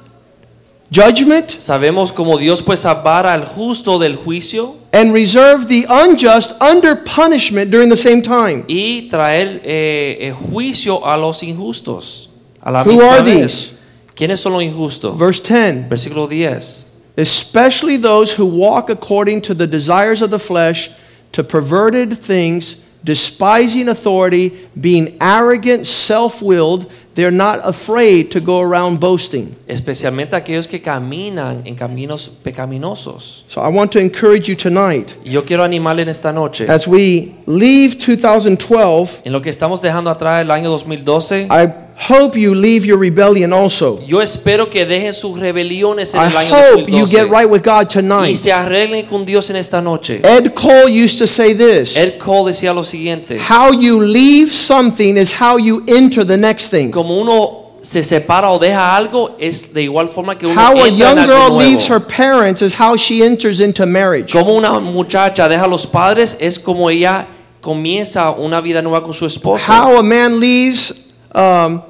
judgment 0.90 1.51
sabemos 1.59 2.12
cómo 2.12 2.38
Dios 2.38 2.62
puede 2.62 2.77
salvar 2.77 3.27
al 3.27 3.44
justo 3.44 3.99
del 3.99 4.16
juicio 4.16 4.77
and 4.92 5.12
reserve 5.12 5.66
the 5.66 5.85
unjust 5.88 6.53
under 6.62 6.94
punishment 6.96 7.70
during 7.70 7.88
the 7.90 7.96
same 7.96 8.22
time. 8.22 8.64
y 8.68 9.09
traer 9.11 9.61
eh, 9.64 10.18
eh, 10.29 10.33
juicio 10.33 11.05
a 11.07 11.16
los 11.16 11.42
injustos. 11.42 12.31
A 12.62 12.70
la 12.70 12.83
Who 12.83 12.92
misma 12.92 13.14
are 13.14 13.22
vez. 13.22 13.40
these? 13.40 13.70
¿Quiénes 14.14 14.40
son 14.40 14.53
los 14.55 14.62
injustos? 14.62 15.16
Verse 15.18 15.40
10 15.42 15.88
Versículo 15.88 16.27
10. 16.29 16.87
especially 17.16 17.96
those 17.96 18.33
who 18.38 18.44
walk 18.46 18.88
according 18.90 19.40
to 19.42 19.55
the 19.55 19.66
desires 19.66 20.22
of 20.22 20.31
the 20.31 20.38
flesh, 20.38 20.90
to 21.33 21.42
perverted 21.44 22.16
things, 22.18 22.77
despising 23.04 23.88
authority, 23.88 24.52
being 24.78 25.16
arrogant, 25.20 25.87
self 25.87 26.42
willed. 26.42 26.90
They're 27.14 27.30
not 27.30 27.61
afraid 27.64 28.30
to 28.32 28.40
go 28.40 28.61
around 28.61 29.00
boasting. 29.00 29.56
Especialmente 29.66 30.37
aquellos 30.37 30.68
que 30.68 30.82
caminan 30.82 31.62
en 31.64 31.74
caminos 31.74 32.30
pecaminosos. 32.42 33.44
So 33.48 33.62
I 33.62 33.68
want 33.68 33.90
to 33.92 33.98
encourage 33.98 34.48
you 34.48 34.54
tonight 34.54 35.14
yo 35.24 35.42
quiero 35.42 35.64
animarle 35.64 36.02
en 36.02 36.09
esta 36.11 36.30
noche. 36.30 36.68
as 36.68 36.87
we 36.87 37.35
leave 37.46 37.96
2012. 37.98 39.22
En 39.24 39.32
lo 39.32 39.40
que 39.40 39.48
estamos 39.48 39.80
dejando 39.80 40.11
atrás 40.11 40.42
el 40.42 40.50
año 40.50 40.68
2012, 40.68 41.48
I 41.50 41.86
hope 41.98 42.37
you 42.38 42.54
leave 42.54 42.85
your 42.87 42.98
rebellion 42.98 43.52
also. 43.52 43.98
yo 44.06 44.20
espero 44.20 44.68
que 44.68 44.85
dejen 44.85 45.14
sus 45.14 45.38
rebeliones 45.38 46.14
en 46.14 46.20
I 46.20 46.26
el 46.26 46.37
año 46.37 46.54
hope 46.54 46.90
you 46.90 47.06
get 47.06 47.30
right 47.30 47.48
with 47.48 47.62
God 47.62 47.88
tonight. 47.88 48.28
y 48.30 48.37
se 48.37 48.52
arreglen 48.52 49.06
con 49.06 49.24
Dios 49.24 49.48
en 49.50 49.56
esta 49.56 49.80
noche. 49.80 50.20
Ed 50.22 50.52
Cole 50.54 50.90
used 50.90 51.18
to 51.18 51.26
say 51.26 51.54
this 51.54 51.96
Ed 51.96 52.18
Cole 52.18 52.50
decía 52.52 52.74
lo 52.74 52.85
siguiente: 52.85 53.38
How 53.38 53.72
you 53.72 54.00
leave 54.00 54.52
something 54.52 55.16
is 55.16 55.32
how 55.40 55.56
you 55.59 55.82
enter 55.87 56.24
the 56.26 56.37
next 56.37 56.70
thing. 56.70 56.90
como 56.90 57.18
uno 57.18 57.62
se 57.80 58.02
separa 58.02 58.50
o 58.50 58.59
deja 58.59 58.96
algo, 58.96 59.37
es 59.38 59.72
de 59.72 59.85
igual 59.85 60.09
forma 60.09 60.37
que 60.37 60.44
uno 60.46 60.61
How 60.61 60.82
a 60.82 60.88
en 60.88 60.96
young 60.96 61.18
algo 61.18 61.22
girl 61.32 61.48
nuevo. 61.50 61.59
leaves 61.61 61.88
her 61.88 62.00
parents 62.00 62.61
is 62.61 62.74
how 62.78 62.96
she 62.96 63.22
enters 63.24 63.61
into 63.61 63.87
marriage. 63.87 64.32
Como 64.32 64.54
una 64.54 64.78
muchacha 64.80 65.48
deja 65.48 65.64
a 65.64 65.68
los 65.68 65.87
padres, 65.87 66.37
es 66.40 66.59
como 66.59 66.90
ella 66.90 67.26
comienza 67.61 68.30
una 68.32 68.61
vida 68.61 68.82
nueva 68.82 69.02
con 69.02 69.14
su 69.14 69.24
esposo. 69.24 69.72
How 69.72 69.98
a 69.98 70.02
man 70.02 70.38
leaves 70.40 71.05
um, 71.37 71.83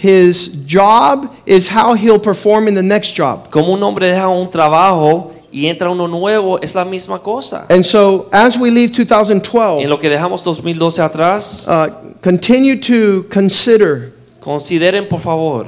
his 0.00 0.48
job 0.66 1.34
is 1.46 1.68
how 1.68 1.94
he'll 1.94 2.18
perform 2.18 2.68
in 2.68 2.74
the 2.74 2.82
next 2.82 3.16
job. 3.16 3.50
Como 3.50 3.72
un 3.72 3.82
hombre 3.82 4.08
deja 4.08 4.28
un 4.28 4.50
trabajo 4.50 5.32
y 5.50 5.66
entra 5.66 5.88
uno 5.90 6.06
nuevo, 6.06 6.58
es 6.60 6.74
la 6.74 6.84
misma 6.84 7.22
cosa. 7.22 7.66
And 7.70 7.84
so, 7.86 8.28
as 8.32 8.58
we 8.58 8.70
leave 8.70 8.90
En 8.98 9.06
2012, 9.06 9.88
lo 9.88 9.98
que 9.98 10.10
dejamos 10.10 10.42
2012 10.42 11.00
atrás, 11.00 11.68
uh, 11.68 12.18
continue 12.20 12.76
to 12.80 13.24
consider 13.30 14.12
consideren 14.40 15.08
por 15.08 15.20
favor 15.20 15.66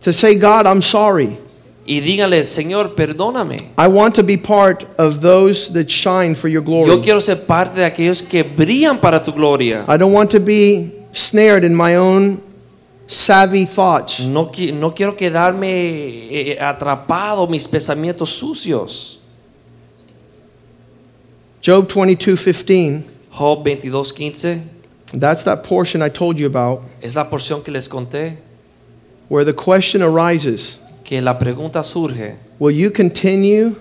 to 0.00 0.12
say, 0.12 0.36
God, 0.36 0.66
I'm 0.66 0.80
sorry. 0.80 1.36
y 1.84 2.00
díganle, 2.00 2.46
Señor, 2.46 2.94
perdóname. 2.94 3.56
I 3.76 3.88
want 3.88 4.14
to 4.14 4.22
be 4.22 4.36
part 4.36 4.86
of 4.96 5.20
those 5.20 5.72
that 5.72 5.90
shine 5.90 6.34
for 6.36 6.48
your 6.48 6.62
Yo 6.62 6.84
glory. 6.84 7.02
quiero 7.02 7.20
ser 7.20 7.44
parte 7.46 7.80
de 7.80 7.84
aquellos 7.84 8.22
que 8.22 8.44
brillan 8.44 9.00
para 9.00 9.22
tu 9.22 9.32
gloria. 9.32 9.84
I 9.88 9.96
don't 9.96 10.12
want 10.12 10.30
to 10.30 10.38
be 10.40 10.99
snared 11.12 11.64
in 11.64 11.74
my 11.74 11.96
own 11.96 12.40
savvy 13.06 13.64
thoughts. 13.66 14.20
No, 14.20 14.50
no 14.74 14.90
quiero 14.92 15.16
quedarme 15.16 15.68
eh, 16.30 16.56
atrapado 16.60 17.48
mis 17.48 17.66
pensamientos 17.66 18.28
sucios. 18.28 19.18
Job 21.60 21.86
22:15 21.86 23.04
Job 23.30 23.64
22:15 23.64 24.62
That's 25.12 25.42
that 25.42 25.64
portion 25.64 26.02
I 26.02 26.08
told 26.08 26.38
you 26.38 26.46
about 26.46 26.84
es 27.02 27.14
la 27.14 27.28
porción 27.28 27.62
que 27.62 27.72
les 27.72 27.88
conté 27.88 28.38
where 29.28 29.44
the 29.44 29.52
question 29.52 30.02
arises 30.02 30.78
que 31.04 31.20
la 31.20 31.34
pregunta 31.34 31.82
surge, 31.82 32.38
Will 32.60 32.70
you 32.70 32.90
continue 32.90 33.74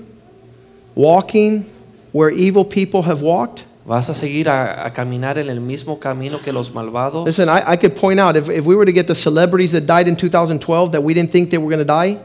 walking 0.96 1.64
where 2.12 2.32
evil 2.32 2.66
people 2.66 3.04
have 3.04 3.22
walked? 3.22 3.66
¿Vas 3.90 4.08
a 4.10 4.14
seguir 4.14 4.48
a, 4.48 4.86
a 4.86 4.94
caminar 4.94 5.40
en 5.40 5.50
el 5.50 5.60
mismo 5.60 5.98
camino 6.00 6.38
que 6.44 6.54
los 6.54 6.72
malvados? 6.72 7.26
Listen, 7.28 7.50
I, 7.50 7.74
I 7.74 7.78
could 7.78 7.96
point 7.96 8.20
out 8.20 8.36
if, 8.36 8.48
if 8.48 8.66
we 8.68 8.76
were 8.76 8.86
to 8.86 8.94
get 8.94 9.08
the 9.08 9.16
celebrities 9.16 9.72
that 9.72 9.88
died 9.88 10.08
in 10.08 10.16
2012 10.16 10.92
that 10.92 11.02
we 11.02 11.16
didn't 11.16 11.32
think 11.32 11.50
they 11.50 11.58
were 11.58 11.76
going 11.76 11.86
to 11.86 11.94
die, 11.94 12.20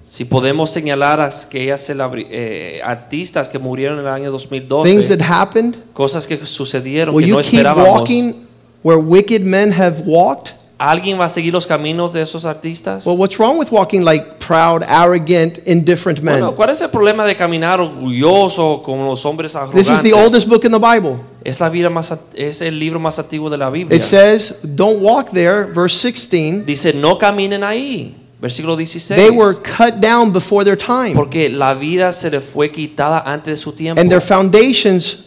Si 0.00 0.24
podemos 0.24 0.70
señalar 0.70 1.18
a 1.20 1.26
aquellas 1.26 1.88
celebri- 1.88 2.26
eh, 2.30 2.80
artistas 2.84 3.48
que 3.48 3.58
murieron 3.58 3.98
en 3.98 4.06
el 4.06 4.12
año 4.12 4.30
things 4.30 5.08
2012, 5.08 5.16
that 5.16 5.20
happened, 5.20 5.76
cosas 5.92 6.26
que 6.26 6.36
sucedieron 6.36 7.14
will 7.14 7.24
que 7.24 7.30
you 7.30 7.36
keep 7.36 7.54
esperábamos, 7.60 8.00
walking 8.00 8.46
where 8.84 8.98
wicked 9.00 9.42
men 9.44 9.72
have 9.72 10.02
walked? 10.06 10.52
¿Alguien 10.78 11.20
va 11.20 11.24
a 11.24 11.28
seguir 11.28 11.52
los 11.52 11.66
caminos 11.66 12.12
de 12.12 12.22
esos 12.22 12.44
artistas? 12.44 13.04
Well, 13.04 13.18
what's 13.18 13.38
wrong 13.38 13.58
with 13.58 13.68
walking 13.70 14.02
like 14.02 14.38
proud, 14.38 14.82
arrogant, 14.88 15.58
indifferent 15.66 16.20
men? 16.20 16.34
Bueno, 16.34 16.54
¿cuál 16.54 16.70
es 16.70 16.80
el 16.80 16.88
problema 16.88 17.24
de 17.26 17.34
caminar 17.34 17.80
orgulloso 17.80 18.82
como 18.82 19.04
los 19.04 19.24
hombres 19.26 19.56
This 19.74 19.90
is 19.90 20.00
the 20.02 20.12
oldest 20.14 20.46
arrogantes? 20.46 20.48
book 20.48 20.64
in 20.64 20.72
the 20.72 20.78
Bible. 20.78 21.16
Es, 21.44 21.60
la 21.60 21.68
vida 21.68 21.90
más, 21.90 22.16
es 22.34 22.62
el 22.62 22.78
libro 22.78 23.00
más 23.00 23.18
antiguo 23.18 23.50
de 23.50 23.58
la 23.58 23.70
Biblia. 23.70 23.96
It 23.96 24.02
says, 24.02 24.54
don't 24.62 25.02
walk 25.02 25.30
there, 25.32 25.64
verse 25.64 25.96
16. 26.00 26.64
Dice, 26.64 26.92
no 26.94 27.18
caminen 27.18 27.64
ahí. 27.64 28.16
Versículo 28.40 28.76
16. 28.76 29.16
They 29.16 29.30
were 29.30 29.54
cut 29.54 30.00
down 30.00 30.32
before 30.32 30.64
their 30.64 30.78
time, 30.78 31.14
Porque 31.14 31.48
la 31.48 31.74
vida 31.74 32.12
se 32.12 32.30
le 32.30 32.40
fue 32.40 32.70
quitada 32.70 33.20
antes 33.26 33.52
de 33.52 33.56
su 33.56 33.72
tiempo. 33.72 34.00
and 34.00 34.08
their 34.08 34.20
foundations 34.20 35.24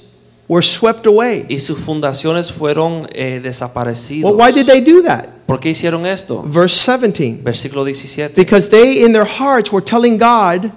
were 0.47 0.61
swept 0.61 1.05
away. 1.05 1.45
y 1.49 1.59
sus 1.59 1.79
fundaciones 1.79 2.51
fueron 2.51 3.07
eh, 3.13 3.39
desaparecidas. 3.41 4.23
Well, 4.31 4.35
why 4.39 4.51
did 4.51 4.67
they 4.67 4.81
do 4.81 5.01
that? 5.03 5.27
¿Por 5.45 5.59
qué 5.59 5.69
hicieron 5.69 6.05
esto? 6.05 6.43
Verse 6.43 6.75
17. 6.75 7.41
Versículo 7.43 7.83
17. 7.83 8.33
Because 8.35 8.69
they, 8.69 9.03
in 9.03 9.11
their 9.13 9.25
hearts, 9.25 9.71
were 9.71 9.83
telling 9.83 10.17
God, 10.17 10.71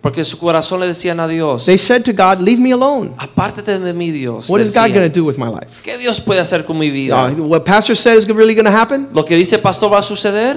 Porque 0.00 0.24
su 0.24 0.38
corazón 0.38 0.78
le 0.80 0.86
decían 0.86 1.18
a 1.18 1.26
Dios, 1.26 1.66
they 1.66 1.76
said 1.76 2.04
to 2.04 2.12
God, 2.12 2.40
Leave 2.40 2.60
me 2.60 2.72
alone. 2.72 3.14
apártate 3.18 3.78
de 3.78 3.92
mí, 3.92 4.12
Dios. 4.12 4.48
What 4.48 4.60
le 4.60 4.66
is 4.66 4.74
God 4.74 4.92
going 4.94 5.10
to 5.10 5.12
do 5.12 5.24
with 5.24 5.36
my 5.36 5.48
life? 5.48 5.82
¿Qué 5.82 5.98
Dios 5.98 6.20
puede 6.20 6.40
hacer 6.40 6.64
con 6.64 6.78
mi 6.78 6.88
vida? 6.90 7.16
Uh, 7.16 7.42
what 7.44 7.64
Pastor 7.64 7.96
said 7.96 8.16
is 8.16 8.26
really 8.28 8.54
going 8.54 8.64
to 8.64 8.70
happen? 8.70 9.08
¿Lo 9.12 9.24
que 9.24 9.36
dice 9.36 9.58
pastor 9.58 9.90
va 9.90 9.98
a 9.98 10.02
suceder? 10.02 10.56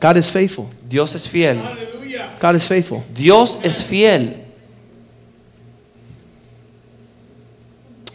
God 0.00 0.16
is 0.16 0.30
faithful. 0.30 0.68
Dios 0.88 1.14
es 1.14 1.28
fiel. 1.28 1.58
God 2.38 2.54
is 2.56 2.66
faithful. 2.66 3.04
Dios 3.12 3.58
es 3.62 3.82
fiel. 3.82 4.44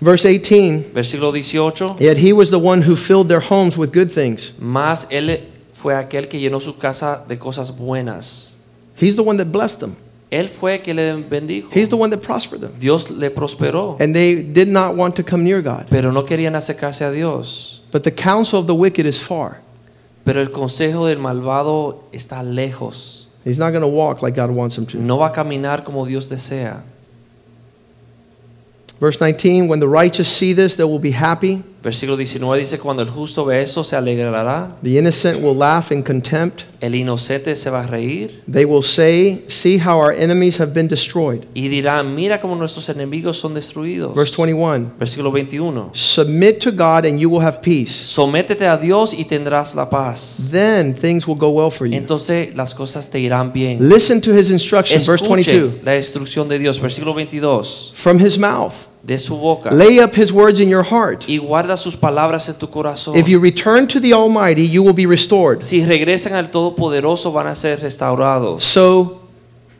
Verse 0.04 0.26
18. 0.26 0.92
Versículo 0.94 1.32
18. 1.32 1.98
Yet 2.00 2.18
he 2.18 2.34
was 2.34 2.50
the 2.50 2.60
one 2.60 2.82
who 2.82 2.96
filled 2.96 3.30
their 3.30 3.40
homes 3.40 3.78
with 3.78 3.94
good 3.94 4.12
things. 4.12 4.54
Más 4.60 5.08
él 5.10 5.40
fue 5.72 5.96
aquel 5.96 6.28
que 6.28 6.40
llenó 6.40 6.60
su 6.60 6.78
casa 6.78 7.24
de 7.28 7.38
cosas 7.38 7.72
buenas. 7.72 8.58
He's 8.98 9.16
the 9.16 9.24
one 9.24 9.38
that 9.38 9.52
blessed 9.52 9.80
them. 9.80 9.96
Él 10.30 10.50
fue 10.50 10.82
que 10.82 10.94
le 10.94 11.24
bendijo. 11.24 11.70
He's 11.72 11.90
the 11.90 11.96
one 11.96 12.10
that 12.10 12.22
prospered 12.22 12.62
them. 12.62 12.74
Dios 12.80 13.10
le 13.10 13.30
prosperó. 13.30 13.98
And 14.00 14.14
they 14.14 14.42
did 14.42 14.68
not 14.68 14.96
want 14.96 15.16
to 15.16 15.24
come 15.24 15.44
near 15.44 15.62
God. 15.62 15.88
Pero 15.90 16.12
no 16.12 16.26
querían 16.26 16.56
acercarse 16.56 17.06
a 17.06 17.12
Dios. 17.12 17.84
But 17.92 18.04
the 18.04 18.12
counsel 18.12 18.60
of 18.60 18.66
the 18.66 18.76
wicked 18.76 19.06
is 19.06 19.22
far. 19.22 19.62
Pero 20.26 20.42
el 20.42 20.52
consejo 20.52 21.08
del 21.08 21.20
malvado 21.20 22.04
está 22.12 22.44
lejos. 22.44 23.30
He's 23.44 23.60
not 23.60 23.72
going 23.72 23.82
to 23.82 23.88
walk 23.88 24.22
like 24.22 24.36
God 24.36 24.52
wants 24.52 24.78
him 24.78 24.86
to. 24.88 24.98
No 24.98 25.18
va 25.18 25.26
a 25.26 25.30
caminar 25.30 25.84
como 25.84 26.06
Dios 26.06 26.28
desea. 26.28 26.82
Verse 29.00 29.20
19 29.20 29.68
When 29.68 29.80
the 29.80 29.88
righteous 29.88 30.28
see 30.30 30.54
this, 30.54 30.76
they 30.76 30.86
will 30.86 31.00
be 31.00 31.12
happy. 31.12 31.64
Versículo 31.84 32.16
19 32.16 32.62
dice, 32.62 32.80
cuando 32.80 33.04
el 33.04 33.10
justo 33.10 33.44
ve 33.44 33.62
eso, 33.62 33.84
se 33.84 33.98
alegrará. 33.98 34.78
The 34.82 34.98
innocent 34.98 35.42
will 35.44 35.58
laugh 35.58 35.92
in 35.92 36.02
contempt. 36.02 36.62
El 36.80 36.96
inocente 36.96 37.56
se 37.56 37.70
va 37.70 37.84
a 37.84 37.88
reír 37.88 38.42
They 38.52 38.66
will 38.66 38.84
say, 38.84 39.44
See 39.48 39.78
how 39.78 40.00
our 40.00 40.14
enemies 40.14 40.60
have 40.62 40.74
been 40.74 40.88
destroyed. 40.88 41.42
y 41.54 41.68
dirá, 41.68 42.02
mira 42.04 42.40
cómo 42.40 42.56
nuestros 42.56 42.88
enemigos 42.88 43.38
son 43.38 43.54
destruidos. 43.54 44.16
Verse 44.16 44.34
21 44.36 44.94
Versículo 44.98 45.32
21. 45.32 45.92
Submit 45.94 46.60
to 46.60 46.72
God 46.72 47.06
and 47.06 47.20
you 47.20 47.30
will 47.30 47.44
have 47.44 47.60
peace. 47.62 47.92
Sométete 47.92 48.66
a 48.66 48.78
Dios 48.78 49.14
y 49.14 49.26
tendrás 49.26 49.76
la 49.76 49.90
paz. 49.90 50.50
Then 50.52 50.94
things 50.94 51.28
will 51.28 51.38
go 51.38 51.50
well 51.50 51.70
for 51.70 51.86
you. 51.86 51.96
Entonces 51.98 52.56
las 52.56 52.74
cosas 52.74 53.10
te 53.10 53.20
irán 53.20 53.52
bien. 53.52 53.78
Listen 53.90 54.22
to 54.22 54.34
his 54.34 54.52
instruction. 54.52 55.00
Verse 55.06 55.26
22 55.26 55.56
Escuche 55.56 55.84
la 55.84 55.98
instrucción 55.98 56.48
de 56.48 56.60
Dios. 56.60 56.80
Versículo 56.80 57.14
22. 57.14 57.94
From 57.96 58.20
his 58.20 58.40
mouth. 58.40 58.93
De 59.04 59.18
su 59.18 59.38
boca. 59.38 59.70
Lay 59.72 60.00
up 60.00 60.16
his 60.16 60.32
words 60.32 60.62
in 60.62 60.70
your 60.70 60.84
heart. 60.84 61.28
Y 61.28 61.38
guarda 61.38 61.76
sus 61.76 61.98
palabras 61.98 62.48
en 62.48 62.56
tu 62.56 62.70
corazón. 62.70 63.18
If 63.18 63.28
you 63.28 63.38
return 63.38 63.86
to 63.88 64.00
the 64.00 64.14
Almighty, 64.14 64.66
you 64.66 64.82
will 64.82 64.96
be 64.96 65.06
restored. 65.06 65.62
Si 65.62 65.86
regresan 65.86 66.34
al 66.34 66.52
Todopoderoso 66.52 67.34
van 67.34 67.48
a 67.48 67.56
ser 67.56 67.82
restaurados. 67.82 68.64
So 68.64 69.20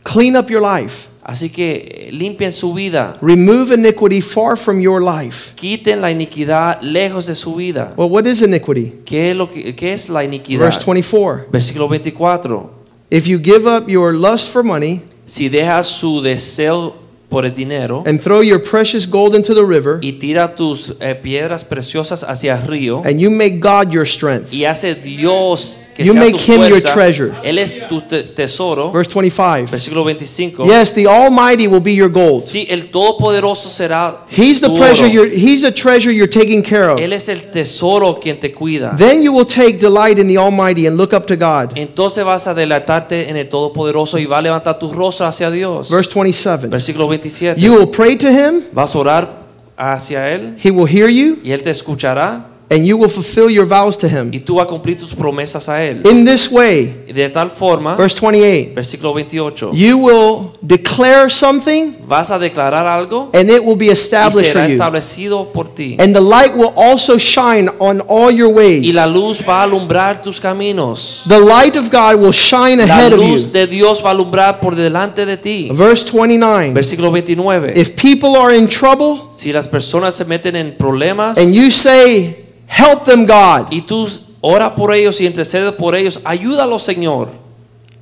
clean 0.04 0.36
up 0.36 0.50
your 0.50 0.62
life. 0.62 1.08
Así 1.24 1.50
que 1.50 2.10
limpien 2.12 2.52
su 2.52 2.74
vida. 2.74 3.18
Remove 3.22 3.76
iniquity 3.76 4.20
far 4.20 4.58
from 4.58 4.82
your 4.82 5.02
life. 5.02 5.54
Quiten 5.56 6.02
la 6.02 6.12
iniquidad 6.12 6.82
lejos 6.82 7.28
de 7.28 7.36
su 7.36 7.56
vida. 7.56 7.94
Well, 7.96 8.10
what 8.10 8.26
is 8.26 8.42
iniquity? 8.42 8.92
¿Qué 9.06 9.32
es, 9.32 9.38
lo 9.38 9.50
que, 9.50 9.74
qué 9.74 9.94
es 9.94 10.10
la 10.10 10.26
iniquidad? 10.26 10.66
Verse 10.66 10.80
24. 10.80 11.48
Versículo 11.50 11.88
24. 11.88 12.70
If 13.10 13.26
you 13.26 13.40
give 13.40 13.66
up 13.66 13.88
your 13.88 14.14
lust 14.14 14.52
for 14.52 14.64
money 14.64 15.02
Si 15.26 15.48
dejas 15.48 15.88
su 15.88 16.22
deseo 16.22 16.96
por 17.34 17.46
el 17.46 17.54
dinero 17.54 18.04
and 18.06 18.22
throw 18.22 18.42
your 18.42 18.62
precious 18.62 19.10
gold 19.10 19.36
into 19.36 19.54
the 19.54 19.64
river, 19.66 19.98
y 20.02 20.14
tira 20.14 20.56
tus 20.56 20.94
eh, 21.00 21.16
piedras 21.16 21.64
preciosas 21.66 22.24
hacia 22.24 22.54
el 22.56 22.68
río 22.68 23.02
and 23.06 23.20
you 23.20 23.30
make 23.32 23.60
God 23.60 23.92
your 23.92 24.06
strength. 24.08 24.54
y 24.54 24.66
hace 24.66 24.96
Dios 24.96 25.90
que 25.96 26.06
You 26.06 26.14
sea 26.14 26.22
make 26.22 26.38
tu 26.38 26.54
him 26.54 26.62
your 26.70 26.82
treasure. 26.82 27.34
Él 27.44 27.58
es 27.60 27.88
tu 27.88 28.02
te- 28.02 28.24
tesoro. 28.24 28.92
Verse 28.92 29.10
25. 29.12 29.68
Versículo 29.72 30.04
25. 30.04 30.66
Yes, 30.66 30.94
the 30.94 31.08
Almighty 31.08 31.68
will 31.68 31.82
be 31.82 31.94
your 31.94 32.10
gold. 32.10 32.42
Sí, 32.44 32.68
el 32.70 32.90
Todopoderoso 32.92 33.70
será 33.70 34.26
He's 34.30 34.62
the 34.62 34.68
tu 34.68 34.76
treasure 34.76 35.06
oro. 35.06 35.14
you're, 35.14 35.30
he's 35.36 35.62
the 35.62 35.72
treasure 35.72 36.12
you're 36.12 36.28
taking 36.30 36.62
care 36.62 36.90
of. 36.90 37.00
Él 37.00 37.14
es 37.14 37.28
el 37.30 37.50
tesoro 37.52 38.20
quien 38.20 38.40
te 38.40 38.52
cuida. 38.52 38.96
Then 38.98 39.24
you 39.24 39.34
will 39.34 39.46
take 39.46 39.80
delight 39.80 40.20
in 40.20 40.28
the 40.28 40.38
Almighty 40.38 40.86
and 40.88 40.98
look 40.98 41.14
up 41.14 41.26
to 41.28 41.36
God. 41.36 41.72
Entonces 41.76 42.24
vas 42.24 42.48
a 42.48 42.54
delatarte 42.54 43.30
en 43.30 43.38
el 43.38 43.50
Todopoderoso 43.50 44.18
y 44.20 44.26
va 44.26 44.38
a 44.38 44.42
levantar 44.42 44.78
tu 44.78 44.92
rostro 44.94 45.26
hacia 45.26 45.50
Dios. 45.50 45.90
Verse 45.90 46.10
27. 46.14 46.68
Versículo 46.68 47.08
27. 47.08 47.23
You 47.58 47.74
will 47.74 47.92
pray 47.92 48.18
to 48.18 48.28
him, 48.28 48.64
Vas 48.72 48.96
a 48.96 49.00
orar 49.00 49.44
hacia 49.78 50.30
Él 50.32 50.56
he 50.62 50.72
will 50.72 50.88
hear 50.88 51.10
you, 51.10 51.40
y 51.44 51.52
Él 51.52 51.64
te 51.64 51.70
escuchará 51.70 52.48
and 52.74 52.86
you 52.86 52.98
will 52.98 53.10
fulfill 53.10 53.50
your 53.50 53.66
vows 53.66 53.98
to 53.98 54.08
y 54.08 54.10
him. 54.10 54.32
tú 54.44 54.56
vas 54.56 54.66
a 54.66 54.68
cumplir 54.68 54.98
tus 54.98 55.14
promesas 55.14 55.70
a 55.70 55.84
Él. 55.84 56.02
In 56.06 56.26
this 56.26 56.52
way, 56.52 57.04
de 57.08 57.30
tal 57.30 57.50
forma, 57.50 57.96
verse 57.96 58.16
28, 58.20 58.74
versículo 58.76 59.14
28, 59.14 59.72
you 59.74 59.98
will 59.98 60.52
declare 60.62 61.30
something 61.30 61.94
vas 62.08 62.32
a 62.32 62.40
declarar 62.40 62.88
algo 62.88 63.30
and 63.34 63.50
it 63.50 63.64
will 63.64 63.76
be 63.78 63.88
y 63.88 63.92
established 63.92 64.52
for 64.52 64.62
será 64.62 64.68
you. 64.68 64.74
establecido 64.74 65.52
por 65.54 65.70
ti. 65.74 65.96
And 66.00 66.14
the 66.16 66.22
light 66.22 66.56
will 66.56 66.74
also 66.76 67.18
shine 67.18 67.70
on 67.80 68.02
all 68.08 68.32
your 68.32 68.50
Y 68.50 68.54
ways. 68.82 68.94
la 68.96 69.06
luz 69.06 69.44
va 69.48 69.62
a 69.62 69.64
alumbrar 69.64 70.22
tus 70.22 70.40
caminos. 70.40 71.24
The 71.28 71.40
light 71.40 71.76
of 71.76 71.90
God 71.92 72.16
will 72.22 72.34
shine 72.34 72.78
La 72.78 72.96
ahead 72.96 73.14
of 73.14 73.20
luz 73.20 73.46
you. 73.46 73.52
de 73.52 73.68
Dios 73.68 74.04
va 74.04 74.10
a 74.10 74.14
alumbrar 74.14 74.60
por 74.60 74.76
delante 74.76 75.26
de 75.26 75.38
ti. 75.38 75.70
Verse 75.72 76.04
29. 76.06 76.74
Versículo 76.74 77.12
29. 77.12 77.74
If 77.76 77.96
people 77.96 78.36
are 78.38 78.56
in 78.56 78.68
trouble 78.68 79.28
Si 79.32 79.52
las 79.52 79.68
personas 79.68 80.16
se 80.16 80.26
meten 80.26 80.56
en 80.56 80.76
problemas 80.78 81.38
and 81.38 81.54
you 81.54 81.70
say, 81.72 82.43
Help 82.68 83.04
them, 83.06 83.26
God, 83.26 83.72
y 83.72 83.82
tú 83.82 84.08
ora 84.42 84.74
por 84.76 84.94
ellos 84.94 85.20
y 85.22 85.26
intercedes 85.26 85.74
por 85.74 85.96
ellos, 85.96 86.20
ayúdalo, 86.24 86.80
Señor. 86.80 87.30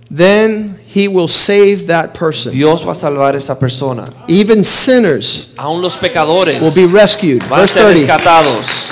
then 0.09 0.77
He 0.93 1.07
will 1.07 1.29
save 1.29 1.87
that 1.87 2.13
person. 2.13 2.51
Dios 2.51 2.85
va 2.85 2.91
a 2.91 2.95
salvar 2.95 3.33
esa 3.35 3.57
persona. 3.57 4.03
Even 4.27 4.61
sinners 4.63 5.53
Aún 5.57 5.81
los 5.81 5.95
pecadores 5.95 6.59
will 6.61 6.73
be 6.75 6.91
rescued. 6.91 7.41
van 7.47 7.59
a 7.59 7.61
Verse 7.61 7.73
ser 7.79 7.83
30. 7.93 8.17
rescatados. 8.17 8.91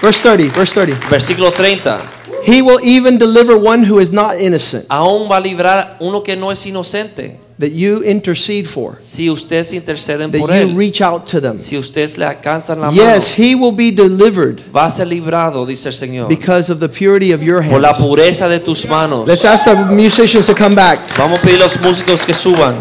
Verse 0.00 0.22
30. 0.22 0.52
Verse 0.56 0.72
30. 0.74 1.08
Versículo 1.10 1.50
30. 1.52 2.00
He 2.46 2.62
will 2.62 2.78
even 2.84 3.18
deliver 3.18 3.56
one 3.56 3.82
who 3.84 3.98
is 3.98 4.12
not 4.12 4.38
innocent, 4.40 4.86
Aún 4.88 5.28
va 5.28 5.38
a 5.38 5.40
librar 5.40 5.96
uno 5.98 6.22
que 6.22 6.36
no 6.36 6.52
es 6.52 6.64
inocente. 6.66 7.39
That 7.60 7.70
you 7.72 8.02
intercede 8.02 8.66
for, 8.66 8.96
Si 8.98 9.28
ustedes 9.30 9.72
interceden 9.72 10.30
that 10.32 10.40
por 10.40 10.48
you 10.48 10.54
él, 10.54 10.76
reach 10.76 11.00
out 11.00 11.26
to 11.26 11.40
them. 11.40 11.58
si 11.58 11.76
ustedes 11.76 12.16
le 12.18 12.24
alcanzan 12.26 12.80
la 12.80 12.90
Yes, 12.90 13.36
mano, 13.38 13.48
he 13.48 13.54
will 13.54 13.70
be 13.72 13.92
delivered 13.92 14.60
va 14.74 14.86
a 14.86 14.90
ser 14.90 15.06
librado, 15.06 15.64
dice 15.66 15.86
el 15.88 15.92
Señor, 15.94 16.28
because 16.28 16.72
of 16.72 16.80
the 16.80 16.88
purity 16.88 17.32
of 17.32 17.42
your 17.42 17.60
hands. 17.60 17.70
por 17.72 17.80
la 17.80 17.92
pureza 17.92 18.48
de 18.48 18.58
tus 18.60 18.88
manos. 18.88 19.28
Let's 19.28 19.44
ask 19.44 19.64
the 19.66 19.74
musicians 19.94 20.46
to 20.46 20.54
come 20.54 20.74
back. 20.74 20.98
Vamos 21.16 21.38
a 21.38 21.42
pedir 21.42 21.58
los 21.60 21.76
músicos 21.82 22.24
que 22.26 22.34
suban. 22.34 22.74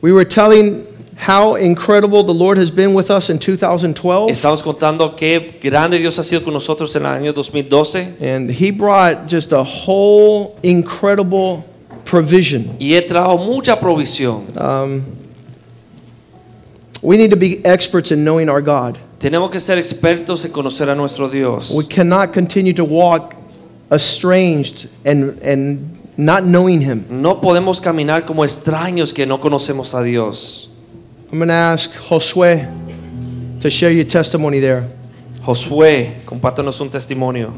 We 0.00 0.12
were 0.12 0.24
telling 0.24 0.84
how 1.22 1.54
incredible 1.54 2.24
the 2.24 2.34
Lord 2.34 2.58
has 2.58 2.70
been 2.72 2.94
with 2.94 3.08
us 3.10 3.30
in 3.30 3.38
2012, 3.38 4.30
Estamos 4.30 4.62
contando 4.62 5.16
qué 5.16 5.60
grande 5.60 5.98
Dios 5.98 6.18
ha 6.18 6.24
sido 6.24 6.42
con 6.42 6.52
nosotros 6.52 6.94
en 6.96 7.06
el 7.06 7.12
año 7.12 7.32
2012 7.32 8.16
and 8.20 8.50
He 8.50 8.72
brought 8.72 9.28
just 9.28 9.52
a 9.52 9.62
whole 9.62 10.58
incredible 10.64 11.64
provision. 12.04 12.76
y 12.80 12.94
Él 12.94 13.06
trajo 13.06 13.38
mucha 13.38 13.78
provisión. 13.78 14.44
Um, 14.56 15.04
we 17.02 17.16
need 17.16 17.30
to 17.30 17.36
be 17.36 17.64
experts 17.64 18.10
in 18.10 18.24
knowing 18.24 18.48
our 18.48 18.60
God. 18.60 18.98
Tenemos 19.20 19.50
que 19.52 19.60
ser 19.60 19.78
expertos 19.78 20.44
en 20.44 20.50
conocer 20.50 20.88
a 20.90 20.96
nuestro 20.96 21.28
Dios. 21.28 21.72
We 21.72 21.84
cannot 21.84 22.32
continue 22.32 22.72
to 22.74 22.84
walk 22.84 23.36
estranged 23.92 24.88
and, 25.04 25.38
and 25.42 25.96
not 26.16 26.42
knowing 26.42 26.80
Him. 26.80 27.06
No 27.08 27.40
podemos 27.40 27.80
caminar 27.80 28.26
como 28.26 28.42
extraños 28.42 29.14
que 29.14 29.24
no 29.24 29.38
conocemos 29.38 29.94
a 29.94 30.02
Dios. 30.02 30.71
I'm 31.32 31.38
going 31.38 31.48
to 31.48 31.54
ask 31.54 31.90
Josue 31.92 33.60
to 33.62 33.70
share 33.70 33.90
your 33.90 34.04
testimony 34.04 34.60
there. 34.60 34.86
Josué, 35.40 36.18
compártanos 36.26 36.78
un 36.82 36.90
testimonio. 36.90 37.54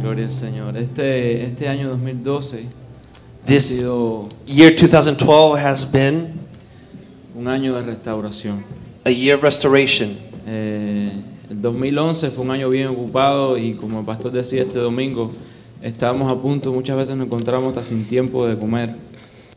Gloria 0.00 0.24
al 0.24 0.30
Señor. 0.32 0.76
Este, 0.76 1.44
este 1.44 1.68
año 1.68 1.90
2012 1.90 2.64
ha 2.64 3.46
This 3.46 3.66
sido 3.66 4.28
year 4.46 4.74
2012 4.74 5.60
has 5.64 5.84
been 5.84 6.32
un 7.36 7.46
año 7.46 7.74
de 7.76 7.82
restauración. 7.82 8.64
a 9.04 9.10
year 9.10 9.36
of 9.36 9.44
restoration. 9.44 10.18
Eh, 10.44 11.12
el 11.50 11.62
2011 11.62 12.30
fue 12.30 12.44
un 12.44 12.50
año 12.50 12.68
bien 12.68 12.88
ocupado 12.88 13.56
y 13.56 13.74
como 13.74 14.00
el 14.00 14.04
pastor 14.04 14.32
decía 14.32 14.62
este 14.62 14.80
domingo, 14.80 15.30
estábamos 15.82 16.32
a 16.32 16.34
punto, 16.34 16.72
muchas 16.72 16.96
veces 16.96 17.16
nos 17.16 17.26
encontramos 17.26 17.68
hasta 17.68 17.84
sin 17.84 18.04
tiempo 18.08 18.44
de 18.44 18.58
comer. 18.58 19.07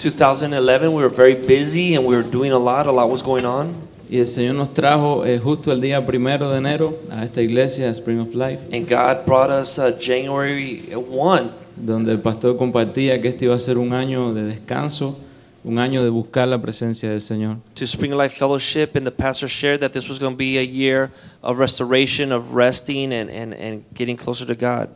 2011, 0.02 0.92
we 0.92 1.04
were 1.04 1.10
very 1.10 1.36
busy 1.36 1.94
and 1.94 2.04
we 2.04 2.16
were 2.16 2.24
doing 2.24 2.52
a 2.52 2.58
lot. 2.58 2.88
A 2.88 2.92
lot 2.92 3.08
was 3.08 3.22
going 3.22 3.46
on. 3.46 3.76
Y 4.10 4.18
el 4.18 4.26
Señor 4.26 4.56
nos 4.56 4.74
trajo 4.74 5.26
eh, 5.26 5.40
justo 5.40 5.72
el 5.72 5.80
día 5.80 6.06
primero 6.06 6.50
de 6.50 6.58
enero 6.58 6.98
a 7.12 7.24
esta 7.24 7.42
iglesia, 7.42 7.90
Spring 7.92 8.20
of 8.20 8.34
Life, 8.34 8.60
And 8.74 8.90
God 8.90 9.26
brought 9.26 9.52
us 9.52 9.78
uh, 9.78 9.92
January 9.98 10.82
1, 10.94 11.52
donde 11.78 12.12
el 12.12 12.20
pastor 12.20 12.58
compartía 12.58 13.22
que 13.22 13.30
este 13.30 13.46
iba 13.46 13.56
a 13.56 13.60
ser 13.60 13.78
un 13.78 13.94
año 13.94 14.34
de 14.34 14.44
descanso, 14.44 15.18
un 15.64 15.78
año 15.78 16.04
de 16.04 16.10
buscar 16.10 16.48
la 16.48 16.60
presencia 16.60 17.10
del 17.10 17.22
Señor. 17.22 17.60
to 17.76 17.86
Spring 17.86 18.12
Life 18.18 18.36
Fellowship, 18.36 18.96
and 18.96 19.06
the 19.06 19.12
pastor 19.12 19.48
shared 19.48 19.80
that 19.80 19.94
this 19.94 20.10
was 20.10 20.20
going 20.20 20.34
to 20.34 20.38
be 20.38 20.58
a 20.58 20.66
year 20.66 21.12
of 21.44 21.60
restoration, 21.60 22.34
of 22.34 22.56
resting, 22.56 23.14
and, 23.14 23.30
and, 23.30 23.54
and 23.54 23.86
getting 23.94 24.18
closer 24.18 24.46
to 24.46 24.56
God. 24.56 24.90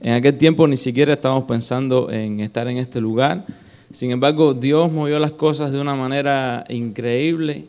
En 0.00 0.12
aquel 0.12 0.36
tiempo 0.36 0.66
ni 0.66 0.76
siquiera 0.76 1.14
estábamos 1.14 1.44
pensando 1.44 2.10
en 2.10 2.40
estar 2.40 2.66
en 2.68 2.78
este 2.78 3.00
lugar. 3.00 3.46
Sin 3.92 4.10
embargo, 4.10 4.54
Dios 4.54 4.92
movió 4.92 5.18
las 5.18 5.32
cosas 5.32 5.72
de 5.72 5.80
una 5.80 5.94
manera 5.94 6.64
increíble. 6.68 7.66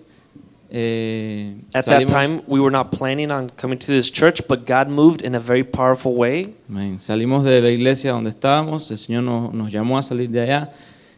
Eh, 0.72 1.56
At 1.74 1.86
that 1.86 1.96
salimos- 2.02 2.12
time, 2.12 2.42
we 2.48 2.60
were 2.60 2.72
not 2.72 2.92
planning 2.92 3.32
on 3.32 3.50
coming 3.60 3.80
to 3.80 3.88
this 3.88 4.12
church, 4.12 4.42
but 4.48 4.68
God 4.68 4.88
moved 4.88 5.24
in 5.26 5.34
a 5.34 5.40
very 5.40 5.64
powerful 5.64 6.14
way. 6.14 6.56
Amén. 6.70 7.00
Salimos 7.00 7.44
de 7.44 7.60
la 7.62 7.70
iglesia 7.70 8.12
donde 8.12 8.30
estábamos, 8.30 8.92
el 8.92 8.98
Señor 9.00 9.24
nos, 9.24 9.52
nos 9.54 9.72
llamó 9.72 9.98
a 9.98 10.04
salir 10.04 10.30
de 10.30 10.42
allá 10.42 10.72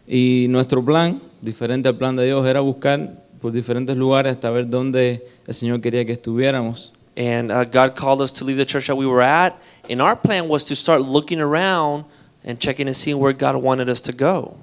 y 0.08 0.46
nuestro 0.50 0.84
plan, 0.84 1.20
diferente 1.42 1.90
al 1.90 1.98
plan 1.98 2.16
de 2.16 2.26
Dios, 2.26 2.46
era 2.48 2.62
buscar 2.62 3.22
por 3.42 3.52
diferentes 3.52 3.98
lugares 3.98 4.32
hasta 4.34 4.50
ver 4.52 4.70
dónde 4.70 5.26
el 5.46 5.54
Señor 5.54 5.82
quería 5.82 6.06
que 6.06 6.14
estuviéramos. 6.14 6.94
And 7.18 7.52
uh, 7.52 7.66
God 7.66 7.94
called 7.96 8.22
us 8.22 8.32
to 8.36 8.46
leave 8.46 8.58
the 8.58 8.66
church 8.66 8.88
that 8.88 8.96
we 8.96 9.06
were 9.06 9.22
at. 9.22 9.56
And 9.90 10.00
our 10.02 10.16
plan 10.16 10.48
was 10.48 10.64
to 10.66 10.76
start 10.76 11.02
looking 11.02 11.42
around 11.42 12.06
and 12.46 12.58
checking 12.58 12.88
and 12.88 12.96
seeing 12.96 13.20
where 13.20 13.34
God 13.34 13.62
wanted 13.62 13.90
us 13.90 14.02
to 14.04 14.14
go. 14.14 14.56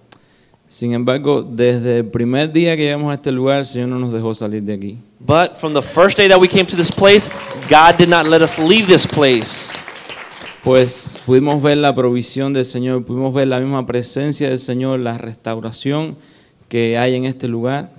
Sin 0.68 0.92
embargo, 0.92 1.42
desde 1.42 1.98
el 1.98 2.06
primer 2.06 2.52
día 2.52 2.76
que 2.76 2.82
llegamos 2.82 3.10
a 3.10 3.14
este 3.14 3.32
lugar, 3.32 3.60
el 3.60 3.66
Señor 3.66 3.88
no 3.88 3.98
nos 3.98 4.12
dejó 4.12 4.34
salir 4.34 4.62
de 4.62 4.74
aquí. 4.74 4.98
But 5.18 5.56
from 5.56 5.72
the 5.72 5.82
first 5.82 6.18
day 6.18 6.28
that 6.28 6.38
we 6.38 6.46
came 6.46 6.66
to 6.66 6.76
this 6.76 6.92
place, 6.92 7.30
God 7.70 7.96
did 7.98 8.08
not 8.08 8.26
let 8.26 8.42
us 8.42 8.58
leave 8.58 8.86
this 8.86 9.06
place. 9.06 9.72
Pues 10.62 11.18
pudimos 11.24 11.62
ver 11.62 11.78
la 11.78 11.94
provisión 11.94 12.52
del 12.52 12.66
Señor, 12.66 13.04
pudimos 13.04 13.32
ver 13.32 13.48
la 13.48 13.60
misma 13.60 13.86
presencia 13.86 14.50
del 14.50 14.58
Señor, 14.58 14.98
la 15.00 15.16
restauración 15.16 16.16
que 16.68 16.98
hay 16.98 17.14
en 17.14 17.24
este 17.24 17.48
lugar. 17.48 17.90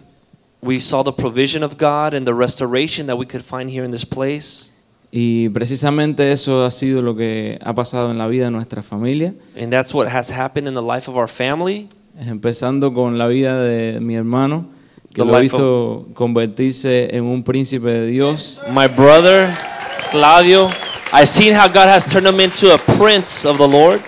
We 0.62 0.80
saw 0.80 1.04
the 1.04 1.14
provision 1.14 1.64
of 1.64 1.78
God 1.78 2.14
and 2.14 2.26
the 2.26 2.34
restoration 2.34 3.08
that 3.08 3.18
we 3.18 3.26
could 3.26 3.44
find 3.44 3.72
here 3.72 3.84
in 3.84 3.92
this 3.92 4.06
place. 4.06 4.74
Y 5.12 5.50
precisamente 5.50 6.32
eso 6.32 6.64
ha 6.66 6.70
sido 6.70 7.02
lo 7.02 7.16
que 7.16 7.58
ha 7.64 7.74
pasado 7.74 8.12
en 8.12 8.20
la 8.20 8.28
vida 8.28 8.46
de 8.46 8.52
nuestra 8.52 8.84
familia, 8.84 9.34
And 9.60 9.72
that's 9.72 9.92
what 9.92 10.08
has 10.08 10.30
happened 10.30 10.68
in 10.68 10.76
the 10.76 10.84
life 10.84 11.10
of 11.10 11.18
our 11.18 11.28
family. 11.28 11.88
Empezando 12.20 12.94
con 12.94 13.18
la 13.18 13.28
vida 13.28 13.62
de 13.62 14.00
mi 14.00 14.16
hermano, 14.16 14.68
que 15.14 15.24
lo 15.24 15.38
he 15.38 15.42
visto 15.42 16.08
convertirse 16.14 17.16
en 17.16 17.24
un 17.24 17.44
príncipe 17.44 17.90
de 17.90 18.08
Dios, 18.08 18.62
My 18.70 18.88
brother, 18.88 19.50
Claudio, 20.12 20.70
I've 21.14 21.28
seen 21.28 21.54
how 21.56 21.68
God 21.68 21.88
has 21.88 22.06
turned 22.06 22.28
him 22.28 22.40
into 22.40 22.74
a 22.74 22.78
prince 22.98 23.48
of 23.48 23.58
the 23.58 23.68
Lord. 23.68 24.02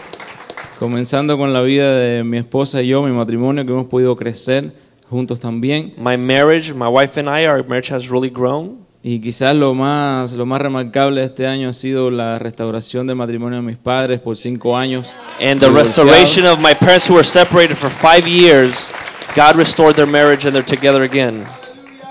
comenzando 0.79 1.37
con 1.37 1.53
la 1.53 1.61
vida 1.61 1.95
de 1.95 2.23
mi 2.23 2.37
esposa 2.37 2.81
y 2.81 2.87
yo, 2.87 3.03
mi 3.03 3.11
matrimonio, 3.11 3.63
que 3.65 3.71
hemos 3.71 3.87
podido 3.87 4.15
crecer 4.15 4.71
juntos 5.09 5.39
también. 5.39 5.93
My 5.97 6.17
marriage, 6.17 6.73
my 6.73 6.87
wife 6.87 7.19
and 7.19 7.29
I, 7.29 7.45
our 7.45 7.63
marriage 7.63 7.93
has 7.93 8.09
really 8.09 8.29
grown. 8.29 8.80
Y 9.03 9.19
quizás 9.19 9.55
lo 9.55 9.73
más, 9.73 10.33
lo 10.33 10.45
más 10.45 10.61
remarcable 10.61 11.21
de 11.21 11.25
este 11.25 11.47
año 11.47 11.69
ha 11.69 11.73
sido 11.73 12.11
la 12.11 12.37
restauración 12.37 13.07
del 13.07 13.15
matrimonio 13.15 13.57
de 13.57 13.65
mis 13.65 13.77
padres 13.77 14.19
por 14.19 14.37
cinco 14.37 14.77
años. 14.77 15.15
And 15.41 15.59
the 15.59 15.69
restoration 15.69 16.45
of 16.45 16.59
my 16.59 16.75
parents 16.75 17.09
who 17.09 17.15
were 17.15 17.23
separated 17.23 17.77
for 17.77 17.89
five 17.89 18.27
years, 18.27 18.91
God 19.35 19.55
restored 19.55 19.95
their 19.95 20.05
marriage 20.07 20.45
and 20.45 20.53
they're 20.53 20.63
together 20.63 21.01
again. 21.01 21.43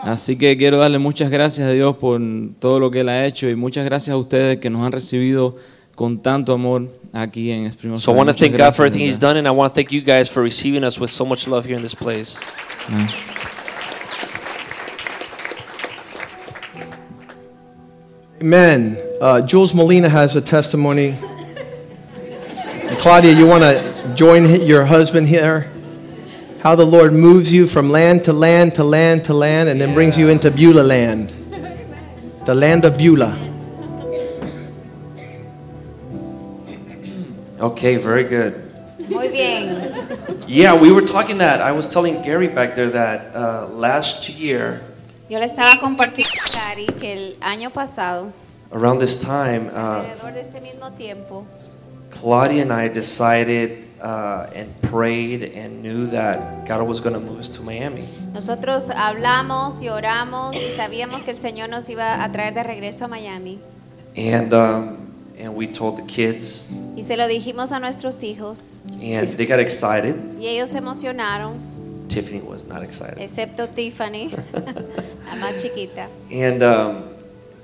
Así 0.02 0.36
que 0.36 0.56
quiero 0.56 0.78
darle 0.78 0.98
muchas 0.98 1.30
gracias 1.30 1.68
a 1.68 1.70
Dios 1.70 1.96
por 1.96 2.20
todo 2.58 2.80
lo 2.80 2.90
que 2.90 3.00
Él 3.00 3.08
ha 3.08 3.24
hecho 3.24 3.48
y 3.48 3.54
muchas 3.54 3.84
gracias 3.84 4.14
a 4.14 4.16
ustedes 4.16 4.58
que 4.58 4.70
nos 4.70 4.84
han 4.84 4.92
recibido 4.92 5.56
con 5.94 6.22
tanto 6.22 6.54
amor 6.54 6.88
aquí 7.12 7.50
en 7.50 7.66
Spring 7.66 7.98
So 7.98 8.12
I 8.12 8.16
want 8.16 8.30
to 8.30 8.34
thank 8.34 8.56
God 8.56 8.72
for 8.74 8.86
everything 8.86 9.06
He's 9.06 9.20
done, 9.20 9.36
and 9.36 9.46
I 9.46 9.50
want 9.50 9.74
to 9.74 9.78
thank 9.78 9.92
you 9.92 10.00
guys 10.00 10.28
for 10.28 10.42
receiving 10.42 10.82
us 10.82 10.98
with 10.98 11.10
so 11.10 11.24
much 11.24 11.46
love 11.46 11.66
here 11.66 11.76
in 11.76 11.82
this 11.82 11.94
place. 11.94 12.40
Amén. 12.88 13.29
Amen. 18.42 18.96
Uh, 19.20 19.42
Jules 19.42 19.74
Molina 19.74 20.08
has 20.08 20.34
a 20.34 20.40
testimony. 20.40 21.14
Claudia, 22.96 23.34
you 23.34 23.46
want 23.46 23.62
to 23.62 24.14
join 24.14 24.62
your 24.62 24.86
husband 24.86 25.28
here? 25.28 25.70
How 26.62 26.74
the 26.74 26.86
Lord 26.86 27.12
moves 27.12 27.52
you 27.52 27.66
from 27.66 27.90
land 27.90 28.24
to 28.24 28.32
land 28.32 28.76
to 28.76 28.84
land 28.84 29.26
to 29.26 29.34
land 29.34 29.68
and 29.68 29.78
then 29.78 29.92
brings 29.92 30.18
you 30.18 30.30
into 30.30 30.50
Beulah 30.50 30.82
land, 30.82 31.28
the 32.46 32.54
land 32.54 32.86
of 32.86 32.96
Beulah. 32.96 33.36
Okay, 37.60 37.96
very 37.96 38.24
good. 38.24 38.54
Muy 39.10 39.28
bien. 39.28 40.06
Yeah, 40.48 40.80
we 40.80 40.90
were 40.90 41.02
talking 41.02 41.36
that. 41.38 41.60
I 41.60 41.72
was 41.72 41.86
telling 41.86 42.22
Gary 42.22 42.48
back 42.48 42.74
there 42.74 42.88
that 42.88 43.36
uh, 43.36 43.66
last 43.66 44.30
year, 44.30 44.82
Yo 45.30 45.38
le 45.38 45.44
estaba 45.46 45.78
compartiendo 45.78 46.34
a 46.34 46.68
Gary 46.70 46.86
que 47.00 47.12
el 47.12 47.36
año 47.40 47.70
pasado, 47.70 48.32
around 48.72 49.00
this 49.00 49.16
time, 49.16 49.70
uh, 49.72 50.00
alrededor 50.00 50.32
de 50.34 50.40
este 50.40 50.60
mismo 50.60 50.90
tiempo, 50.96 51.44
Claudia 52.10 52.62
and 52.62 52.72
I 52.72 52.88
decided 52.88 53.84
uh, 54.02 54.46
and 54.56 54.68
prayed 54.90 55.54
and 55.56 55.82
knew 55.82 56.06
that 56.10 56.66
God 56.66 56.82
was 56.88 57.00
going 57.00 57.14
to 57.14 57.20
move 57.20 57.38
us 57.38 57.48
to 57.50 57.62
Miami. 57.62 58.02
nosotros 58.34 58.90
hablamos 58.90 59.80
y 59.82 59.88
oramos 59.88 60.56
y 60.56 60.72
sabíamos 60.76 61.22
que 61.22 61.30
el 61.30 61.38
Señor 61.38 61.68
nos 61.68 61.88
iba 61.88 62.24
a 62.24 62.32
traer 62.32 62.52
de 62.52 62.64
regreso 62.64 63.04
a 63.04 63.08
Miami. 63.08 63.60
And, 64.16 64.52
um, 64.52 64.96
and 65.38 65.54
we 65.54 65.68
told 65.68 65.96
the 65.96 66.02
kids, 66.06 66.70
Y 66.96 67.04
se 67.04 67.16
lo 67.16 67.28
dijimos 67.28 67.70
a 67.70 67.78
nuestros 67.78 68.24
hijos 68.24 68.80
and 69.00 69.36
they 69.36 69.46
got 69.46 69.60
excited. 69.60 70.16
y 70.40 70.48
ellos 70.48 70.70
se 70.70 70.78
emocionaron, 70.78 71.52
Tiffany 72.10 72.40
was 72.40 72.66
not 72.66 72.82
excited. 72.82 73.18
excepto 73.18 73.68
Tiffany, 73.68 74.30
la 74.52 75.36
más 75.36 75.62
chiquita. 75.62 76.08
And 76.30 76.62
um, 76.62 77.04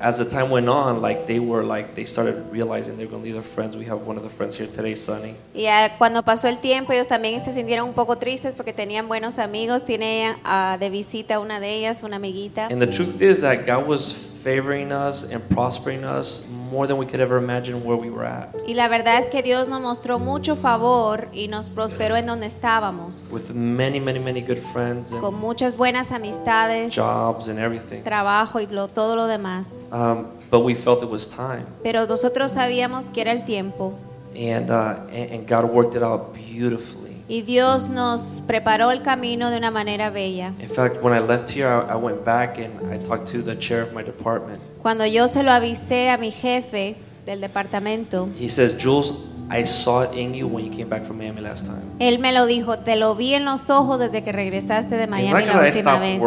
as 0.01 0.19
the 0.19 0.25
time 0.25 0.51
went 0.51 0.69
on, 0.69 1.01
like 1.01 1.27
they 1.27 1.39
were 1.39 1.65
like 1.65 1.95
they 1.95 2.05
started 2.05 2.45
realizing 2.51 2.97
they're 2.97 3.07
gonna 3.07 3.25
leave 3.25 3.35
their 3.35 3.43
friends. 3.43 3.77
We 3.77 3.87
have 3.87 4.07
one 4.07 4.17
of 4.17 4.23
the 4.23 4.29
friends 4.31 4.57
here 4.57 4.69
today, 4.69 4.95
Sunny. 4.95 5.35
Y 5.55 5.67
ah, 5.67 5.97
cuando 5.99 6.23
pasó 6.23 6.49
el 6.49 6.59
tiempo, 6.59 6.93
ellos 6.93 7.09
también 7.09 7.45
se 7.45 7.53
sintieron 7.53 7.89
un 7.89 7.95
poco 7.95 8.17
tristes 8.17 8.55
porque 8.55 8.73
tenían 8.73 9.09
buenos 9.09 9.39
amigos. 9.39 9.85
Tiene 9.85 10.35
ah, 10.45 10.77
de 10.79 10.91
visita 10.91 11.41
una 11.41 11.61
de 11.61 11.75
ellas, 11.75 12.03
una 12.03 12.17
amiguita. 12.17 12.69
And 12.71 12.81
the 12.81 12.87
truth 12.87 13.21
is 13.21 13.41
that 13.41 13.67
God 13.67 13.87
was 13.87 14.36
favoring 14.51 14.93
us 14.93 15.25
and 15.33 15.43
prospering 15.51 16.05
us 16.05 16.49
more 16.71 16.87
than 16.87 16.97
we 16.99 17.05
could 17.05 17.19
ever 17.21 17.37
imagine 17.37 17.83
where 17.85 17.97
we 17.97 18.09
were 18.11 18.25
at. 18.25 18.55
Y 18.67 18.75
la 18.75 18.87
verdad 18.89 19.19
es 19.19 19.29
que 19.29 19.43
Dios 19.43 19.67
nos 19.67 19.81
mostró 19.81 20.21
mucho 20.21 20.55
favor 20.55 21.27
y 21.33 21.49
nos 21.49 21.69
prosperó 21.69 22.17
en 22.17 22.27
donde 22.27 22.47
estábamos, 22.47 23.31
With 23.33 23.51
many, 23.55 23.99
many, 23.99 24.21
many 24.21 24.41
good 24.41 24.59
friends 24.73 25.13
con 25.21 25.35
muchas 25.35 25.77
buenas 25.77 26.13
amistades, 26.13 26.95
jobs 26.95 27.49
and 27.49 27.59
everything. 27.59 28.05
trabajo 28.05 28.61
y 28.61 28.67
lo- 28.69 28.87
todo 28.89 29.17
lo 29.17 29.27
demás. 29.27 29.89
Um, 29.91 30.27
but 30.49 30.61
we 30.61 30.75
felt 30.77 31.03
it 31.03 31.11
was 31.11 31.27
time. 31.27 31.65
Pero 31.83 32.07
nosotros 32.07 32.53
sabíamos 32.53 33.11
que 33.11 33.23
era 33.23 33.33
el 33.33 33.45
tiempo 33.45 33.95
And, 34.37 34.71
uh, 34.71 34.97
and, 35.13 35.33
and 35.33 35.49
God 35.49 35.65
worked 35.65 35.97
it 35.97 36.03
out 36.05 36.35
beautifully. 36.35 37.06
Y 37.29 37.43
Dios 37.43 37.89
nos 37.89 38.43
preparó 38.47 38.91
el 38.91 39.03
camino 39.03 39.51
de 39.51 39.59
una 39.59 39.71
manera 39.71 40.11
bella. 40.11 40.53
In 40.61 40.69
fact, 40.69 41.03
when 41.03 41.13
I 41.13 41.21
left 41.21 41.51
here, 41.51 41.67
I, 41.67 41.93
I 41.93 41.97
went 41.97 42.25
back 42.25 42.59
and 42.59 42.93
I 42.93 42.99
talked 42.99 43.31
to 43.33 43.43
the 43.43 43.57
chair 43.59 43.83
of 43.83 43.93
my 43.93 44.03
department. 44.03 44.61
Cuando 44.81 45.05
yo 45.05 45.27
se 45.27 45.43
lo 45.43 45.51
avisé 45.51 46.11
a 46.11 46.19
mi 46.19 46.31
jefe 46.31 46.97
del 47.25 47.41
departamento, 47.41 48.29
He 48.39 48.49
says, 48.49 48.77
Jules, 48.79 49.15
I 49.51 49.65
saw 49.65 50.03
it 50.03 50.13
in 50.15 50.35
you 50.35 50.47
when 50.47 50.65
you 50.65 50.71
came 50.71 50.89
back 50.89 51.05
from 51.05 51.19
Miami 51.19 51.41
last 51.41 51.67
time. 51.67 51.83
Él 51.99 52.19
me 52.19 52.33
lo 52.33 52.47
dijo, 52.47 52.79
te 52.79 52.97
lo 52.97 53.15
vi 53.15 53.35
en 53.35 53.45
los 53.45 53.71
ojos 53.71 53.99
desde 53.99 54.23
que 54.23 54.33
regresaste 54.33 54.97
de 54.97 55.07
Miami 55.07 55.45
la 55.45 55.61
última 55.61 55.99
vez. 55.99 56.21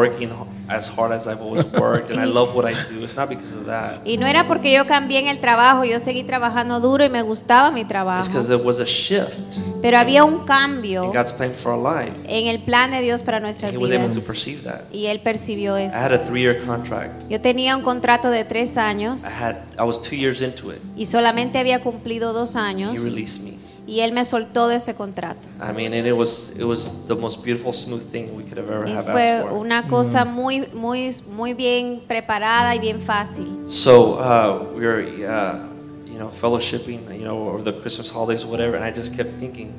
As 0.70 0.88
hard 0.89 1.11
as 1.11 1.28
I've 1.28 1.41
always 1.41 1.65
worked 1.65 2.11
and 2.11 2.20
I 2.20 2.26
love 2.26 2.53
what 2.55 2.65
I 2.65 2.74
do. 2.89 3.03
It's 3.03 3.15
not 3.15 3.28
because 3.30 3.53
of 3.55 3.65
that. 3.65 4.01
Y 4.05 4.17
no 4.17 4.28
era 4.28 4.47
porque 4.47 4.72
yo 4.72 4.86
cambié 4.86 5.20
en 5.20 5.28
el 5.28 5.39
trabajo, 5.39 5.84
yo 5.84 5.99
seguí 5.99 6.24
trabajando 6.24 6.80
duro 6.80 7.03
y 7.03 7.09
me 7.09 7.22
gustaba 7.22 7.72
mi 7.72 7.82
It's 7.82 7.89
trabajo. 7.89 8.24
because 8.28 8.47
there 8.47 8.61
was 8.63 8.80
a 8.80 8.86
shift 8.86 9.57
Pero 9.82 9.97
había 9.97 10.24
un 10.24 10.39
in 10.41 10.45
cambio 10.45 11.11
God's 11.11 11.32
plan 11.34 11.51
for 11.53 11.72
our 11.74 11.80
life. 11.82 12.13
en 12.28 12.47
el 12.47 12.61
plan 12.63 12.91
de 12.91 13.01
Dios 13.01 13.24
para 13.24 13.39
nuestras 13.39 13.72
He 13.74 13.78
was 13.78 13.91
able 13.91 14.13
to 14.13 14.22
perceive 14.22 14.63
that. 14.63 14.82
Y 14.91 15.05
él 15.07 15.22
percibió 15.22 15.78
I 15.80 15.84
eso. 15.84 15.97
had 15.97 16.11
a 16.13 16.24
three-year 16.24 16.59
contract. 16.65 17.24
Yo 17.30 17.39
tenía 17.41 17.76
un 17.76 17.82
contrato 17.84 18.30
de 18.30 18.43
tres 18.43 18.78
años 18.78 19.24
I 19.26 19.34
had 19.43 19.55
I 19.78 19.84
was 19.84 20.01
two 20.01 20.15
years 20.15 20.41
into 20.41 20.72
it. 20.72 20.80
y 20.95 21.05
solamente 21.05 21.57
había 21.59 21.80
cumplido 21.82 22.34
dos 22.34 22.55
He 22.55 22.59
años 22.59 23.01
released 23.03 23.43
me. 23.43 23.59
Y 23.90 24.02
él 24.02 24.12
me 24.12 24.24
soltó 24.24 24.68
de 24.68 24.76
ese 24.76 24.94
contrato. 24.94 25.48
I 25.60 25.74
mean, 25.74 25.94
and 25.94 26.06
it 26.06 26.14
was 26.16 26.58
it 26.60 26.66
was 26.66 27.08
the 27.08 27.16
most 27.16 27.44
beautiful, 27.44 27.74
smooth 27.74 28.04
thing 28.12 28.36
we 28.36 28.44
could 28.44 28.58
have 28.60 28.70
ever 28.70 28.86
Y 28.88 28.92
have 28.94 29.06
fue 29.12 29.22
asked 29.40 29.50
for. 29.50 29.58
una 29.58 29.88
cosa 29.88 30.26
muy, 30.26 30.68
muy, 30.74 31.10
muy 31.36 31.54
bien 31.54 32.02
preparada 32.08 32.76
y 32.76 32.80
bien 32.80 33.02
fácil. 33.02 33.48
So 33.68 34.20
uh, 34.20 34.64
we 34.76 34.86
were, 34.86 35.02
uh, 35.26 35.60
you 36.06 36.18
know, 36.20 36.30
fellowshipping, 36.30 37.18
you 37.18 37.24
know, 37.26 37.50
over 37.50 37.64
the 37.64 37.74
Christmas 37.82 38.12
holidays, 38.12 38.46
whatever, 38.46 38.76
and 38.76 38.84
I 38.86 38.92
just 38.92 39.16
kept 39.16 39.40
thinking, 39.40 39.74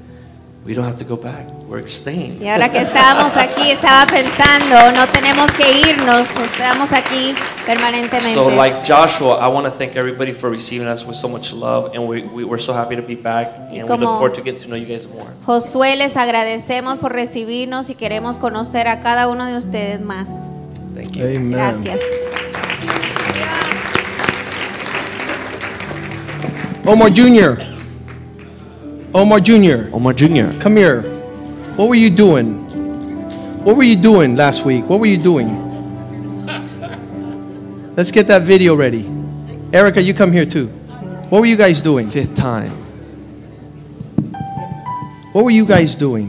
we 0.65 0.75
don't 0.75 0.85
have 0.85 0.97
to 0.97 1.05
go 1.05 1.17
back. 1.17 1.47
We're 1.69 1.87
staying. 1.87 2.43
Y 2.43 2.49
ahora 2.49 2.69
que 2.71 2.81
estábamos 2.81 3.37
aquí, 3.37 3.71
estaba 3.71 4.05
pensando, 4.07 4.93
no 4.93 5.07
tenemos 5.07 5.51
que 5.53 5.89
irnos, 5.89 6.29
estamos 6.39 6.93
aquí 6.93 7.33
permanentemente. 7.65 8.35
So, 8.35 8.49
like 8.49 8.83
Joshua, 8.85 9.39
I 9.39 9.49
want 9.49 9.67
to 9.67 9.71
thank 9.71 9.97
everybody 9.97 10.33
for 10.33 10.51
receiving 10.51 10.89
us 10.89 11.07
with 11.07 11.17
so 11.17 11.29
much 11.29 11.53
love, 11.53 11.93
and 11.95 12.09
we, 12.09 12.23
we, 12.23 12.45
we're 12.45 12.59
so 12.59 12.73
happy 12.73 12.97
to 12.97 13.03
be 13.03 13.15
back, 13.15 13.53
and 13.71 13.89
we 13.89 13.97
look 13.97 14.01
forward 14.01 14.35
to 14.35 14.43
getting 14.43 14.61
to 14.61 14.69
know 14.69 14.77
you 14.77 14.87
guys 14.87 15.07
more. 15.07 15.31
Josué, 15.47 15.97
les 15.97 16.17
agradecemos 16.17 16.99
por 16.99 17.13
recibirnos 17.13 17.89
y 17.89 17.95
queremos 17.95 18.37
conocer 18.37 18.89
a 18.89 19.01
cada 19.01 19.29
uno 19.29 19.47
de 19.47 19.57
ustedes 19.57 20.01
más. 20.01 20.51
Thank 20.95 21.17
you. 21.17 21.25
Amen. 21.25 21.53
Gracias. 21.53 22.01
Omar 26.85 27.11
Jr. 27.15 27.80
Omar 29.13 29.41
Jr. 29.41 29.91
Omar 29.93 30.13
Jr. 30.13 30.53
Come 30.61 30.77
here. 30.77 31.03
What 31.75 31.89
were 31.89 31.97
you 31.97 32.11
doing? 32.11 32.59
What 33.65 33.77
were 33.77 33.83
you 33.83 33.97
doing 33.97 34.37
last 34.37 34.65
week? 34.65 34.89
What 34.89 35.01
were 35.01 35.07
you 35.07 35.19
doing? 35.19 35.49
Let's 37.97 38.13
get 38.13 38.29
that 38.29 38.43
video 38.43 38.77
ready. 38.77 39.11
Erica, 39.73 40.01
you 40.01 40.15
come 40.15 40.31
here 40.31 40.47
too. 40.47 40.69
What 41.29 41.41
were 41.41 41.47
you 41.47 41.57
guys 41.57 41.81
doing? 41.81 42.09
Fifth 42.09 42.37
time. 42.37 42.71
What 45.33 45.45
were 45.45 45.51
you 45.51 45.67
guys 45.67 45.97
doing? 45.97 46.29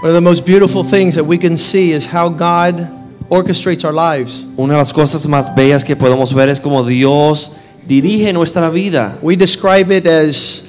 One 0.00 0.10
of 0.10 0.14
the 0.14 0.20
most 0.20 0.46
beautiful 0.46 0.84
things 0.84 1.16
that 1.16 1.24
we 1.24 1.38
can 1.38 1.56
see 1.56 1.90
is 1.90 2.06
how 2.06 2.28
God 2.28 2.88
orchestrates 3.28 3.84
our 3.84 3.92
lives. 3.92 4.44
Una 4.56 4.74
de 4.74 4.78
las 4.78 4.92
cosas 4.92 5.26
más 5.26 5.52
bellas 5.56 5.84
que 5.84 5.96
podemos 5.96 6.32
ver 6.32 6.48
es 6.48 6.60
como 6.60 6.84
Dios 6.84 7.56
dirige 7.86 8.32
nuestra 8.32 8.70
vida. 8.70 9.18
We 9.22 9.36
describe 9.36 9.94
it 9.96 10.06
as 10.06 10.62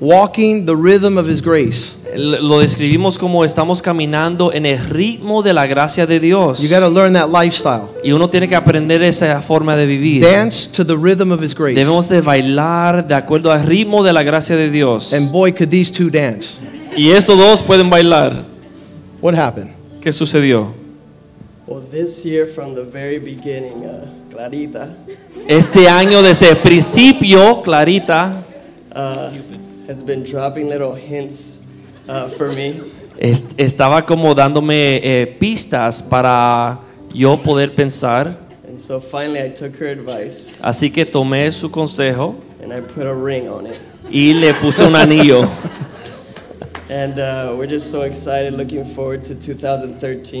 walking 0.00 0.64
the 0.66 0.74
rhythm 0.74 1.18
of 1.18 1.28
His 1.28 1.42
grace. 1.42 1.94
L- 2.12 2.38
Lo 2.42 2.58
describimos 2.60 3.18
como 3.18 3.44
estamos 3.44 3.82
caminando 3.82 4.52
en 4.52 4.66
el 4.66 4.78
ritmo 4.78 5.42
de 5.42 5.52
la 5.52 5.66
gracia 5.66 6.06
de 6.06 6.18
Dios. 6.18 6.60
You 6.60 6.68
got 6.68 6.80
to 6.80 6.90
learn 6.90 7.12
that 7.14 7.28
lifestyle. 7.30 7.84
Y 8.02 8.10
uno 8.12 8.28
tiene 8.28 8.48
que 8.48 8.56
aprender 8.56 9.02
esa 9.02 9.40
forma 9.42 9.76
de 9.76 9.86
vivir. 9.86 10.22
Dance 10.22 10.68
to 10.70 10.84
the 10.84 10.96
rhythm 10.96 11.30
of 11.30 11.42
His 11.42 11.54
grace. 11.54 11.74
Debemos 11.78 12.08
de 12.08 12.20
bailar 12.20 13.06
de 13.06 13.14
acuerdo 13.14 13.52
al 13.52 13.64
ritmo 13.64 14.02
de 14.02 14.12
la 14.12 14.22
gracia 14.24 14.56
de 14.56 14.70
Dios. 14.70 15.12
And 15.12 15.30
boy, 15.30 15.52
could 15.52 15.68
these 15.70 15.92
two 15.92 16.10
dance. 16.10 16.58
Y 16.96 17.10
estos 17.10 17.38
dos 17.38 17.62
pueden 17.62 17.88
bailar. 17.90 18.44
What 19.22 19.34
happened? 19.34 19.70
¿Qué 20.00 20.12
sucedió? 20.12 20.72
Well, 21.66 21.82
this 21.92 22.24
year 22.24 22.46
from 22.46 22.74
the 22.74 22.82
very 22.82 23.18
beginning, 23.20 23.84
uh, 23.84 24.08
Clarita 24.40 24.88
Este 25.46 25.86
año 25.86 26.22
desde 26.22 26.48
el 26.48 26.56
principio, 26.56 27.60
Clarita 27.62 28.42
uh, 28.96 29.90
has 29.90 30.02
been 30.02 30.22
dropping 30.24 30.66
little 30.70 30.94
hints 30.94 31.60
uh, 32.08 32.26
for 32.28 32.48
me. 32.50 32.72
est- 33.18 33.52
estaba 33.58 34.06
como 34.06 34.34
dándome 34.34 34.96
eh, 35.02 35.26
pistas 35.38 36.02
para 36.02 36.80
yo 37.12 37.36
poder 37.42 37.74
pensar. 37.74 38.34
And 38.66 38.78
so 38.78 38.98
finally 38.98 39.40
I 39.40 39.50
took 39.52 39.74
her 39.78 39.88
advice 39.88 40.58
Así 40.62 40.90
que 40.90 41.04
tomé 41.04 41.52
su 41.52 41.70
consejo 41.70 42.36
and 42.62 42.72
I 42.72 42.80
put 42.80 43.04
a 43.04 43.12
ring 43.14 43.46
on 43.50 43.66
it. 43.66 43.74
y 44.10 44.32
le 44.32 44.54
puse 44.54 44.84
un 44.86 44.96
anillo. 44.96 45.46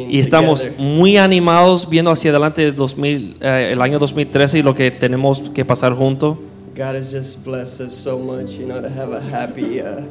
Y 0.08 0.18
estamos 0.18 0.62
together. 0.64 0.80
muy 0.80 1.16
animados 1.16 1.88
viendo 1.88 2.10
hacia 2.10 2.30
adelante 2.30 2.64
el, 2.64 2.74
2000, 2.74 3.36
eh, 3.40 3.70
el 3.72 3.80
año 3.80 4.00
2013 4.00 4.58
y 4.58 4.62
lo 4.62 4.74
que 4.74 4.90
tenemos 4.90 5.40
que 5.54 5.64
pasar 5.64 5.94
juntos. 5.94 6.36
God 6.74 6.96
has 6.96 7.12
just 7.12 7.44
blessed 7.44 7.86
us 7.86 7.92
so 7.92 8.18
much, 8.18 8.58
you 8.58 8.66
know, 8.66 8.80
to 8.80 8.88
have 8.88 9.12
a 9.12 9.20
happy 9.20 9.80
uh, 9.80 10.06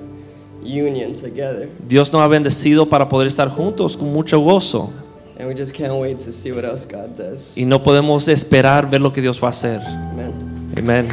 union 0.63 1.13
together. 1.13 1.69
Dios 1.87 2.13
nos 2.13 2.21
ha 2.21 2.27
bendecido 2.27 2.87
para 2.87 3.09
poder 3.09 3.27
estar 3.27 3.49
juntos 3.49 3.97
con 3.97 4.11
mucho 4.13 4.39
gozo. 4.39 4.91
And 5.39 5.47
we 5.47 5.55
just 5.55 5.75
can't 5.75 5.93
wait 5.93 6.19
to 6.19 6.31
see 6.31 6.51
what 6.51 6.63
else 6.63 6.85
God 6.85 7.17
does. 7.17 7.57
Y 7.57 7.65
no 7.65 7.81
podemos 7.81 8.27
esperar 8.27 8.89
ver 8.89 9.01
lo 9.01 9.11
que 9.11 9.21
Dios 9.21 9.41
va 9.41 9.47
a 9.47 9.51
hacer. 9.51 9.81
Amén. 9.81 11.09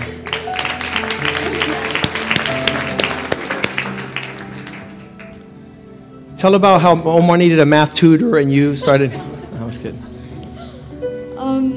Tell 6.46 6.54
about 6.54 6.80
how 6.80 6.94
Omar 7.02 7.36
needed 7.38 7.58
a 7.58 7.66
math 7.66 7.92
tutor 7.96 8.38
and 8.38 8.48
you 8.52 8.76
started. 8.76 9.10
I 9.58 9.64
was 9.64 9.78
kidding. 9.78 10.00
Um, 11.36 11.74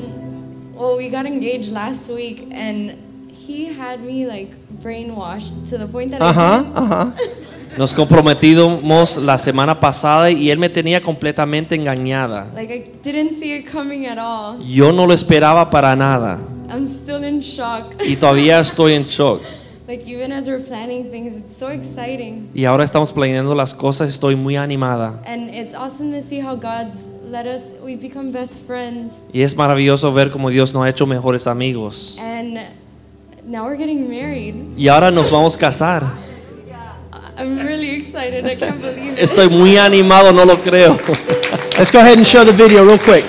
well, 0.76 0.96
we 0.96 1.10
got 1.10 1.26
engaged 1.26 1.72
last 1.72 2.12
week, 2.12 2.48
and 2.52 3.32
he 3.34 3.74
had 3.74 4.00
me 4.04 4.28
like 4.28 4.52
brainwashed 4.78 5.68
to 5.70 5.80
the 5.80 5.88
point 5.88 6.12
that 6.12 6.22
Uh 6.22 6.26
I 6.26 6.34
huh. 6.34 6.58
didn't- 6.62 6.78
Uh 6.78 6.86
huh. 6.86 7.12
Nos 7.80 7.96
comprometimos 7.96 9.18
la 9.18 9.40
semana 9.40 9.80
pasada 9.80 10.30
y 10.30 10.52
él 10.52 10.60
me 10.60 10.70
tenía 10.70 11.02
completamente 11.02 11.74
engañada. 11.74 12.52
like 12.54 12.72
I 12.72 12.92
didn't 13.02 13.32
see 13.40 13.54
it 13.56 13.66
coming 13.66 14.06
at 14.06 14.20
all. 14.20 14.60
Yo 14.64 14.92
no 14.92 15.08
lo 15.08 15.16
esperaba 15.16 15.68
para 15.72 15.96
nada 15.96 16.38
I'm 16.70 16.86
still 16.88 17.24
in 17.24 17.40
shock. 17.42 17.96
y 18.08 18.16
todavía 18.18 18.60
estoy 18.60 18.94
en 18.94 19.04
shock. 19.06 19.42
like 19.90 20.06
even 20.06 20.32
as 20.32 20.48
we're 20.48 20.60
planning 20.60 21.10
things, 21.10 21.36
it's 21.36 21.58
so 21.58 21.70
exciting, 21.70 22.48
Y 22.54 22.66
ahora 22.66 22.84
estamos 22.84 23.12
planeando 23.12 23.56
las 23.56 23.74
cosas, 23.74 24.08
estoy 24.10 24.36
muy 24.36 24.56
animada. 24.56 25.20
and 25.26 25.50
it's 25.50 25.74
awesome 25.74 26.12
to 26.12 26.22
see 26.22 26.40
how 26.40 26.56
God's 26.56 27.08
let 27.26 27.48
us. 27.48 27.74
We 27.84 27.96
become 27.96 28.32
best 28.32 28.68
friends, 28.68 29.24
Y 29.34 29.42
es 29.42 29.56
maravilloso 29.56 30.14
ver 30.14 30.30
cómo 30.30 30.52
Dios 30.52 30.74
nos 30.74 30.84
ha 30.86 30.90
hecho 30.90 31.08
mejores 31.08 31.48
amigos. 31.48 32.20
and 32.22 32.60
now 33.48 33.66
we're 33.66 33.78
getting 33.78 34.08
married. 34.08 34.54
Y 34.78 34.88
ahora 34.90 35.10
nos 35.10 35.32
vamos 35.32 35.56
a 35.56 35.60
casar. 35.60 36.04
I'm 37.36 37.58
really 37.66 37.92
excited. 37.92 38.46
I 38.46 38.56
can't 38.56 38.82
believe 38.82 39.14
it. 39.14 39.20
Estoy 39.20 39.48
muy 39.48 39.78
animado, 39.78 40.34
no 40.34 40.44
lo 40.44 40.58
creo. 40.58 40.98
Let's 41.78 41.90
go 41.90 42.00
ahead 42.00 42.18
and 42.18 42.28
show 42.28 42.44
the 42.44 42.52
video 42.52 42.84
real 42.86 43.00
quick. 43.00 43.24